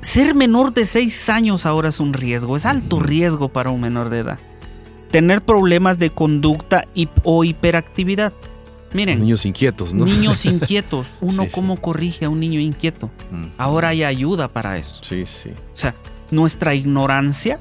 ser 0.00 0.34
menor 0.34 0.72
de 0.72 0.86
6 0.86 1.28
años 1.30 1.66
ahora 1.66 1.88
es 1.88 1.98
un 1.98 2.12
riesgo, 2.12 2.56
es 2.56 2.66
alto 2.66 3.00
riesgo 3.00 3.48
para 3.48 3.70
un 3.70 3.80
menor 3.80 4.08
de 4.10 4.18
edad. 4.18 4.38
Tener 5.10 5.42
problemas 5.42 5.98
de 5.98 6.10
conducta 6.10 6.84
y- 6.94 7.08
o 7.24 7.42
hiperactividad. 7.44 8.32
Miren, 8.92 9.20
Niños 9.20 9.46
inquietos, 9.46 9.94
¿no? 9.94 10.04
niños 10.04 10.44
inquietos, 10.44 11.08
uno 11.20 11.42
Sí, 11.44 11.48
sí. 11.48 11.54
cómo 11.54 11.76
corrige 11.76 12.24
a 12.24 12.28
un 12.28 12.38
niño 12.40 12.60
inquieto. 12.60 13.10
Ahora 13.58 13.88
hay 13.88 14.04
ayuda 14.04 14.48
para 14.48 14.78
eso. 14.78 15.02
Sí, 15.02 15.24
sí. 15.26 15.50
O 15.50 15.76
sea, 15.76 15.94
nuestra 16.30 16.74
ignorancia 16.74 17.60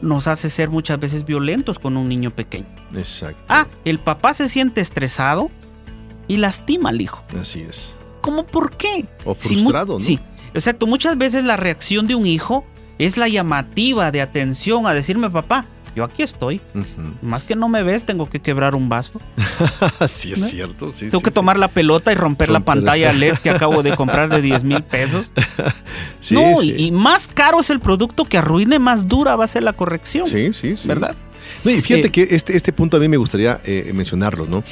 nos 0.00 0.28
hace 0.28 0.50
ser 0.50 0.70
muchas 0.70 0.98
veces 1.00 1.24
violentos 1.24 1.78
con 1.78 1.96
un 1.96 2.08
niño 2.08 2.30
pequeño. 2.30 2.66
Exacto. 2.94 3.42
Ah, 3.48 3.66
el 3.84 3.98
papá 3.98 4.34
se 4.34 4.48
siente 4.48 4.80
estresado 4.80 5.50
y 6.26 6.36
lastima 6.36 6.90
al 6.90 7.00
hijo. 7.00 7.24
Así 7.40 7.60
es. 7.60 7.94
¿Cómo 8.20 8.46
por 8.46 8.76
qué? 8.76 9.06
O 9.24 9.34
Si 9.34 9.56
frustrado, 9.56 9.94
¿no? 9.94 9.98
Sí, 9.98 10.20
exacto. 10.54 10.86
Muchas 10.86 11.16
veces 11.18 11.44
la 11.44 11.56
reacción 11.56 12.06
de 12.06 12.14
un 12.14 12.26
hijo 12.26 12.64
es 12.98 13.16
la 13.16 13.28
llamativa 13.28 14.10
de 14.10 14.20
atención 14.20 14.86
a 14.86 14.94
decirme, 14.94 15.30
papá, 15.30 15.66
yo 15.94 16.04
aquí 16.04 16.22
estoy. 16.22 16.60
Más 17.22 17.44
que 17.44 17.56
no 17.56 17.68
me 17.68 17.82
ves, 17.82 18.04
tengo 18.04 18.28
que 18.28 18.40
quebrar 18.40 18.74
un 18.74 18.88
vaso. 18.88 19.20
sí, 20.08 20.32
es 20.32 20.40
¿No? 20.40 20.46
cierto. 20.46 20.92
Sí, 20.92 21.06
tengo 21.06 21.18
sí, 21.18 21.24
que 21.24 21.30
sí. 21.30 21.34
tomar 21.34 21.58
la 21.58 21.68
pelota 21.68 22.12
y 22.12 22.14
romper, 22.14 22.48
la 22.50 22.60
pantalla 22.60 23.12
LED 23.12 23.34
que 23.42 23.50
acabo 23.50 23.82
de 23.82 23.94
comprar 23.96 24.28
de 24.28 24.40
10 24.42 24.64
mil 24.64 24.82
pesos. 24.84 25.32
No, 26.30 26.62
y- 26.62 26.90
más 26.92 27.28
caro 27.28 27.60
es 27.60 27.70
el 27.70 27.80
producto 27.80 28.24
que 28.24 28.38
arruine, 28.38 28.78
más 28.78 29.08
dura 29.08 29.36
va 29.36 29.44
a 29.44 29.48
ser 29.48 29.62
la 29.64 29.72
corrección. 29.72 30.28
Sí, 30.28 30.52
sí, 30.52 30.76
sí. 30.76 30.86
¿Verdad? 30.88 31.14
No, 31.64 31.70
y 31.70 31.80
fíjate 31.80 32.08
Eh, 32.08 32.10
que 32.12 32.28
este, 32.30 32.56
este 32.56 32.72
punto 32.72 32.96
a 32.98 33.00
mí 33.00 33.08
me 33.08 33.16
gustaría 33.16 33.60
eh, 33.64 33.90
mencionarlo, 33.94 34.46
¿no? 34.46 34.62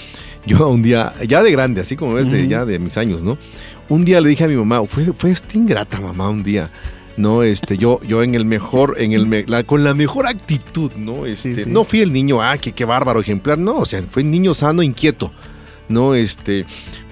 Yo 0.44 0.68
un 0.68 0.82
día, 0.82 1.12
ya 1.26 1.42
de 1.42 1.50
grande, 1.50 1.80
así 1.80 1.96
como 1.96 2.18
es 2.18 2.30
de, 2.30 2.42
Ujú. 2.42 2.50
ya 2.50 2.64
de 2.64 2.78
mis 2.78 2.96
años, 2.96 3.22
¿no? 3.24 3.38
Un 3.88 4.04
día 4.04 4.20
le 4.20 4.28
dije 4.28 4.44
a 4.44 4.48
mi 4.48 4.56
mamá, 4.56 4.84
fue, 4.86 5.06
fue 5.12 5.30
esta 5.30 5.56
ingrata 5.56 6.00
mamá 6.00 6.28
un 6.28 6.42
día, 6.42 6.70
¿no? 7.16 7.42
Este, 7.42 7.78
yo, 7.78 8.00
yo 8.06 8.22
en 8.22 8.34
el 8.34 8.44
mejor, 8.44 8.96
en 8.98 9.12
el 9.12 9.26
me- 9.26 9.44
la- 9.46 9.64
con 9.64 9.84
la 9.84 9.94
mejor 9.94 10.26
actitud, 10.26 10.92
¿no? 10.96 11.26
Este, 11.26 11.64
sí. 11.64 11.70
no 11.70 11.84
fui 11.84 12.00
el 12.00 12.12
niño, 12.12 12.42
ah, 12.42 12.56
qué, 12.58 12.72
qué 12.72 12.84
bárbaro 12.84 13.20
ejemplar, 13.20 13.58
no, 13.58 13.76
o 13.76 13.84
sea, 13.84 14.02
fue 14.02 14.22
un 14.22 14.30
niño 14.30 14.54
sano, 14.54 14.82
inquieto, 14.82 15.32
¿no? 15.88 16.14
Este, 16.14 16.64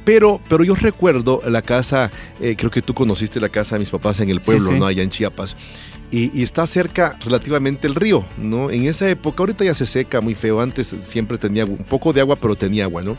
pero, 0.04 0.40
pero 0.48 0.64
yo 0.64 0.74
recuerdo 0.74 1.40
la 1.48 1.62
casa, 1.62 2.10
eh, 2.40 2.54
creo 2.58 2.70
que 2.70 2.82
tú 2.82 2.92
conociste 2.92 3.40
la 3.40 3.48
casa 3.48 3.76
de 3.76 3.78
mis 3.80 3.90
papás 3.90 4.20
en 4.20 4.28
el 4.30 4.40
pueblo, 4.40 4.70
sí. 4.70 4.78
¿no? 4.78 4.86
Allá 4.86 5.02
en 5.02 5.08
Chiapas. 5.10 5.56
Y, 6.10 6.30
y 6.38 6.42
está 6.42 6.64
cerca 6.66 7.16
relativamente 7.24 7.86
el 7.88 7.94
río, 7.96 8.24
¿no? 8.38 8.70
En 8.70 8.86
esa 8.86 9.08
época, 9.08 9.42
ahorita 9.42 9.64
ya 9.64 9.74
se 9.74 9.86
seca 9.86 10.20
muy 10.20 10.34
feo, 10.36 10.60
antes 10.60 10.94
siempre 11.00 11.38
tenía 11.38 11.64
un 11.64 11.78
poco 11.78 12.12
de 12.12 12.20
agua, 12.20 12.36
pero 12.36 12.54
tenía 12.54 12.84
agua, 12.84 13.02
¿no? 13.02 13.16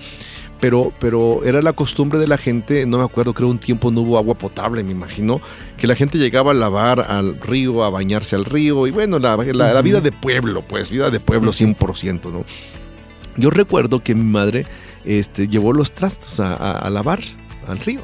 Pero, 0.60 0.93
pero 0.99 1.43
era 1.43 1.62
la 1.62 1.74
costumbre 1.74 2.18
de 2.18 2.28
la 2.28 2.38
gente, 2.38 2.86
no 2.86 2.99
me 2.99 3.03
acuerdo, 3.03 3.34
creo 3.34 3.49
un 3.49 3.60
tiempo 3.60 3.91
no 3.91 4.01
hubo 4.01 4.18
agua 4.18 4.36
potable, 4.36 4.84
me 4.84 4.91
imagino, 4.91 5.41
que 5.78 5.86
la 5.86 5.95
gente 5.95 6.18
llegaba 6.18 6.51
a 6.51 6.53
lavar 6.53 7.01
al 7.12 7.39
río, 7.41 7.84
a 7.84 7.89
bañarse 7.89 8.36
al 8.36 8.45
río, 8.45 8.88
y 8.88 8.91
bueno, 8.91 9.20
la, 9.20 9.36
la- 9.36 9.74
la 9.74 9.82
vida 9.82 9.99
de 10.01 10.12
pueblo, 10.14 10.62
pues, 10.62 10.89
vida 10.89 11.10
de 11.12 11.20
pueblo 11.20 11.51
100%, 11.51 12.32
¿no? 12.32 12.45
Yo 13.38 13.49
recuerdo 13.49 14.01
que 14.01 14.16
mi 14.16 14.24
madre 14.24 14.66
este, 15.03 15.47
llevó 15.49 15.74
los 15.74 15.91
trastos 15.91 16.39
a, 16.39 16.53
a- 16.53 16.80
a 16.80 16.89
lavar 16.89 17.20
al 17.68 17.80
río. 17.80 17.99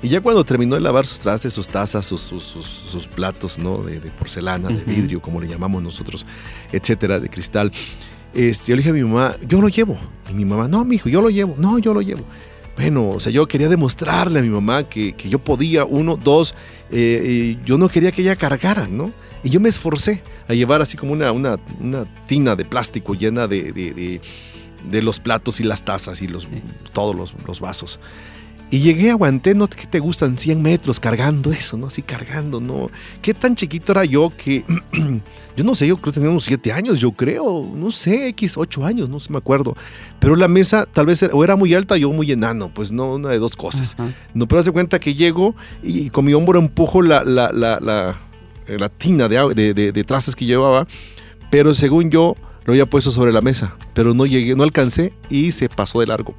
Y 0.00 0.08
ya 0.10 0.20
cuando 0.20 0.44
terminó 0.44 0.74
de 0.76 0.80
lavar 0.82 1.06
sus 1.06 1.18
trastes, 1.20 1.54
sus 1.54 1.66
tazas, 1.66 2.06
sus, 2.06 2.20
sus- 2.20 2.44
sus- 2.44 2.66
sus 2.66 3.06
platos, 3.08 3.58
¿no? 3.58 3.78
De, 3.78 3.98
de 3.98 4.10
porcelana, 4.10 4.68
de 4.68 4.84
vidrio, 4.84 5.20
como 5.20 5.40
le 5.40 5.48
llamamos 5.48 5.82
nosotros, 5.82 6.24
etcétera, 6.70 7.18
de 7.18 7.28
cristal. 7.30 7.72
Este, 8.34 8.70
yo 8.70 8.76
le 8.76 8.80
dije 8.80 8.90
a 8.90 8.92
mi 8.92 9.02
mamá, 9.02 9.36
yo 9.46 9.60
lo 9.60 9.68
llevo. 9.68 9.96
Y 10.30 10.34
mi 10.34 10.44
mamá, 10.44 10.68
no, 10.68 10.84
mi 10.84 10.96
hijo, 10.96 11.08
yo 11.08 11.20
lo 11.22 11.30
llevo. 11.30 11.54
No, 11.58 11.78
yo 11.78 11.94
lo 11.94 12.02
llevo. 12.02 12.24
Bueno, 12.76 13.08
o 13.10 13.20
sea, 13.20 13.32
yo 13.32 13.46
quería 13.48 13.68
demostrarle 13.68 14.38
a 14.38 14.42
mi 14.42 14.50
mamá 14.50 14.84
que, 14.84 15.14
que 15.14 15.28
yo 15.28 15.38
podía, 15.40 15.84
uno, 15.84 16.16
dos, 16.16 16.54
eh, 16.92 17.56
y 17.60 17.66
yo 17.66 17.76
no 17.76 17.88
quería 17.88 18.12
que 18.12 18.22
ella 18.22 18.36
cargara, 18.36 18.86
¿no? 18.86 19.10
Y 19.42 19.50
yo 19.50 19.58
me 19.60 19.68
esforcé 19.68 20.22
a 20.48 20.54
llevar 20.54 20.80
así 20.82 20.96
como 20.96 21.12
una, 21.12 21.32
una, 21.32 21.58
una 21.80 22.04
tina 22.26 22.54
de 22.54 22.64
plástico 22.64 23.14
llena 23.14 23.48
de, 23.48 23.72
de- 23.72 23.92
de- 23.94 24.20
de 24.90 25.02
los 25.02 25.18
platos 25.18 25.58
y 25.58 25.64
las 25.64 25.84
tazas 25.84 26.22
y 26.22 26.28
los, 26.28 26.44
Sí. 26.44 26.50
todos 26.92 27.16
los, 27.16 27.34
los 27.48 27.58
vasos. 27.58 27.98
Y 28.70 28.80
llegué, 28.80 29.10
aguanté, 29.10 29.54
¿no? 29.54 29.66
¿Qué 29.66 29.86
te 29.86 29.98
gustan? 29.98 30.36
100 30.36 30.60
metros 30.60 31.00
cargando 31.00 31.50
eso, 31.52 31.78
¿no? 31.78 31.86
Así 31.86 32.02
cargando, 32.02 32.60
¿no? 32.60 32.90
¿Qué 33.22 33.32
tan 33.32 33.56
chiquito 33.56 33.92
era 33.92 34.04
yo 34.04 34.30
que... 34.36 34.62
yo 35.56 35.64
no 35.64 35.74
sé, 35.74 35.86
yo 35.86 35.96
creo 35.96 36.12
que 36.12 36.20
tenía 36.20 36.28
unos 36.30 36.44
7 36.44 36.70
años, 36.72 37.00
yo 37.00 37.12
creo. 37.12 37.66
No 37.74 37.90
sé, 37.90 38.28
X, 38.28 38.58
8 38.58 38.84
años, 38.84 39.08
no 39.08 39.20
sé, 39.20 39.32
me 39.32 39.38
acuerdo. 39.38 39.74
Pero 40.18 40.36
la 40.36 40.48
mesa 40.48 40.84
tal 40.92 41.06
vez 41.06 41.22
era- 41.22 41.34
o 41.34 41.42
era 41.42 41.56
muy 41.56 41.72
alta 41.72 41.94
o 41.94 41.96
yo 41.96 42.10
muy 42.12 42.30
enano, 42.30 42.70
pues 42.74 42.92
no, 42.92 43.14
una 43.14 43.30
de 43.30 43.38
dos 43.38 43.56
cosas. 43.56 43.96
No, 44.34 44.46
pero 44.46 44.60
hace 44.60 44.70
cuenta 44.70 44.98
que 45.00 45.14
llego 45.14 45.54
y 45.82 46.10
con 46.10 46.26
mi 46.26 46.34
hombro 46.34 46.58
empujo 46.60 47.00
la, 47.00 47.24
la, 47.24 47.50
la, 47.52 47.80
la, 47.80 48.20
eh, 48.66 48.76
la 48.78 48.90
tina 48.90 49.28
de, 49.28 49.54
de, 49.54 49.72
de, 49.72 49.92
de 49.92 50.04
trastes 50.04 50.36
que 50.36 50.44
llevaba, 50.44 50.86
pero 51.50 51.72
según 51.72 52.10
yo 52.10 52.34
lo 52.66 52.72
había 52.74 52.84
puesto 52.84 53.10
sobre 53.10 53.32
la 53.32 53.40
mesa, 53.40 53.76
pero 53.94 54.12
no 54.12 54.26
llegué, 54.26 54.54
no 54.54 54.62
alcancé 54.62 55.14
y 55.30 55.52
se 55.52 55.70
pasó 55.70 56.00
de 56.00 56.06
largo. 56.06 56.34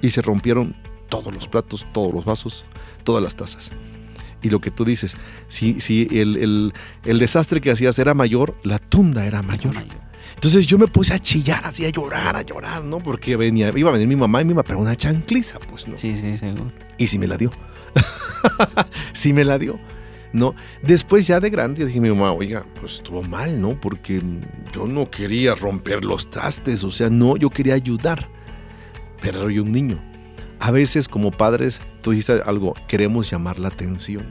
Y 0.00 0.08
se 0.08 0.22
rompieron 0.22 0.74
todos 1.22 1.34
los 1.34 1.48
platos, 1.48 1.86
todos 1.92 2.12
los 2.12 2.24
vasos, 2.24 2.64
todas 3.04 3.22
las 3.22 3.36
tazas. 3.36 3.70
Y 4.42 4.50
lo 4.50 4.60
que 4.60 4.70
tú 4.70 4.84
dices, 4.84 5.16
si, 5.48 5.80
si 5.80 6.06
el, 6.10 6.36
el- 6.36 6.72
el 7.04 7.18
desastre 7.18 7.60
que 7.60 7.70
hacías 7.70 7.98
era 7.98 8.12
mayor, 8.14 8.54
la 8.62 8.78
tunda 8.78 9.26
era 9.26 9.42
mayor. 9.42 9.74
Entonces 10.34 10.66
yo 10.66 10.76
me 10.78 10.86
puse 10.86 11.14
a 11.14 11.18
chillar, 11.18 11.64
así 11.64 11.84
a 11.86 11.90
llorar, 11.90 12.36
a 12.36 12.42
llorar, 12.42 12.84
¿no? 12.84 12.98
Porque 12.98 13.36
venía, 13.36 13.70
iba 13.74 13.88
a 13.88 13.92
venir 13.92 14.08
mi 14.08 14.16
mamá 14.16 14.42
y 14.42 14.44
me 14.44 14.52
iba 14.52 14.60
a 14.60 14.64
pegar 14.64 14.78
una 14.82 14.96
chancliza, 14.96 15.58
pues, 15.60 15.88
¿no? 15.88 15.96
Sí, 15.96 16.16
sí, 16.16 16.36
seguro. 16.36 16.70
Y 16.98 17.06
sí 17.06 17.18
me 17.18 17.26
la 17.26 17.36
dio. 17.38 17.50
sí 19.12 19.32
me 19.32 19.44
la 19.44 19.58
dio. 19.58 19.78
¿No? 20.32 20.52
Después 20.82 21.28
ya 21.28 21.38
de 21.38 21.48
grande 21.48 21.86
dije 21.86 22.00
mi 22.00 22.08
mamá, 22.08 22.32
oiga, 22.32 22.66
pues 22.80 22.94
estuvo 22.96 23.22
mal, 23.22 23.60
¿no? 23.60 23.80
Porque 23.80 24.20
yo 24.74 24.84
no 24.84 25.08
quería 25.08 25.54
romper 25.54 26.04
los 26.04 26.28
trastes, 26.28 26.82
o 26.82 26.90
sea, 26.90 27.08
no, 27.08 27.36
yo 27.36 27.48
quería 27.50 27.74
ayudar. 27.74 28.28
Pero 29.22 29.48
yo 29.48 29.62
un 29.62 29.70
niño. 29.70 30.02
A 30.66 30.70
veces 30.70 31.08
como 31.08 31.30
padres, 31.30 31.80
tú 32.00 32.12
dijiste 32.12 32.40
algo, 32.46 32.72
queremos 32.88 33.30
llamar 33.30 33.58
la 33.58 33.68
atención. 33.68 34.24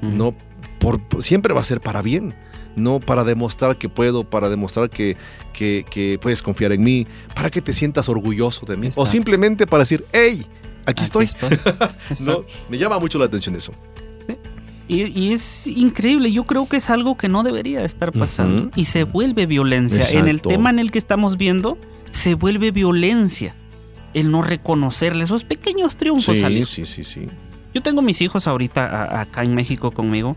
No, 0.00 0.32
por, 0.78 1.00
siempre 1.18 1.52
va 1.54 1.60
a 1.60 1.64
ser 1.64 1.80
para 1.80 2.02
bien. 2.02 2.34
No 2.76 3.00
para 3.00 3.24
demostrar 3.24 3.76
que 3.76 3.88
puedo, 3.88 4.22
para 4.22 4.48
demostrar 4.48 4.90
que, 4.90 5.16
que- 5.52 5.84
que 5.90 6.18
puedes 6.22 6.40
confiar 6.42 6.70
en 6.70 6.84
mí, 6.84 7.06
para 7.34 7.50
que 7.50 7.60
te 7.60 7.72
sientas 7.72 8.08
orgulloso 8.08 8.64
de 8.64 8.76
mí. 8.76 8.90
O 8.94 9.06
simplemente 9.06 9.66
para 9.66 9.80
decir, 9.82 10.04
hey, 10.12 10.46
aquí, 10.84 11.02
estoy. 11.02 11.24
estoy. 11.24 11.48
No, 11.58 11.58
Exacto. 12.10 12.46
me 12.68 12.78
llama 12.78 12.98
mucho 13.00 13.18
la 13.18 13.24
atención 13.24 13.56
eso. 13.56 13.72
Y, 14.88 15.02
y 15.18 15.32
es 15.32 15.66
increíble, 15.66 16.30
yo 16.30 16.44
creo 16.44 16.68
que 16.68 16.76
es 16.76 16.90
algo 16.90 17.16
que 17.16 17.28
no 17.28 17.42
debería 17.42 17.84
estar 17.84 18.12
pasando 18.12 18.70
y 18.76 18.84
se 18.84 19.02
vuelve 19.02 19.46
violencia. 19.46 20.08
En 20.16 20.28
el 20.28 20.40
tema 20.42 20.70
en 20.70 20.78
el 20.78 20.92
que 20.92 20.98
estamos 20.98 21.36
viendo, 21.36 21.76
se 22.12 22.34
vuelve 22.34 22.70
violencia 22.70 23.56
el 24.16 24.30
no 24.30 24.42
reconocerle 24.42 25.22
esos 25.24 25.44
pequeños 25.44 25.96
triunfos 25.96 26.42
al 26.42 26.52
Sí, 26.54 26.58
hijo. 26.58 26.66
sí, 26.66 26.86
sí, 26.86 27.04
sí. 27.04 27.28
Yo 27.74 27.82
tengo 27.82 28.00
mis 28.02 28.20
hijos 28.22 28.46
ahorita 28.48 28.86
a- 28.86 29.20
acá 29.20 29.42
en 29.44 29.54
México 29.54 29.90
conmigo, 29.92 30.36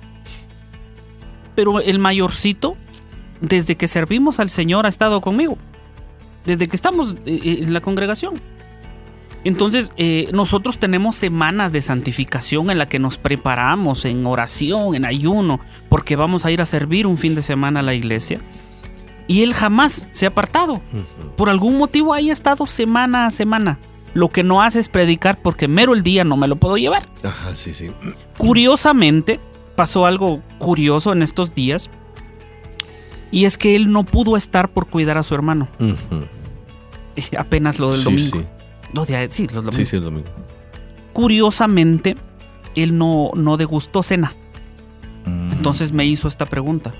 pero 1.55 1.79
el 1.79 1.99
mayorcito, 1.99 2.75
desde 3.41 3.75
que 3.75 3.87
servimos 3.87 4.39
al 4.39 4.49
Señor, 4.49 4.85
ha 4.85 4.89
estado 4.89 5.21
conmigo, 5.21 5.57
desde 6.45 6.67
que 6.67 6.75
estamos 6.75 7.13
eh, 7.25 7.39
eh, 7.43 7.59
en 7.63 7.73
la 7.73 7.81
congregación. 7.81 8.33
Entonces, 9.45 9.93
eh, 9.95 10.27
nosotros 10.33 10.77
tenemos 10.79 11.15
semanas 11.15 11.71
de 11.71 11.81
santificación 11.81 12.69
en 12.71 12.77
la 12.77 12.89
que 12.89 12.99
nos 12.99 13.17
preparamos 13.17 14.03
en 14.03 14.25
oración, 14.25 14.95
en 14.95 15.05
ayuno, 15.05 15.61
porque 15.87 16.17
vamos 16.17 16.45
a 16.45 16.51
ir 16.51 16.59
a 16.61 16.65
servir 16.65 17.07
un 17.07 17.17
fin 17.17 17.35
de 17.35 17.41
semana 17.41 17.79
a 17.79 17.83
la 17.83 17.93
iglesia. 17.93 18.41
Y 19.29 19.43
él 19.43 19.53
jamás 19.53 20.07
se 20.11 20.25
ha 20.25 20.29
apartado. 20.29 20.81
Por 21.37 21.49
algún 21.49 21.77
motivo 21.77 22.13
ahí 22.13 22.29
ha 22.31 22.33
estado 22.33 22.65
semana 22.67 23.27
a 23.27 23.31
semana. 23.31 23.79
Lo 24.15 24.29
que 24.29 24.43
no 24.43 24.61
hace 24.61 24.79
es 24.79 24.89
predicar 24.89 25.39
porque 25.41 25.67
mero 25.67 25.93
el 25.93 26.01
día 26.03 26.23
no 26.23 26.35
me 26.35 26.47
lo 26.47 26.55
puedo 26.57 26.75
llevar. 26.77 27.07
Ajá, 27.23 27.55
sí, 27.55 27.73
sí. 27.75 27.91
Curiosamente, 28.39 29.39
pasó 29.75 30.05
algo 30.07 30.41
curioso 30.57 31.13
en 31.13 31.21
estos 31.21 31.53
días. 31.53 31.89
Y 33.31 33.45
es 33.45 33.59
que 33.59 33.75
él 33.75 33.91
no 33.91 34.03
pudo 34.03 34.35
estar 34.35 34.69
por 34.71 34.87
cuidar 34.87 35.17
a 35.19 35.23
su 35.23 35.35
hermano. 35.35 35.67
Eh, 37.15 37.21
Apenas 37.37 37.77
lo 37.79 37.91
del 37.91 37.99
Sí, 37.99 38.05
domingo. 38.05 38.39
Sí, 39.05 39.13
de- 39.13 39.27
sí, 39.31 39.43
los 39.43 39.53
domingos. 39.57 39.75
sí, 39.75 39.85
sí, 39.85 39.95
el 39.97 40.03
domingo. 40.05 40.27
Curiosamente, 41.13 42.15
él 42.75 42.97
no, 42.97 43.29
no 43.35 43.57
degustó 43.57 44.01
cena. 44.01 44.33
Mm, 45.25 45.51
Entonces 45.51 45.91
me 45.91 46.05
hizo 46.05 46.27
esta 46.27 46.45
pregunta. 46.47 46.91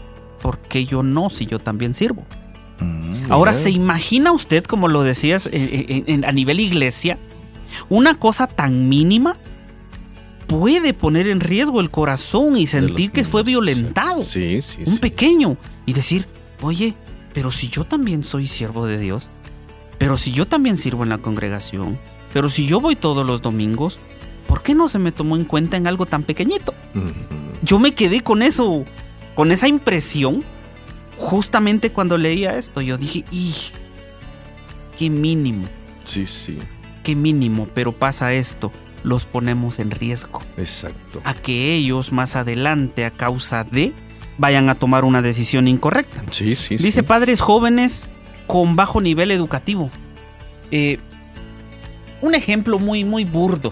¿Por 0.41 0.59
qué 0.59 0.85
yo 0.85 1.03
no 1.03 1.29
si 1.29 1.45
yo 1.45 1.59
también 1.59 1.93
sirvo? 1.93 2.25
mm, 2.79 3.31
Ahora. 3.31 3.53
¿se 3.53 3.69
imagina 3.71 4.31
usted, 4.31 4.63
como 4.63 4.87
lo 4.87 5.03
decías, 5.03 5.47
eh, 5.47 5.51
eh, 5.53 6.03
en- 6.07 6.25
a 6.25 6.31
nivel 6.31 6.59
iglesia, 6.59 7.17
Una 7.87 8.15
cosa 8.15 8.47
tan 8.47 8.89
mínima 8.89 9.37
puede 10.47 10.93
poner 10.95 11.27
en 11.27 11.39
riesgo 11.39 11.79
el 11.81 11.91
corazón 11.91 12.57
y 12.57 12.65
sentir 12.65 13.11
que 13.11 13.23
fue 13.23 13.43
violentado. 13.43 14.23
Sí, 14.23 14.61
sí, 14.63 14.79
un 14.85 14.93
sí. 14.95 14.99
pequeño. 14.99 15.57
Y 15.85 15.93
decir, 15.93 16.27
oye, 16.61 16.95
pero 17.33 17.51
si 17.51 17.69
yo 17.69 17.83
también 17.83 18.23
soy 18.23 18.47
siervo 18.47 18.87
de 18.87 18.97
Dios, 18.97 19.29
pero 19.99 20.17
si 20.17 20.31
yo 20.31 20.47
también 20.47 20.77
sirvo 20.77 21.03
en 21.03 21.09
la 21.09 21.19
congregación, 21.19 21.99
pero 22.33 22.49
si 22.49 22.65
yo 22.65 22.79
voy 22.81 22.95
todos 22.95 23.25
los 23.25 23.41
domingos, 23.43 23.99
¿por 24.47 24.63
qué 24.63 24.73
no 24.73 24.89
se 24.89 24.97
me 24.97 25.11
tomó 25.11 25.35
en 25.35 25.45
cuenta 25.45 25.77
en 25.77 25.85
algo 25.85 26.07
tan 26.07 26.23
pequeñito? 26.23 26.73
Yo 27.61 27.77
me 27.77 27.93
quedé 27.93 28.21
con 28.21 28.41
eso, 28.41 28.85
con 29.39 29.53
esa 29.53 29.69
impresión, 29.69 30.43
justamente 31.17 31.93
cuando 31.93 32.17
leía 32.17 32.57
esto. 32.57 32.81
Yo 32.81 32.97
dije, 32.97 33.23
¡y! 33.31 33.55
¡Qué 34.97 35.09
mínimo! 35.09 35.63
Sí, 36.03 36.27
sí, 36.27 36.57
¡Qué 37.03 37.15
mínimo! 37.15 37.65
Pero 37.73 37.93
pasa 37.93 38.33
esto, 38.33 38.69
los 39.01 39.23
ponemos 39.23 39.79
en 39.79 39.91
riesgo. 39.91 40.41
exacto. 40.57 41.21
A 41.23 41.33
que 41.33 41.73
ellos 41.73 42.11
más 42.11 42.35
adelante, 42.35 43.05
a 43.05 43.11
causa 43.11 43.63
de, 43.63 43.93
vayan 44.37 44.67
a 44.67 44.75
tomar 44.75 45.05
una 45.05 45.21
decisión 45.21 45.69
incorrecta. 45.69 46.21
Sí, 46.31 46.53
sí, 46.55 46.75
Dice 46.75 46.99
sí. 46.99 47.01
padres 47.03 47.39
jóvenes 47.39 48.09
con 48.45 48.75
bajo 48.75 48.99
nivel 48.99 49.31
educativo. 49.31 49.89
Eh, 50.69 50.99
un 52.19 52.35
ejemplo 52.35 52.77
muy, 52.77 53.05
muy 53.05 53.23
burdo. 53.23 53.71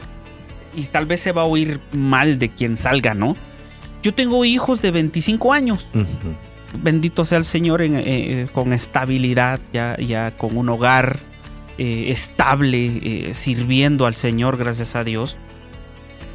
Y 0.78 0.86
tal 0.86 1.08
vez 1.08 1.20
se 1.20 1.34
va 1.34 1.42
a 1.42 1.46
oír 1.46 1.82
mal 1.92 2.40
de 2.40 2.52
quien 2.52 2.78
salga, 2.78 3.14
¿no? 3.14 3.36
Yo 4.04 4.14
tengo 4.14 4.46
hijos 4.46 4.82
de 4.82 4.92
25 4.92 5.54
años. 5.54 5.88
Bendito 6.82 7.26
sea 7.26 7.38
el 7.38 7.46
Señor 7.46 7.82
en, 7.82 7.96
eh, 7.96 8.48
con 8.54 8.74
estabilidad, 8.74 9.60
ya, 9.74 9.98
ya 9.98 10.32
con 10.38 10.58
un 10.58 10.70
hogar 10.70 11.20
eh, 11.78 12.06
estable, 12.10 13.00
eh, 13.30 13.34
sirviendo 13.34 14.06
al 14.06 14.16
Señor, 14.16 14.58
gracias 14.58 14.96
a 14.96 15.04
Dios. 15.04 15.38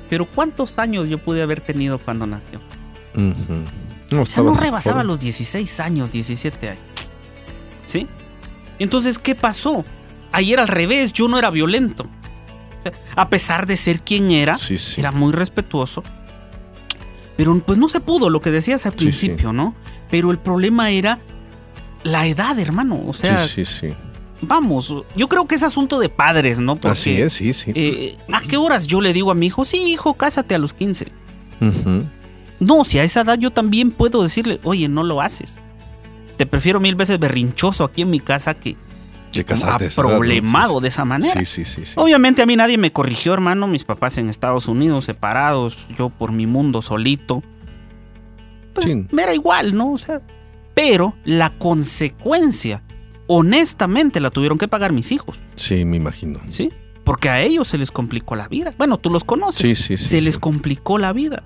Pero 0.09 0.27
¿cuántos 0.27 0.79
años 0.79 1.09
yo 1.09 1.19
pude 1.19 1.43
haber 1.43 1.61
tenido 1.61 1.99
cuando 1.99 2.27
nació? 2.27 2.61
No, 3.15 4.23
O 4.23 4.27
sea, 4.27 4.43
no 4.43 4.55
rebasaba 4.55 5.05
los 5.05 5.21
16 5.21 5.81
años, 5.81 6.13
17 6.13 6.69
años. 6.71 6.83
¿Sí? 7.85 8.07
Entonces, 8.79 9.19
¿qué 9.19 9.35
pasó? 9.35 9.85
Ayer 10.33 10.59
al 10.61 10.69
revés, 10.69 11.13
yo 11.13 11.29
no 11.29 11.39
era 11.39 11.51
violento. 11.51 12.07
A 13.15 13.29
pesar 13.29 13.67
de 13.67 13.77
ser 13.77 14.01
quien 14.01 14.31
era, 14.31 14.55
Sí, 14.55 14.77
sí. 14.79 15.01
era 15.01 15.13
muy 15.13 15.33
respetuoso. 15.33 16.03
Pero 17.37 17.59
pues 17.61 17.79
no 17.79 17.89
se 17.89 18.01
pudo, 18.01 18.31
lo 18.31 18.41
que 18.41 18.51
decías 18.51 18.85
al 18.87 18.93
Sí, 18.93 18.99
principio, 19.07 19.53
¿no? 19.53 19.75
Pero 20.11 20.31
el 20.31 20.39
problema 20.39 20.91
era 20.91 21.19
la 22.05 22.27
edad, 22.27 22.59
hermano. 22.59 23.01
O 23.07 23.13
sea, 23.13 23.47
sí, 23.49 23.65
sí, 23.65 23.89
sí. 23.89 23.95
vamos, 24.43 24.95
yo 25.17 25.29
creo 25.29 25.47
que 25.47 25.55
es 25.55 25.63
asunto 25.63 25.99
de 25.99 26.09
padres, 26.09 26.59
¿no? 26.59 26.75
Porque, 26.77 26.89
Así 26.93 27.21
es, 27.21 27.33
sí, 27.33 27.55
sí. 27.55 27.73
eh, 27.75 28.17
¿A 28.33 28.43
qué 28.43 28.57
horas 28.57 28.87
yo 28.87 29.01
le 29.01 29.13
digo 29.13 29.31
a 29.31 29.35
mi 29.35 29.47
hijo, 29.47 29.65
sí, 29.65 29.79
hijo, 29.85 30.15
cásate 30.15 30.55
a 30.55 30.59
los 30.59 30.75
15? 30.75 31.07
Ujú. 31.61 32.05
No, 32.61 32.85
si 32.85 32.99
a 32.99 33.05
esa 33.05 33.23
edad 33.23 33.39
yo 33.39 33.51
también 33.51 33.91
puedo 33.91 34.23
decirle, 34.23 34.61
oye, 34.63 34.89
no 34.89 35.03
lo 35.03 35.21
haces. 35.21 35.61
Te 36.37 36.47
prefiero 36.47 36.81
mil 36.81 36.95
veces 36.97 37.19
berrinchoso 37.19 37.85
aquí 37.85 38.03
en 38.03 38.11
mi 38.11 38.21
casa 38.21 38.55
que, 38.55 38.77
Problemado 39.97 40.81
de 40.81 40.89
esa 40.89 41.05
manera. 41.05 41.45
Sí, 41.45 41.65
sí, 41.65 41.85
sí. 41.85 41.93
Obviamente 41.97 42.43
a 42.43 42.47
mí 42.47 42.57
nadie 42.57 42.79
me 42.79 42.93
corrigió, 42.93 43.33
hermano. 43.35 43.67
Mis 43.67 43.85
papás 43.85 44.19
en 44.19 44.29
Estados 44.29 44.69
Unidos, 44.69 45.05
separados, 45.05 45.89
yo 45.99 46.11
por 46.11 46.33
mi 46.33 46.47
mundo 46.47 46.83
solito. 46.83 47.43
Pues 48.75 48.97
me 49.11 49.23
era 49.23 49.35
igual, 49.35 49.75
¿no? 49.77 49.93
O 49.93 49.99
sea, 49.99 50.23
pero 50.75 51.15
la 51.25 51.51
consecuencia, 51.51 52.83
honestamente, 53.27 54.21
la 54.21 54.31
tuvieron 54.31 54.59
que 54.59 54.69
pagar 54.69 54.93
mis 54.93 55.13
hijos, 55.13 55.41
Sí, 55.57 55.85
me 55.85 55.97
imagino. 55.97 56.41
¿sí? 56.49 56.71
Porque 57.05 57.29
a 57.29 57.43
ellos 57.43 57.69
se 57.69 57.79
les 57.79 57.91
complicó 57.91 58.37
la 58.37 58.49
vida. 58.49 58.73
Bueno, 58.79 58.97
tú 58.97 59.11
los 59.11 59.25
conoces. 59.25 59.67
Sí, 59.67 59.75
sí, 59.75 59.97
sí. 59.97 60.09
se 60.09 60.21
les 60.21 60.39
complicó 60.39 60.99
la 60.99 61.13
vida. 61.13 61.43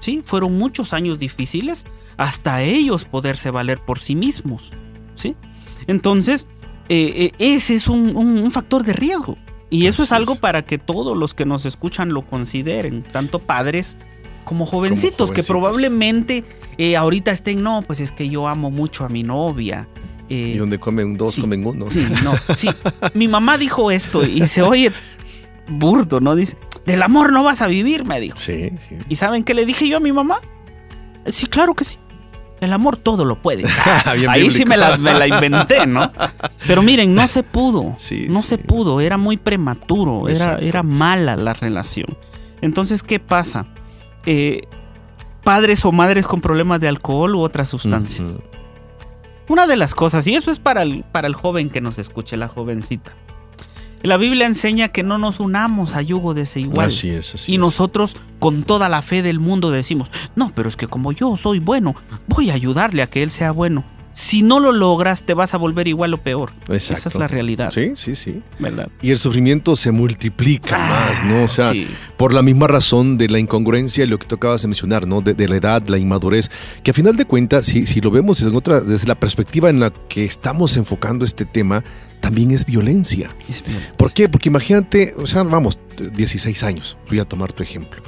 ¿Sí? 0.00 0.22
Fueron 0.24 0.58
muchos 0.58 0.92
años 0.92 1.18
difíciles 1.18 1.84
hasta 2.16 2.62
ellos 2.62 3.04
poderse 3.04 3.50
valer 3.50 3.78
por 3.78 4.00
sí 4.00 4.14
mismos. 4.16 4.70
¿Sí? 5.14 5.36
Entonces, 5.86 6.48
eh, 6.88 7.14
eh, 7.16 7.32
ese 7.38 7.74
es 7.74 7.88
un, 7.88 8.16
un- 8.16 8.38
un 8.38 8.50
factor 8.50 8.82
de 8.84 8.92
riesgo. 8.92 9.36
Y 9.70 9.86
eso 9.86 10.02
es 10.02 10.12
algo 10.12 10.34
para 10.36 10.62
que 10.66 10.76
todos 10.76 11.16
los 11.16 11.32
que 11.32 11.46
nos 11.46 11.64
escuchan 11.64 12.12
lo 12.12 12.26
consideren, 12.26 13.02
tanto 13.02 13.38
padres 13.38 13.96
como 14.44 14.66
jovencitos, 14.66 15.30
que 15.30 15.36
jovencitos. 15.42 15.46
probablemente 15.46 16.44
eh, 16.76 16.94
ahorita 16.96 17.30
estén, 17.30 17.62
no, 17.62 17.80
pues 17.86 18.00
es 18.00 18.12
que 18.12 18.28
yo 18.28 18.48
amo 18.48 18.70
mucho 18.70 19.04
a 19.06 19.08
mi 19.08 19.22
novia. 19.22 19.88
eh, 20.28 20.52
Y 20.54 20.58
donde 20.58 20.78
comen 20.78 21.16
dos, 21.16 21.32
sí, 21.32 21.40
comen 21.40 21.64
uno. 21.66 21.88
Sí, 21.88 22.06
no, 22.22 22.34
sí. 22.54 22.68
Mi 23.14 23.28
mamá 23.28 23.56
dijo 23.56 23.90
esto 23.90 24.26
y 24.26 24.46
se 24.46 24.60
oye 24.60 24.92
burdo, 25.70 26.20
¿no? 26.20 26.34
Dice, 26.34 26.58
del 26.84 27.02
amor 27.02 27.32
no 27.32 27.42
vas 27.42 27.62
a 27.62 27.66
vivir, 27.66 28.04
me 28.04 28.20
dijo. 28.20 28.36
Sí, 28.36 28.70
sí. 28.88 28.96
¿Y 29.08 29.16
saben 29.16 29.42
qué 29.42 29.54
le 29.54 29.64
dije 29.64 29.88
yo 29.88 29.96
a 29.96 30.00
mi 30.00 30.12
mamá? 30.12 30.40
Sí, 31.26 31.46
claro 31.46 31.74
que 31.74 31.84
sí. 31.84 31.96
El 32.62 32.72
amor 32.72 32.96
todo 32.96 33.24
lo 33.24 33.42
puede. 33.42 33.64
Bien 34.14 34.30
Ahí 34.30 34.48
sí 34.48 34.64
me 34.64 34.76
la, 34.76 34.96
me 34.96 35.12
la 35.12 35.26
inventé, 35.26 35.84
¿no? 35.84 36.12
Pero 36.64 36.80
miren, 36.80 37.12
no 37.12 37.26
se 37.26 37.42
pudo. 37.42 37.96
Sí, 37.98 38.26
no 38.28 38.42
sí. 38.42 38.50
se 38.50 38.58
pudo, 38.58 39.00
era 39.00 39.18
muy 39.18 39.36
prematuro, 39.36 40.28
era, 40.28 40.82
mala 40.84 41.34
la 41.34 41.54
relación. 41.54 42.16
Entonces, 42.60 43.02
¿qué 43.02 43.18
pasa? 43.18 43.66
Eh, 44.26 44.62
padres 45.42 45.84
o 45.84 45.90
madres 45.90 46.28
con 46.28 46.40
problemas 46.40 46.78
de 46.78 46.86
alcohol 46.86 47.34
u 47.34 47.40
otras 47.40 47.68
sustancias. 47.68 48.38
Una 49.48 49.66
de 49.66 49.76
las 49.76 49.96
cosas, 49.96 50.24
y 50.28 50.36
eso 50.36 50.52
es 50.52 50.60
para 50.60 50.82
el, 50.82 51.02
para 51.02 51.26
el 51.26 51.34
joven 51.34 51.68
que 51.68 51.80
nos 51.80 51.98
escuche, 51.98 52.36
la 52.36 52.46
jovencita. 52.46 53.12
La 54.02 54.16
Biblia 54.16 54.46
enseña 54.46 54.88
que 54.88 55.02
no 55.02 55.18
nos 55.18 55.38
unamos 55.40 55.94
a 55.94 56.02
yugo 56.02 56.34
desigual. 56.34 56.88
Así 56.88 57.10
es, 57.10 57.34
así 57.34 57.54
y 57.54 57.58
nosotros, 57.58 58.16
con 58.38 58.64
toda 58.64 58.88
la 58.88 59.02
fe 59.02 59.22
del 59.22 59.38
mundo, 59.38 59.70
decimos, 59.70 60.10
no, 60.34 60.52
pero 60.54 60.68
es 60.68 60.76
que 60.76 60.88
como 60.88 61.12
yo 61.12 61.36
soy 61.36 61.60
bueno, 61.60 61.94
voy 62.26 62.50
a 62.50 62.54
ayudarle 62.54 63.02
a 63.02 63.06
que 63.08 63.22
él 63.22 63.30
sea 63.30 63.52
bueno. 63.52 63.84
Si 64.14 64.42
no 64.42 64.60
lo 64.60 64.72
logras, 64.72 65.22
te 65.22 65.34
vas 65.34 65.54
a 65.54 65.58
volver 65.58 65.88
igual 65.88 66.12
o 66.14 66.18
peor. 66.18 66.52
Esa 66.68 66.92
es 66.94 67.14
la 67.14 67.28
realidad, 67.28 67.70
Sí, 67.70 67.92
sí, 67.94 68.14
sí. 68.14 68.42
¿verdad? 68.58 68.88
Y 69.00 69.10
el 69.10 69.18
sufrimiento 69.18 69.74
se 69.76 69.90
multiplica 69.90 70.76
más, 70.78 71.24
¿no? 71.24 71.44
O 71.44 71.48
sea, 71.48 71.70
Ah, 71.70 71.72
Sí. 71.72 71.86
por 72.16 72.34
la 72.34 72.42
misma 72.42 72.66
razón 72.66 73.16
de 73.18 73.28
la 73.28 73.38
incongruencia, 73.38 74.04
lo 74.06 74.18
que 74.18 74.26
tú 74.26 74.34
acabas 74.34 74.62
de 74.62 74.68
mencionar, 74.68 75.06
¿no? 75.06 75.20
De, 75.20 75.32
de 75.34 75.48
la 75.48 75.56
edad, 75.56 75.86
la 75.88 75.96
inmadurez, 75.98 76.50
que 76.82 76.90
a 76.90 76.94
final 76.94 77.16
de 77.16 77.24
cuentas, 77.24 77.66
si, 77.66 77.86
si 77.86 78.00
lo 78.00 78.10
vemos 78.10 78.42
desde, 78.44 78.56
otra, 78.56 78.80
desde 78.80 79.06
la 79.08 79.14
perspectiva 79.14 79.70
en 79.70 79.80
la 79.80 79.90
que 79.90 80.24
estamos 80.24 80.76
enfocando 80.76 81.24
este 81.24 81.44
tema, 81.46 81.82
también 82.20 82.50
es 82.50 82.66
violencia. 82.66 83.30
Es 83.48 83.62
bien. 83.62 83.80
¿Por 83.96 84.12
qué? 84.12 84.28
Porque 84.28 84.48
imagínate, 84.48 85.14
o 85.16 85.26
sea, 85.26 85.42
vamos, 85.42 85.78
16 86.14 86.62
años, 86.62 86.96
voy 87.08 87.18
a 87.18 87.24
tomar 87.24 87.52
tu 87.52 87.62
ejemplo. 87.62 88.02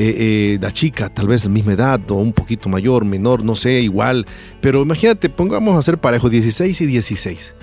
Eh, 0.00 0.54
eh, 0.54 0.58
la 0.60 0.70
chica, 0.70 1.08
tal 1.08 1.26
vez 1.26 1.44
la 1.44 1.50
misma 1.50 1.72
edad 1.72 2.00
o 2.12 2.14
un 2.14 2.32
poquito 2.32 2.68
mayor, 2.68 3.04
menor, 3.04 3.42
no 3.42 3.56
sé, 3.56 3.80
igual. 3.80 4.26
Pero 4.60 4.82
imagínate, 4.82 5.28
pongamos 5.28 5.76
a 5.76 5.82
ser 5.82 5.98
parejo 5.98 6.30
16 6.30 6.80
y 6.82 6.86
16. 6.86 7.54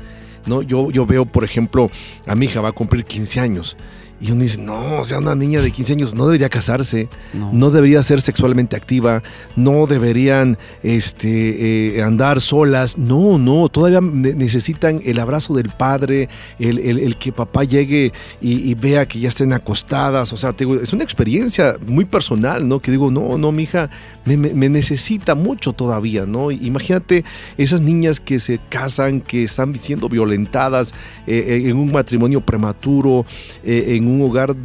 ¿no? 0.46 0.62
Yo, 0.62 0.92
yo 0.92 1.06
veo, 1.06 1.26
por 1.26 1.46
ejemplo, 1.46 1.90
a 2.28 2.36
mi 2.36 2.48
hija 2.48 2.60
va 2.60 2.70
a 2.70 2.74
cumplir 2.74 3.06
15 3.06 3.40
años. 3.40 3.78
Y 4.22 4.32
uno 4.32 4.44
dice, 4.44 4.62
no, 4.62 5.02
o 5.02 5.06
sea, 5.06 5.20
una 5.20 5.36
niña 5.36 5.62
de 5.62 5.72
15 5.72 5.94
años 5.94 6.16
no 6.16 6.26
debería 6.26 6.48
casarse, 6.50 7.10
No. 7.34 7.52
no 7.52 7.70
debería 7.70 8.02
ser 8.02 8.22
sexualmente 8.22 8.76
activa, 8.78 9.22
no 9.58 9.88
deberían 9.88 10.58
este, 10.84 11.98
eh, 11.98 12.02
andar 12.04 12.40
solas. 12.42 12.98
No, 12.98 13.38
no, 13.38 13.68
todavía 13.70 14.00
ne- 14.02 14.34
necesitan 14.34 15.02
el 15.04 15.20
abrazo 15.20 15.54
del 15.54 15.70
padre, 15.70 16.30
el, 16.60 16.80
el- 16.80 17.00
el 17.00 17.18
que 17.18 17.32
papá 17.34 17.66
llegue 17.66 18.14
y, 18.42 18.70
y 18.70 18.74
vea 18.74 19.06
que 19.06 19.20
ya 19.20 19.28
estén 19.30 19.52
acostadas. 19.52 20.32
O 20.32 20.38
sea, 20.38 20.54
te 20.54 20.66
digo, 20.66 20.76
es 20.82 20.94
una 20.94 21.04
experiencia 21.04 21.76
muy 21.86 22.06
personal, 22.06 22.68
¿no? 22.68 22.80
Que 22.80 22.92
digo, 22.92 23.12
no, 23.12 23.38
no, 23.38 23.52
mi 23.52 23.64
hija 23.64 23.90
me, 24.26 24.38
me- 24.38 24.54
me 24.54 24.70
necesita 24.70 25.36
mucho 25.36 25.74
todavía, 25.74 26.26
¿no? 26.26 26.52
Imagínate 26.52 27.26
esas 27.58 27.82
niñas 27.82 28.20
que 28.22 28.40
se 28.40 28.60
casan, 28.70 29.20
que 29.22 29.44
están 29.44 29.76
siendo 29.78 30.08
violentadas 30.08 30.94
eh, 31.28 31.64
en 31.66 31.76
un 31.76 31.92
matrimonio 31.92 32.40
prematuro, 32.42 33.26
eh, 33.64 33.96
en 33.98 34.05
un 34.08 34.22
hogar 34.22 34.56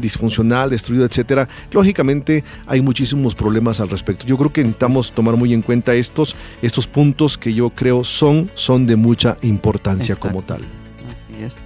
disfuncional, 0.00 0.70
destruido, 0.70 1.04
etcétera. 1.04 1.48
Lógicamente 1.72 2.44
hay 2.66 2.80
muchísimos 2.80 3.34
problemas 3.34 3.80
al 3.80 3.88
respecto. 3.88 4.26
Yo 4.26 4.36
creo 4.36 4.52
que 4.52 4.62
necesitamos 4.62 5.12
tomar 5.12 5.36
muy 5.36 5.52
en 5.54 5.62
cuenta 5.62 5.94
estos, 5.94 6.36
estos 6.62 6.86
puntos 6.86 7.38
que 7.38 7.52
yo 7.54 7.70
creo 7.70 8.04
son, 8.04 8.50
son 8.54 8.86
de 8.86 8.96
mucha 8.96 9.36
importancia 9.42 10.14
Exacto. 10.14 10.28
como 10.28 10.42
tal. 10.42 10.60
Así 10.60 11.42
es. 11.44 11.56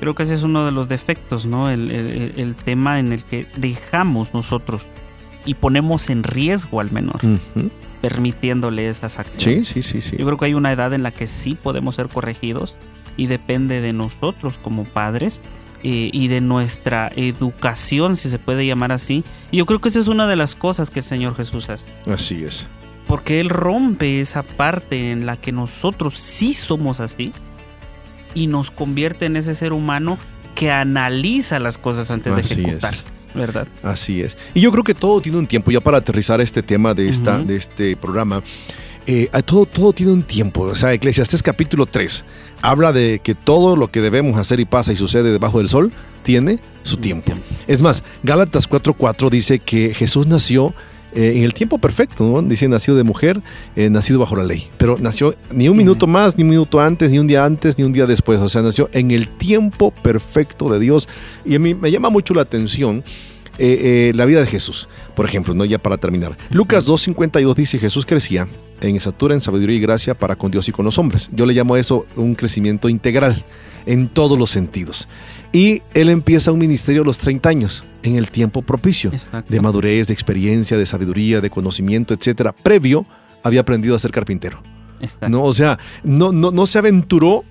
Creo 0.00 0.14
que 0.14 0.24
ese 0.24 0.34
es 0.34 0.42
uno 0.42 0.64
de 0.66 0.72
los 0.72 0.88
defectos, 0.88 1.46
¿no? 1.46 1.70
El, 1.70 1.90
el- 1.90 2.54
tema 2.54 2.98
en 2.98 3.12
el 3.12 3.24
que 3.24 3.46
dejamos 3.56 4.34
nosotros 4.34 4.82
y 5.46 5.54
ponemos 5.54 6.10
en 6.10 6.22
riesgo 6.22 6.80
al 6.80 6.92
menor, 6.92 7.20
permitiéndole 8.02 8.88
esas 8.88 9.12
Sí, 9.14 9.20
acciones. 9.20 9.68
sí, 9.68 9.82
sí, 9.82 10.02
sí. 10.02 10.16
Yo 10.18 10.26
creo 10.26 10.36
que 10.38 10.46
hay 10.46 10.54
una 10.54 10.72
edad 10.72 10.92
en 10.92 11.02
la 11.02 11.10
que 11.10 11.26
sí 11.26 11.56
podemos 11.60 11.94
ser 11.96 12.08
corregidos 12.08 12.76
y 13.16 13.26
depende 13.26 13.80
de 13.80 13.92
nosotros 13.92 14.58
como 14.58 14.84
padres 14.84 15.40
eh, 15.82 16.10
y 16.12 16.28
de 16.28 16.40
nuestra 16.40 17.10
educación, 17.16 18.16
si 18.16 18.28
se 18.30 18.38
puede 18.38 18.66
llamar 18.66 18.92
así. 18.92 19.24
Y 19.50 19.58
yo 19.58 19.66
creo 19.66 19.80
que 19.80 19.88
esa 19.88 20.00
es 20.00 20.08
una 20.08 20.26
de 20.26 20.36
las 20.36 20.54
cosas 20.54 20.90
que 20.90 21.00
el 21.00 21.04
Señor 21.04 21.36
Jesús 21.36 21.68
hace. 21.68 21.86
Así 22.10 22.44
es. 22.44 22.66
Porque 23.06 23.40
Él 23.40 23.50
rompe 23.50 24.20
esa 24.20 24.42
parte 24.42 25.12
en 25.12 25.26
la 25.26 25.36
que 25.36 25.52
nosotros 25.52 26.14
sí 26.14 26.54
somos 26.54 27.00
así 27.00 27.32
y 28.34 28.48
nos 28.48 28.70
convierte 28.70 29.26
en 29.26 29.36
ese 29.36 29.54
ser 29.54 29.72
humano 29.72 30.18
que 30.54 30.70
analiza 30.70 31.60
las 31.60 31.78
cosas 31.78 32.10
antes 32.10 32.32
Así 32.32 32.56
de 32.56 32.62
ejecutarlas, 32.62 33.04
¿verdad? 33.34 33.68
Así 33.82 34.22
es. 34.22 34.36
Y 34.54 34.60
yo 34.60 34.72
creo 34.72 34.82
que 34.82 34.94
todo 34.94 35.20
tiene 35.20 35.38
un 35.38 35.46
tiempo, 35.46 35.70
ya 35.70 35.80
para 35.80 35.98
aterrizar 35.98 36.40
este 36.40 36.62
tema 36.62 36.94
de, 36.94 37.08
esta, 37.08 37.38
de 37.38 37.56
este 37.56 37.96
programa. 37.96 38.42
Eh, 39.06 39.30
todo, 39.44 39.66
todo 39.66 39.92
tiene 39.92 40.12
un 40.12 40.22
tiempo. 40.22 40.62
O 40.62 40.74
sea, 40.74 40.92
Eclesiastés 40.92 41.42
capítulo 41.42 41.86
3 41.86 42.24
habla 42.62 42.92
de 42.92 43.20
que 43.22 43.34
todo 43.34 43.76
lo 43.76 43.88
que 43.90 44.00
debemos 44.00 44.38
hacer 44.38 44.60
y 44.60 44.64
pasa 44.64 44.92
y 44.92 44.96
sucede 44.96 45.32
debajo 45.32 45.58
del 45.58 45.68
sol 45.68 45.92
tiene 46.22 46.58
su 46.82 46.96
tiempo. 46.96 47.32
Es 47.68 47.82
más, 47.82 48.02
Gálatas 48.22 48.68
4:4 48.68 49.30
dice 49.30 49.60
que 49.60 49.94
Jesús 49.94 50.26
nació 50.26 50.74
eh, 51.14 51.34
en 51.36 51.44
el 51.44 51.54
tiempo 51.54 51.78
perfecto, 51.78 52.24
¿no? 52.24 52.42
Dice 52.42 52.68
nacido 52.68 52.96
de 52.96 53.04
mujer, 53.04 53.40
eh, 53.76 53.88
nacido 53.88 54.18
bajo 54.18 54.34
la 54.34 54.42
ley. 54.42 54.68
Pero 54.76 54.96
nació 55.00 55.36
ni 55.52 55.68
un 55.68 55.76
minuto 55.76 56.06
más, 56.06 56.36
ni 56.36 56.42
un 56.42 56.50
minuto 56.50 56.80
antes, 56.80 57.12
ni 57.12 57.18
un 57.18 57.28
día 57.28 57.44
antes, 57.44 57.78
ni 57.78 57.84
un 57.84 57.92
día 57.92 58.06
después. 58.06 58.40
O 58.40 58.48
sea, 58.48 58.62
nació 58.62 58.90
en 58.92 59.12
el 59.12 59.28
tiempo 59.28 59.92
perfecto 59.92 60.68
de 60.68 60.80
Dios. 60.80 61.08
Y 61.44 61.54
a 61.54 61.58
mí 61.58 61.74
me 61.74 61.92
llama 61.92 62.10
mucho 62.10 62.34
la 62.34 62.42
atención 62.42 63.04
eh, 63.58 64.12
la 64.16 64.24
vida 64.24 64.40
de 64.40 64.46
Jesús. 64.46 64.88
Por 65.14 65.26
ejemplo, 65.26 65.54
¿no? 65.54 65.64
ya 65.64 65.78
para 65.78 65.96
terminar. 65.96 66.36
Lucas 66.50 66.86
2.52 66.86 67.54
dice, 67.54 67.78
Jesús 67.78 68.04
crecía 68.04 68.48
en 68.80 68.96
estatura, 68.96 69.34
en 69.34 69.40
sabiduría 69.40 69.76
y 69.76 69.80
gracia 69.80 70.14
para 70.14 70.36
con 70.36 70.50
Dios 70.50 70.68
y 70.68 70.72
con 70.72 70.84
los 70.84 70.98
hombres. 70.98 71.30
Yo 71.32 71.46
le 71.46 71.54
llamo 71.54 71.74
a 71.74 71.80
eso 71.80 72.06
un 72.16 72.34
crecimiento 72.34 72.88
integral 72.88 73.44
en 73.86 74.08
todos 74.08 74.38
los 74.38 74.50
sentidos. 74.50 75.08
Y 75.52 75.82
él 75.94 76.08
empieza 76.08 76.52
un 76.52 76.58
ministerio 76.58 77.02
a 77.02 77.04
los 77.04 77.18
30 77.18 77.48
años, 77.48 77.84
en 78.02 78.16
el 78.16 78.30
tiempo 78.30 78.62
propicio, 78.62 79.10
Exacto. 79.12 79.52
de 79.52 79.60
madurez, 79.60 80.08
de 80.08 80.14
experiencia, 80.14 80.76
de 80.76 80.86
sabiduría, 80.86 81.40
de 81.40 81.50
conocimiento, 81.50 82.12
etcétera. 82.12 82.52
Previo 82.52 83.06
había 83.42 83.60
aprendido 83.60 83.94
a 83.94 83.98
ser 83.98 84.10
carpintero. 84.10 84.60
Exacto. 85.00 85.28
¿no? 85.28 85.44
O 85.44 85.52
sea, 85.52 85.78
no, 86.02 86.32
no, 86.32 86.50
no 86.50 86.66
se 86.66 86.78
aventuró 86.78 87.44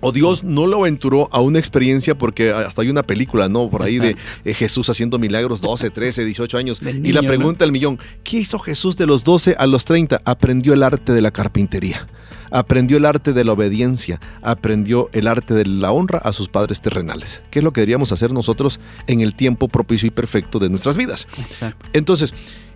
o 0.00 0.12
Dios 0.12 0.44
no 0.44 0.66
lo 0.66 0.80
aventuró 0.80 1.28
a 1.32 1.40
una 1.40 1.58
experiencia 1.58 2.16
porque 2.16 2.50
hasta 2.50 2.82
hay 2.82 2.90
una 2.90 3.02
película, 3.02 3.48
¿no? 3.48 3.68
Por 3.68 3.82
ahí 3.82 3.98
de 3.98 4.16
eh, 4.44 4.54
Jesús 4.54 4.88
haciendo 4.90 5.18
milagros 5.18 5.60
12, 5.60 5.90
13, 5.90 6.24
18 6.24 6.58
años. 6.58 6.80
Del 6.80 7.06
y 7.06 7.12
la 7.12 7.22
pregunta 7.22 7.64
del 7.64 7.72
millón, 7.72 7.98
¿qué 8.24 8.38
hizo 8.38 8.58
Jesús 8.58 8.96
de 8.96 9.06
los 9.06 9.24
12 9.24 9.56
a 9.58 9.66
los 9.66 9.84
30? 9.84 10.22
Aprendió 10.24 10.74
el 10.74 10.82
arte 10.82 11.12
de 11.12 11.22
la 11.22 11.30
carpintería, 11.30 12.06
aprendió 12.50 12.96
el 12.96 13.04
arte 13.04 13.32
de 13.32 13.44
la 13.44 13.52
obediencia, 13.52 14.20
aprendió 14.42 15.10
el 15.12 15.26
arte 15.26 15.54
de 15.54 15.66
la 15.66 15.92
honra 15.92 16.18
a 16.18 16.32
sus 16.32 16.48
padres 16.48 16.80
terrenales, 16.80 17.42
que 17.50 17.60
es 17.60 17.64
lo 17.64 17.72
que 17.72 17.80
deberíamos 17.80 18.12
hacer 18.12 18.32
nosotros 18.32 18.80
en 19.06 19.20
el 19.20 19.34
tiempo 19.34 19.68
propicio 19.68 20.06
y 20.06 20.10
perfecto 20.10 20.58
de 20.58 20.68
nuestras 20.68 20.96
vidas. 20.96 21.26
Exacto. 21.38 21.86
Entonces, 21.92 22.34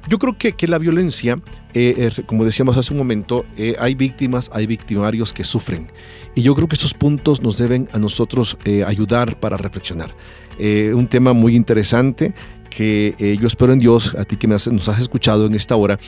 yo 0.09 0.19
creo 0.19 0.37
que, 0.37 0.53
que 0.53 0.67
la 0.67 0.79
violencia, 0.79 1.41
eh, 1.75 2.11
como 2.27 2.45
decíamos 2.45 2.77
hace 2.77 2.93
un 2.93 2.99
momento, 2.99 3.45
eh, 3.57 3.77
hay 3.79 3.95
víctimas, 3.95 4.51
hay 4.53 4.67
victimarios 4.67 5.33
que 5.33 5.45
sufren. 5.45 5.89
Y 6.35 6.43
yo 6.43 6.55
creo 6.55 6.69
que 6.69 6.75
estos 6.75 6.95
puntos 6.95 7.43
nos 7.43 7.57
deben 7.59 7.89
a 7.93 7.99
nosotros 7.99 8.57
eh, 8.65 8.85
ayudar 8.85 9.39
para 9.39 9.57
reflexionar. 9.57 10.15
Un 10.59 11.09
tema 11.09 11.33
muy 11.33 11.57
interesante 11.57 12.35
que 12.71 13.37
yo 13.41 13.47
espero 13.47 13.73
en 13.73 13.79
Dios, 13.79 14.15
a 14.15 14.25
ti 14.25 14.37
que 14.37 14.47
nos 14.47 14.69
has 14.69 15.01
escuchado 15.01 15.47
en 15.47 15.55
esta 15.55 15.75
hora, 15.75 15.99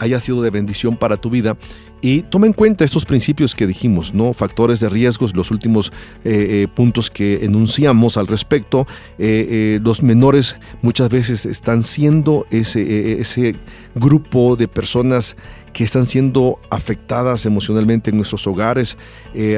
haya 0.00 0.20
sido 0.20 0.42
de 0.42 0.50
bendición 0.50 0.96
para 0.96 1.16
tu 1.16 1.30
vida. 1.30 1.56
Y 2.04 2.22
toma 2.22 2.46
en 2.48 2.52
cuenta 2.52 2.84
estos 2.84 3.04
principios 3.04 3.54
que 3.54 3.64
dijimos, 3.64 4.12
¿no? 4.12 4.32
Factores 4.32 4.80
de 4.80 4.88
riesgos, 4.88 5.36
los 5.36 5.52
últimos 5.52 5.92
eh, 6.24 6.64
eh, 6.64 6.68
puntos 6.74 7.10
que 7.10 7.44
enunciamos 7.44 8.16
al 8.16 8.26
respecto. 8.26 8.88
Eh, 9.18 9.78
los 9.84 10.02
menores 10.02 10.56
muchas 10.82 11.08
veces 11.08 11.46
están 11.46 11.84
siendo 11.84 12.44
ese, 12.50 12.82
eh, 12.82 13.20
ese 13.20 13.54
grupo 13.94 14.56
de 14.56 14.66
personas 14.66 15.36
que 15.72 15.84
están 15.84 16.04
siendo 16.04 16.58
afectadas 16.70 17.46
emocionalmente 17.46 18.10
en 18.10 18.16
nuestros 18.16 18.46
hogares. 18.46 18.98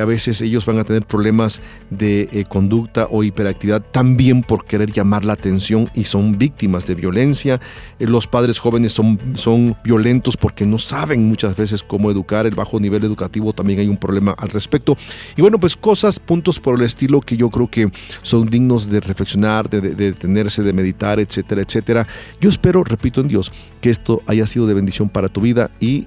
A 0.01 0.05
veces 0.05 0.40
ellos 0.42 0.64
van 0.64 0.78
a 0.78 0.84
tener 0.84 1.03
problemas 1.03 1.61
de 1.90 2.28
eh, 2.32 2.45
conducta 2.49 3.07
o 3.11 3.22
hiperactividad 3.22 3.82
también 3.90 4.42
por 4.42 4.64
querer 4.64 4.92
llamar 4.92 5.24
la 5.24 5.34
atención 5.34 5.88
y 5.95 6.05
son 6.05 6.32
víctimas 6.32 6.86
de 6.86 6.95
violencia. 6.95 7.61
Eh, 7.99 8.07
los 8.07 8.26
padres 8.26 8.59
jóvenes 8.59 8.92
son, 8.92 9.18
son 9.34 9.76
violentos 9.84 10.36
porque 10.36 10.66
no 10.66 10.78
saben 10.78 11.26
muchas 11.26 11.57
veces 11.57 11.82
cómo 11.82 12.11
educar. 12.11 12.34
El 12.43 12.55
bajo 12.55 12.78
nivel 12.80 13.05
educativo 13.05 13.53
también 13.53 13.78
hay 13.80 13.89
un 13.89 13.97
problema 13.97 14.32
al 14.32 14.51
respecto. 14.51 14.97
Y 15.37 15.43
bueno, 15.43 15.59
pues 15.59 15.76
cosas, 15.76 16.18
puntos 16.20 16.59
por 16.61 16.78
el 16.78 16.85
estilo 16.85 17.20
que 17.20 17.37
yo 17.37 17.51
creo 17.51 17.68
que 17.70 17.91
son 18.22 18.47
dignos 18.51 18.91
de 18.91 19.01
reflexionar, 19.01 19.68
de, 19.68 19.80
de- 19.80 19.95
de 19.95 20.07
detenerse, 20.12 20.62
de 20.62 20.72
meditar, 20.72 21.20
etcétera, 21.20 21.62
etcétera. 21.62 22.07
Yo 22.41 22.49
espero, 22.49 22.82
repito 22.85 23.20
en 23.20 23.28
Dios, 23.28 23.53
que 23.80 23.91
esto 23.91 24.22
haya 24.26 24.47
sido 24.47 24.66
de 24.66 24.74
bendición 24.74 25.09
para 25.09 25.28
tu 25.28 25.41
vida 25.41 25.70
y 25.80 26.07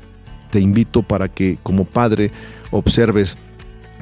te 0.51 0.59
invito 0.59 1.03
para 1.03 1.27
que 1.29 1.57
como 1.63 1.85
padre 1.85 2.31
observes, 2.71 3.37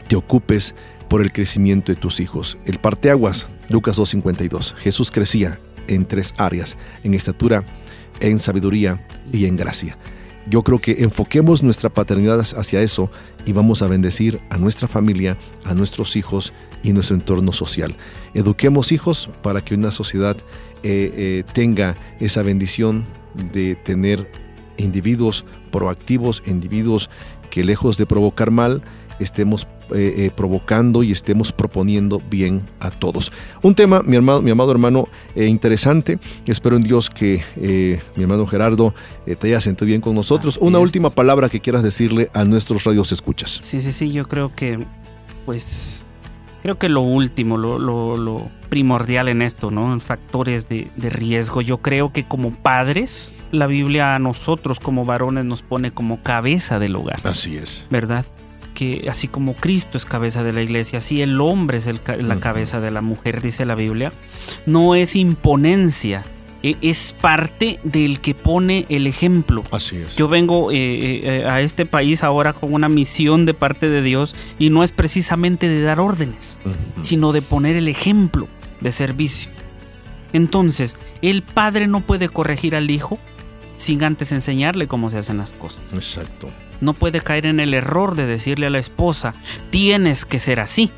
te 0.07 0.15
ocupes 0.15 0.75
por 1.09 1.21
el 1.21 1.31
crecimiento 1.31 1.91
de 1.91 1.95
tus 1.99 2.19
hijos. 2.19 2.57
El 2.65 2.79
parteaguas, 2.79 3.47
Lucas 3.69 3.97
2.52. 3.97 4.75
Jesús 4.75 5.11
crecía 5.11 5.59
en 5.87 6.05
tres 6.05 6.33
áreas, 6.37 6.77
en 7.03 7.13
estatura, 7.13 7.63
en 8.19 8.39
sabiduría 8.39 9.05
y 9.31 9.45
en 9.45 9.55
gracia. 9.55 9.97
Yo 10.47 10.61
creo 10.61 10.79
que 10.79 11.03
enfoquemos 11.03 11.63
nuestra 11.63 11.89
paternidad 11.89 12.39
hacia 12.39 12.81
eso 12.81 13.09
y 13.45 13.51
vamos 13.51 13.81
a 13.81 13.87
bendecir 13.87 14.39
a 14.49 14.57
nuestra 14.57 14.87
familia, 14.87 15.37
a 15.63 15.73
nuestros 15.73 16.15
hijos 16.15 16.53
y 16.83 16.93
nuestro 16.93 17.15
entorno 17.15 17.51
social. 17.51 17.95
Eduquemos 18.33 18.91
hijos 18.91 19.29
para 19.41 19.61
que 19.61 19.73
una 19.73 19.91
sociedad 19.91 20.37
eh, 20.83 21.11
eh, 21.15 21.43
tenga 21.53 21.95
esa 22.19 22.43
bendición 22.43 23.05
de 23.51 23.75
tener 23.75 24.29
individuos 24.77 25.45
proactivos, 25.71 26.43
individuos 26.45 27.09
que 27.49 27.63
lejos 27.63 27.97
de 27.97 28.05
provocar 28.05 28.51
mal, 28.51 28.83
estemos 29.19 29.65
eh, 29.93 30.13
eh, 30.17 30.31
provocando 30.35 31.03
y 31.03 31.11
estemos 31.11 31.51
proponiendo 31.51 32.21
bien 32.29 32.61
a 32.79 32.89
todos. 32.91 33.31
Un 33.61 33.75
tema, 33.75 34.01
mi, 34.03 34.15
hermano, 34.15 34.41
mi 34.41 34.51
amado 34.51 34.71
hermano, 34.71 35.07
eh, 35.35 35.45
interesante. 35.45 36.19
Espero 36.45 36.75
en 36.75 36.81
Dios 36.81 37.09
que 37.09 37.43
mi 38.15 38.23
hermano 38.23 38.45
Gerardo 38.47 38.93
te 39.25 39.47
haya 39.47 39.61
sentido 39.61 39.87
bien 39.87 40.01
con 40.01 40.15
nosotros. 40.15 40.57
Una 40.61 40.79
última 40.79 41.09
palabra 41.09 41.49
que 41.49 41.59
quieras 41.59 41.83
decirle 41.83 42.29
a 42.33 42.43
nuestros 42.43 42.83
radios 42.83 43.11
escuchas. 43.11 43.59
Sí, 43.61 43.79
sí, 43.79 43.91
sí, 43.91 44.11
yo 44.11 44.27
creo 44.27 44.53
que, 44.55 44.79
pues, 45.45 46.05
creo 46.63 46.77
que 46.77 46.89
lo 46.89 47.01
último, 47.01 47.57
lo, 47.57 47.77
lo- 47.79 48.17
lo 48.17 48.49
primordial 48.69 49.27
en 49.29 49.41
esto, 49.41 49.71
¿no? 49.71 49.93
En 49.93 50.01
factores 50.01 50.67
de, 50.67 50.89
de 50.97 51.09
riesgo. 51.09 51.61
Yo 51.61 51.77
creo 51.77 52.11
que 52.11 52.23
como 52.25 52.51
padres, 52.51 53.33
la 53.51 53.67
Biblia 53.67 54.15
a 54.15 54.19
nosotros 54.19 54.79
como 54.79 55.05
varones 55.05 55.45
nos 55.45 55.61
pone 55.61 55.91
como 55.91 56.21
cabeza 56.23 56.79
del 56.79 56.95
hogar, 56.95 57.19
Así 57.23 57.55
es. 57.57 57.85
¿verdad? 57.89 58.25
Que 58.75 59.07
así 59.09 59.27
como 59.27 59.55
Cristo 59.55 59.97
es 59.97 60.05
cabeza 60.05 60.43
de 60.43 60.53
la 60.53 60.61
iglesia, 60.61 60.99
así 60.99 61.21
el 61.23 61.41
hombre 61.41 61.79
es 61.79 61.87
el 61.87 61.99
la 62.19 62.39
cabeza 62.39 62.79
de 62.81 62.91
la 62.91 63.01
mujer, 63.01 63.41
dice 63.41 63.65
la 63.65 63.73
Biblia. 63.73 64.11
No 64.67 64.93
es 64.93 65.15
imponencia, 65.15 66.23
e- 66.61 66.75
es 66.81 67.15
parte 67.19 67.79
del 67.83 68.19
que 68.19 68.35
pone 68.35 68.85
el 68.89 69.07
ejemplo. 69.07 69.63
Así 69.71 69.95
es. 69.97 70.15
Yo 70.17 70.27
vengo 70.27 70.71
eh, 70.71 70.75
eh, 71.23 71.45
a 71.47 71.61
este 71.61 71.85
país 71.85 72.23
ahora 72.23 72.53
con 72.53 72.73
una 72.73 72.89
misión 72.89 73.45
de 73.45 73.53
parte 73.53 73.89
de 73.89 74.01
Dios 74.01 74.35
y 74.59 74.69
no 74.69 74.83
es 74.83 74.91
precisamente 74.91 75.67
de 75.69 75.81
dar 75.81 75.99
órdenes, 76.01 76.59
sino 77.01 77.31
de 77.31 77.41
poner 77.41 77.75
el 77.77 77.87
ejemplo 77.87 78.47
de 78.81 78.91
servicio. 78.91 79.49
Entonces, 80.33 80.97
el 81.21 81.43
padre 81.43 81.87
no 81.87 82.01
puede 82.01 82.27
corregir 82.29 82.75
al 82.75 82.91
hijo 82.91 83.17
sin 83.77 84.03
antes 84.03 84.31
enseñarle 84.31 84.87
cómo 84.87 85.09
se 85.09 85.17
hacen 85.17 85.37
las 85.37 85.51
cosas. 85.53 85.81
Exacto. 85.93 86.49
No 86.81 86.93
puede 86.93 87.21
caer 87.21 87.45
en 87.45 87.59
el 87.59 87.73
error 87.73 88.15
de 88.15 88.25
decirle 88.25 88.67
a 88.67 88.69
la 88.69 88.79
esposa, 88.79 89.33
tienes 89.69 90.25
que 90.25 90.39
ser 90.39 90.59
así, 90.59 90.91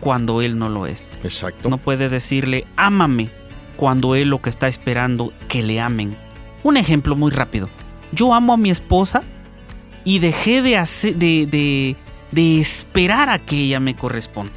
cuando 0.00 0.42
él 0.42 0.58
no 0.58 0.68
lo 0.68 0.86
es. 0.86 1.04
Exacto. 1.22 1.68
No 1.68 1.78
puede 1.78 2.08
decirle, 2.08 2.66
ámame, 2.76 3.30
cuando 3.76 4.14
él 4.14 4.28
lo 4.30 4.40
que 4.42 4.50
está 4.50 4.68
esperando 4.68 5.32
que 5.48 5.62
le 5.62 5.80
amen. 5.80 6.16
Un 6.64 6.76
ejemplo 6.76 7.14
muy 7.14 7.30
rápido. 7.30 7.68
Yo 8.12 8.34
amo 8.34 8.52
a 8.54 8.56
mi 8.56 8.70
esposa 8.70 9.22
y 10.04 10.18
dejé 10.18 10.62
de, 10.62 10.76
hacer, 10.76 11.16
de, 11.16 11.46
de- 11.46 11.96
de 12.32 12.60
esperar 12.60 13.28
a 13.28 13.38
que 13.38 13.56
ella 13.56 13.78
me 13.78 13.94
corresponda. 13.94 14.52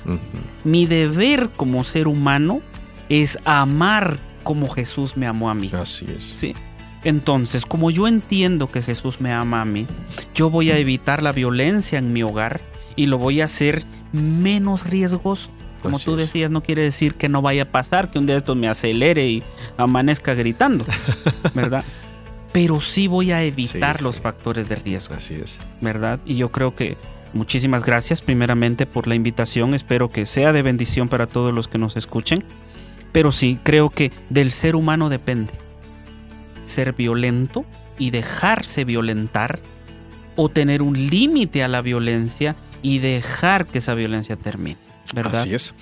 Mi 0.64 0.86
deber 0.88 1.50
como 1.56 1.84
ser 1.84 2.08
humano 2.08 2.62
es 3.10 3.38
amar 3.46 4.18
como 4.44 4.68
Jesús 4.70 5.16
me 5.18 5.28
amó 5.28 5.50
a 5.50 5.54
mí. 5.54 5.70
Así 5.74 6.06
es. 6.10 6.24
¿sí? 6.34 6.56
Entonces, 7.04 7.66
como 7.66 7.92
yo 7.92 8.08
entiendo 8.08 8.70
que 8.70 8.82
Jesús 8.82 9.22
me 9.22 9.32
ama 9.32 9.62
a 9.62 9.66
mí, 9.66 9.88
yo 10.36 10.50
voy 10.50 10.72
a 10.72 10.78
evitar 10.78 11.24
la 11.24 11.32
violencia 11.32 11.98
en 11.98 12.12
mi 12.12 12.24
hogar 12.24 12.62
y 12.96 13.06
lo 13.06 13.18
voy 13.18 13.42
a 13.42 13.46
hacer 13.46 13.84
menos 14.12 14.86
riesgoso. 14.86 15.50
Como 15.82 15.96
Así 15.96 16.06
tú 16.06 16.12
es. 16.14 16.18
decías, 16.18 16.52
no 16.52 16.62
quiere 16.62 16.82
decir 16.82 17.14
que 17.16 17.30
no 17.30 17.42
vaya 17.42 17.64
a 17.64 17.72
pasar, 17.72 18.12
que 18.12 18.20
un 18.20 18.26
día 18.26 18.36
esto 18.36 18.54
me 18.54 18.68
acelere 18.68 19.28
y 19.30 19.44
amanezca 19.78 20.34
gritando, 20.34 20.84
¿verdad? 21.54 21.86
Pero 22.52 22.82
sí 22.82 23.08
voy 23.08 23.32
a 23.32 23.44
evitar 23.44 23.98
Sí, 24.00 24.04
los 24.04 24.16
sí. 24.16 24.22
factores 24.22 24.68
de 24.68 24.76
riesgo, 24.76 25.16
Así 25.16 25.36
es. 25.36 25.58
¿verdad? 25.80 26.20
Y 26.26 26.36
yo 26.36 26.52
creo 26.52 26.76
que 26.76 26.98
muchísimas 27.34 27.86
gracias 27.86 28.22
primeramente 28.22 28.86
por 28.86 29.08
la 29.08 29.16
invitación. 29.16 29.74
Espero 29.74 30.10
que 30.10 30.26
sea 30.26 30.52
de 30.52 30.64
bendición 30.64 31.08
para 31.08 31.28
todos 31.28 31.54
los 31.54 31.70
que 31.70 31.78
nos 31.78 31.96
escuchen. 31.96 32.44
Pero 33.14 33.32
sí, 33.32 33.58
creo 33.64 33.90
que 33.90 34.12
del 34.30 34.52
ser 34.52 34.76
humano 34.76 35.08
depende 35.10 35.54
ser 36.70 36.94
violento 36.94 37.66
y 37.98 38.12
dejarse 38.12 38.86
violentar 38.86 39.60
o 40.36 40.50
tener 40.50 40.82
un 40.82 41.10
límite 41.10 41.64
a 41.64 41.68
la 41.68 41.82
violencia 41.82 42.56
y 42.82 43.00
dejar 43.00 43.66
que 43.66 43.80
esa 43.80 43.94
violencia 43.94 44.36
termine. 44.36 44.78
Así 45.24 45.54
es. 45.54 45.74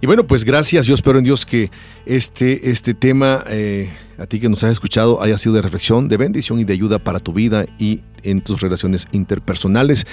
Y 0.00 0.06
bueno, 0.06 0.26
pues 0.26 0.44
gracias. 0.44 0.84
Yo 0.86 0.94
espero 0.94 1.18
en 1.18 1.24
Dios 1.24 1.46
que 1.46 1.70
este, 2.04 2.70
este 2.70 2.92
tema, 2.92 3.42
eh, 3.48 3.90
a 4.18 4.26
ti 4.26 4.40
que 4.40 4.50
nos 4.50 4.62
has 4.62 4.72
escuchado, 4.72 5.22
haya 5.22 5.38
sido 5.38 5.54
de 5.54 5.62
reflexión, 5.62 6.08
de 6.08 6.18
bendición 6.18 6.60
y 6.60 6.64
de 6.64 6.74
ayuda 6.74 6.98
para 6.98 7.20
tu 7.20 7.32
vida 7.32 7.64
y 7.78 8.02
en 8.22 8.42
tus 8.42 8.60
relaciones 8.60 9.06
interpersonales. 9.12 10.06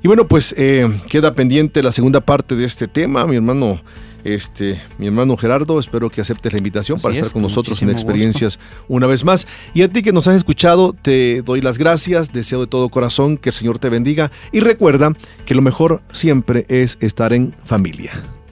Y 0.00 0.06
bueno, 0.06 0.28
pues 0.28 0.54
eh, 0.56 1.00
queda 1.08 1.34
pendiente 1.34 1.82
la 1.82 1.90
segunda 1.90 2.20
parte 2.20 2.54
de 2.54 2.64
este 2.64 2.86
tema, 2.86 3.26
mi 3.26 3.34
hermano. 3.34 3.82
Este, 4.24 4.80
mi 4.98 5.06
hermano 5.06 5.36
Gerardo, 5.36 5.78
espero 5.78 6.08
que 6.10 6.20
aceptes 6.20 6.52
la 6.52 6.58
invitación 6.58 7.00
para 7.00 7.14
estar 7.14 7.32
con, 7.32 7.42
nosotros 7.42 7.82
en 7.82 7.90
experiencias 7.90 8.58
una 8.88 9.06
vez 9.06 9.24
más. 9.24 9.46
Y 9.74 9.82
a 9.82 9.88
ti 9.88 10.02
que 10.02 10.12
nos 10.12 10.28
has 10.28 10.36
escuchado, 10.36 10.94
te 11.00 11.42
doy 11.42 11.60
las 11.60 11.78
gracias, 11.78 12.32
deseo 12.32 12.60
de 12.60 12.66
todo 12.66 12.88
corazón 12.88 13.36
que 13.36 13.50
el 13.50 13.54
Señor 13.54 13.78
te 13.78 13.88
bendiga 13.88 14.30
y 14.52 14.60
recuerda 14.60 15.12
que 15.44 15.54
lo 15.54 15.62
mejor 15.62 16.02
siempre 16.12 16.66
es 16.68 16.98
estar 17.00 17.32
en 17.32 17.54
familia. 17.64 18.12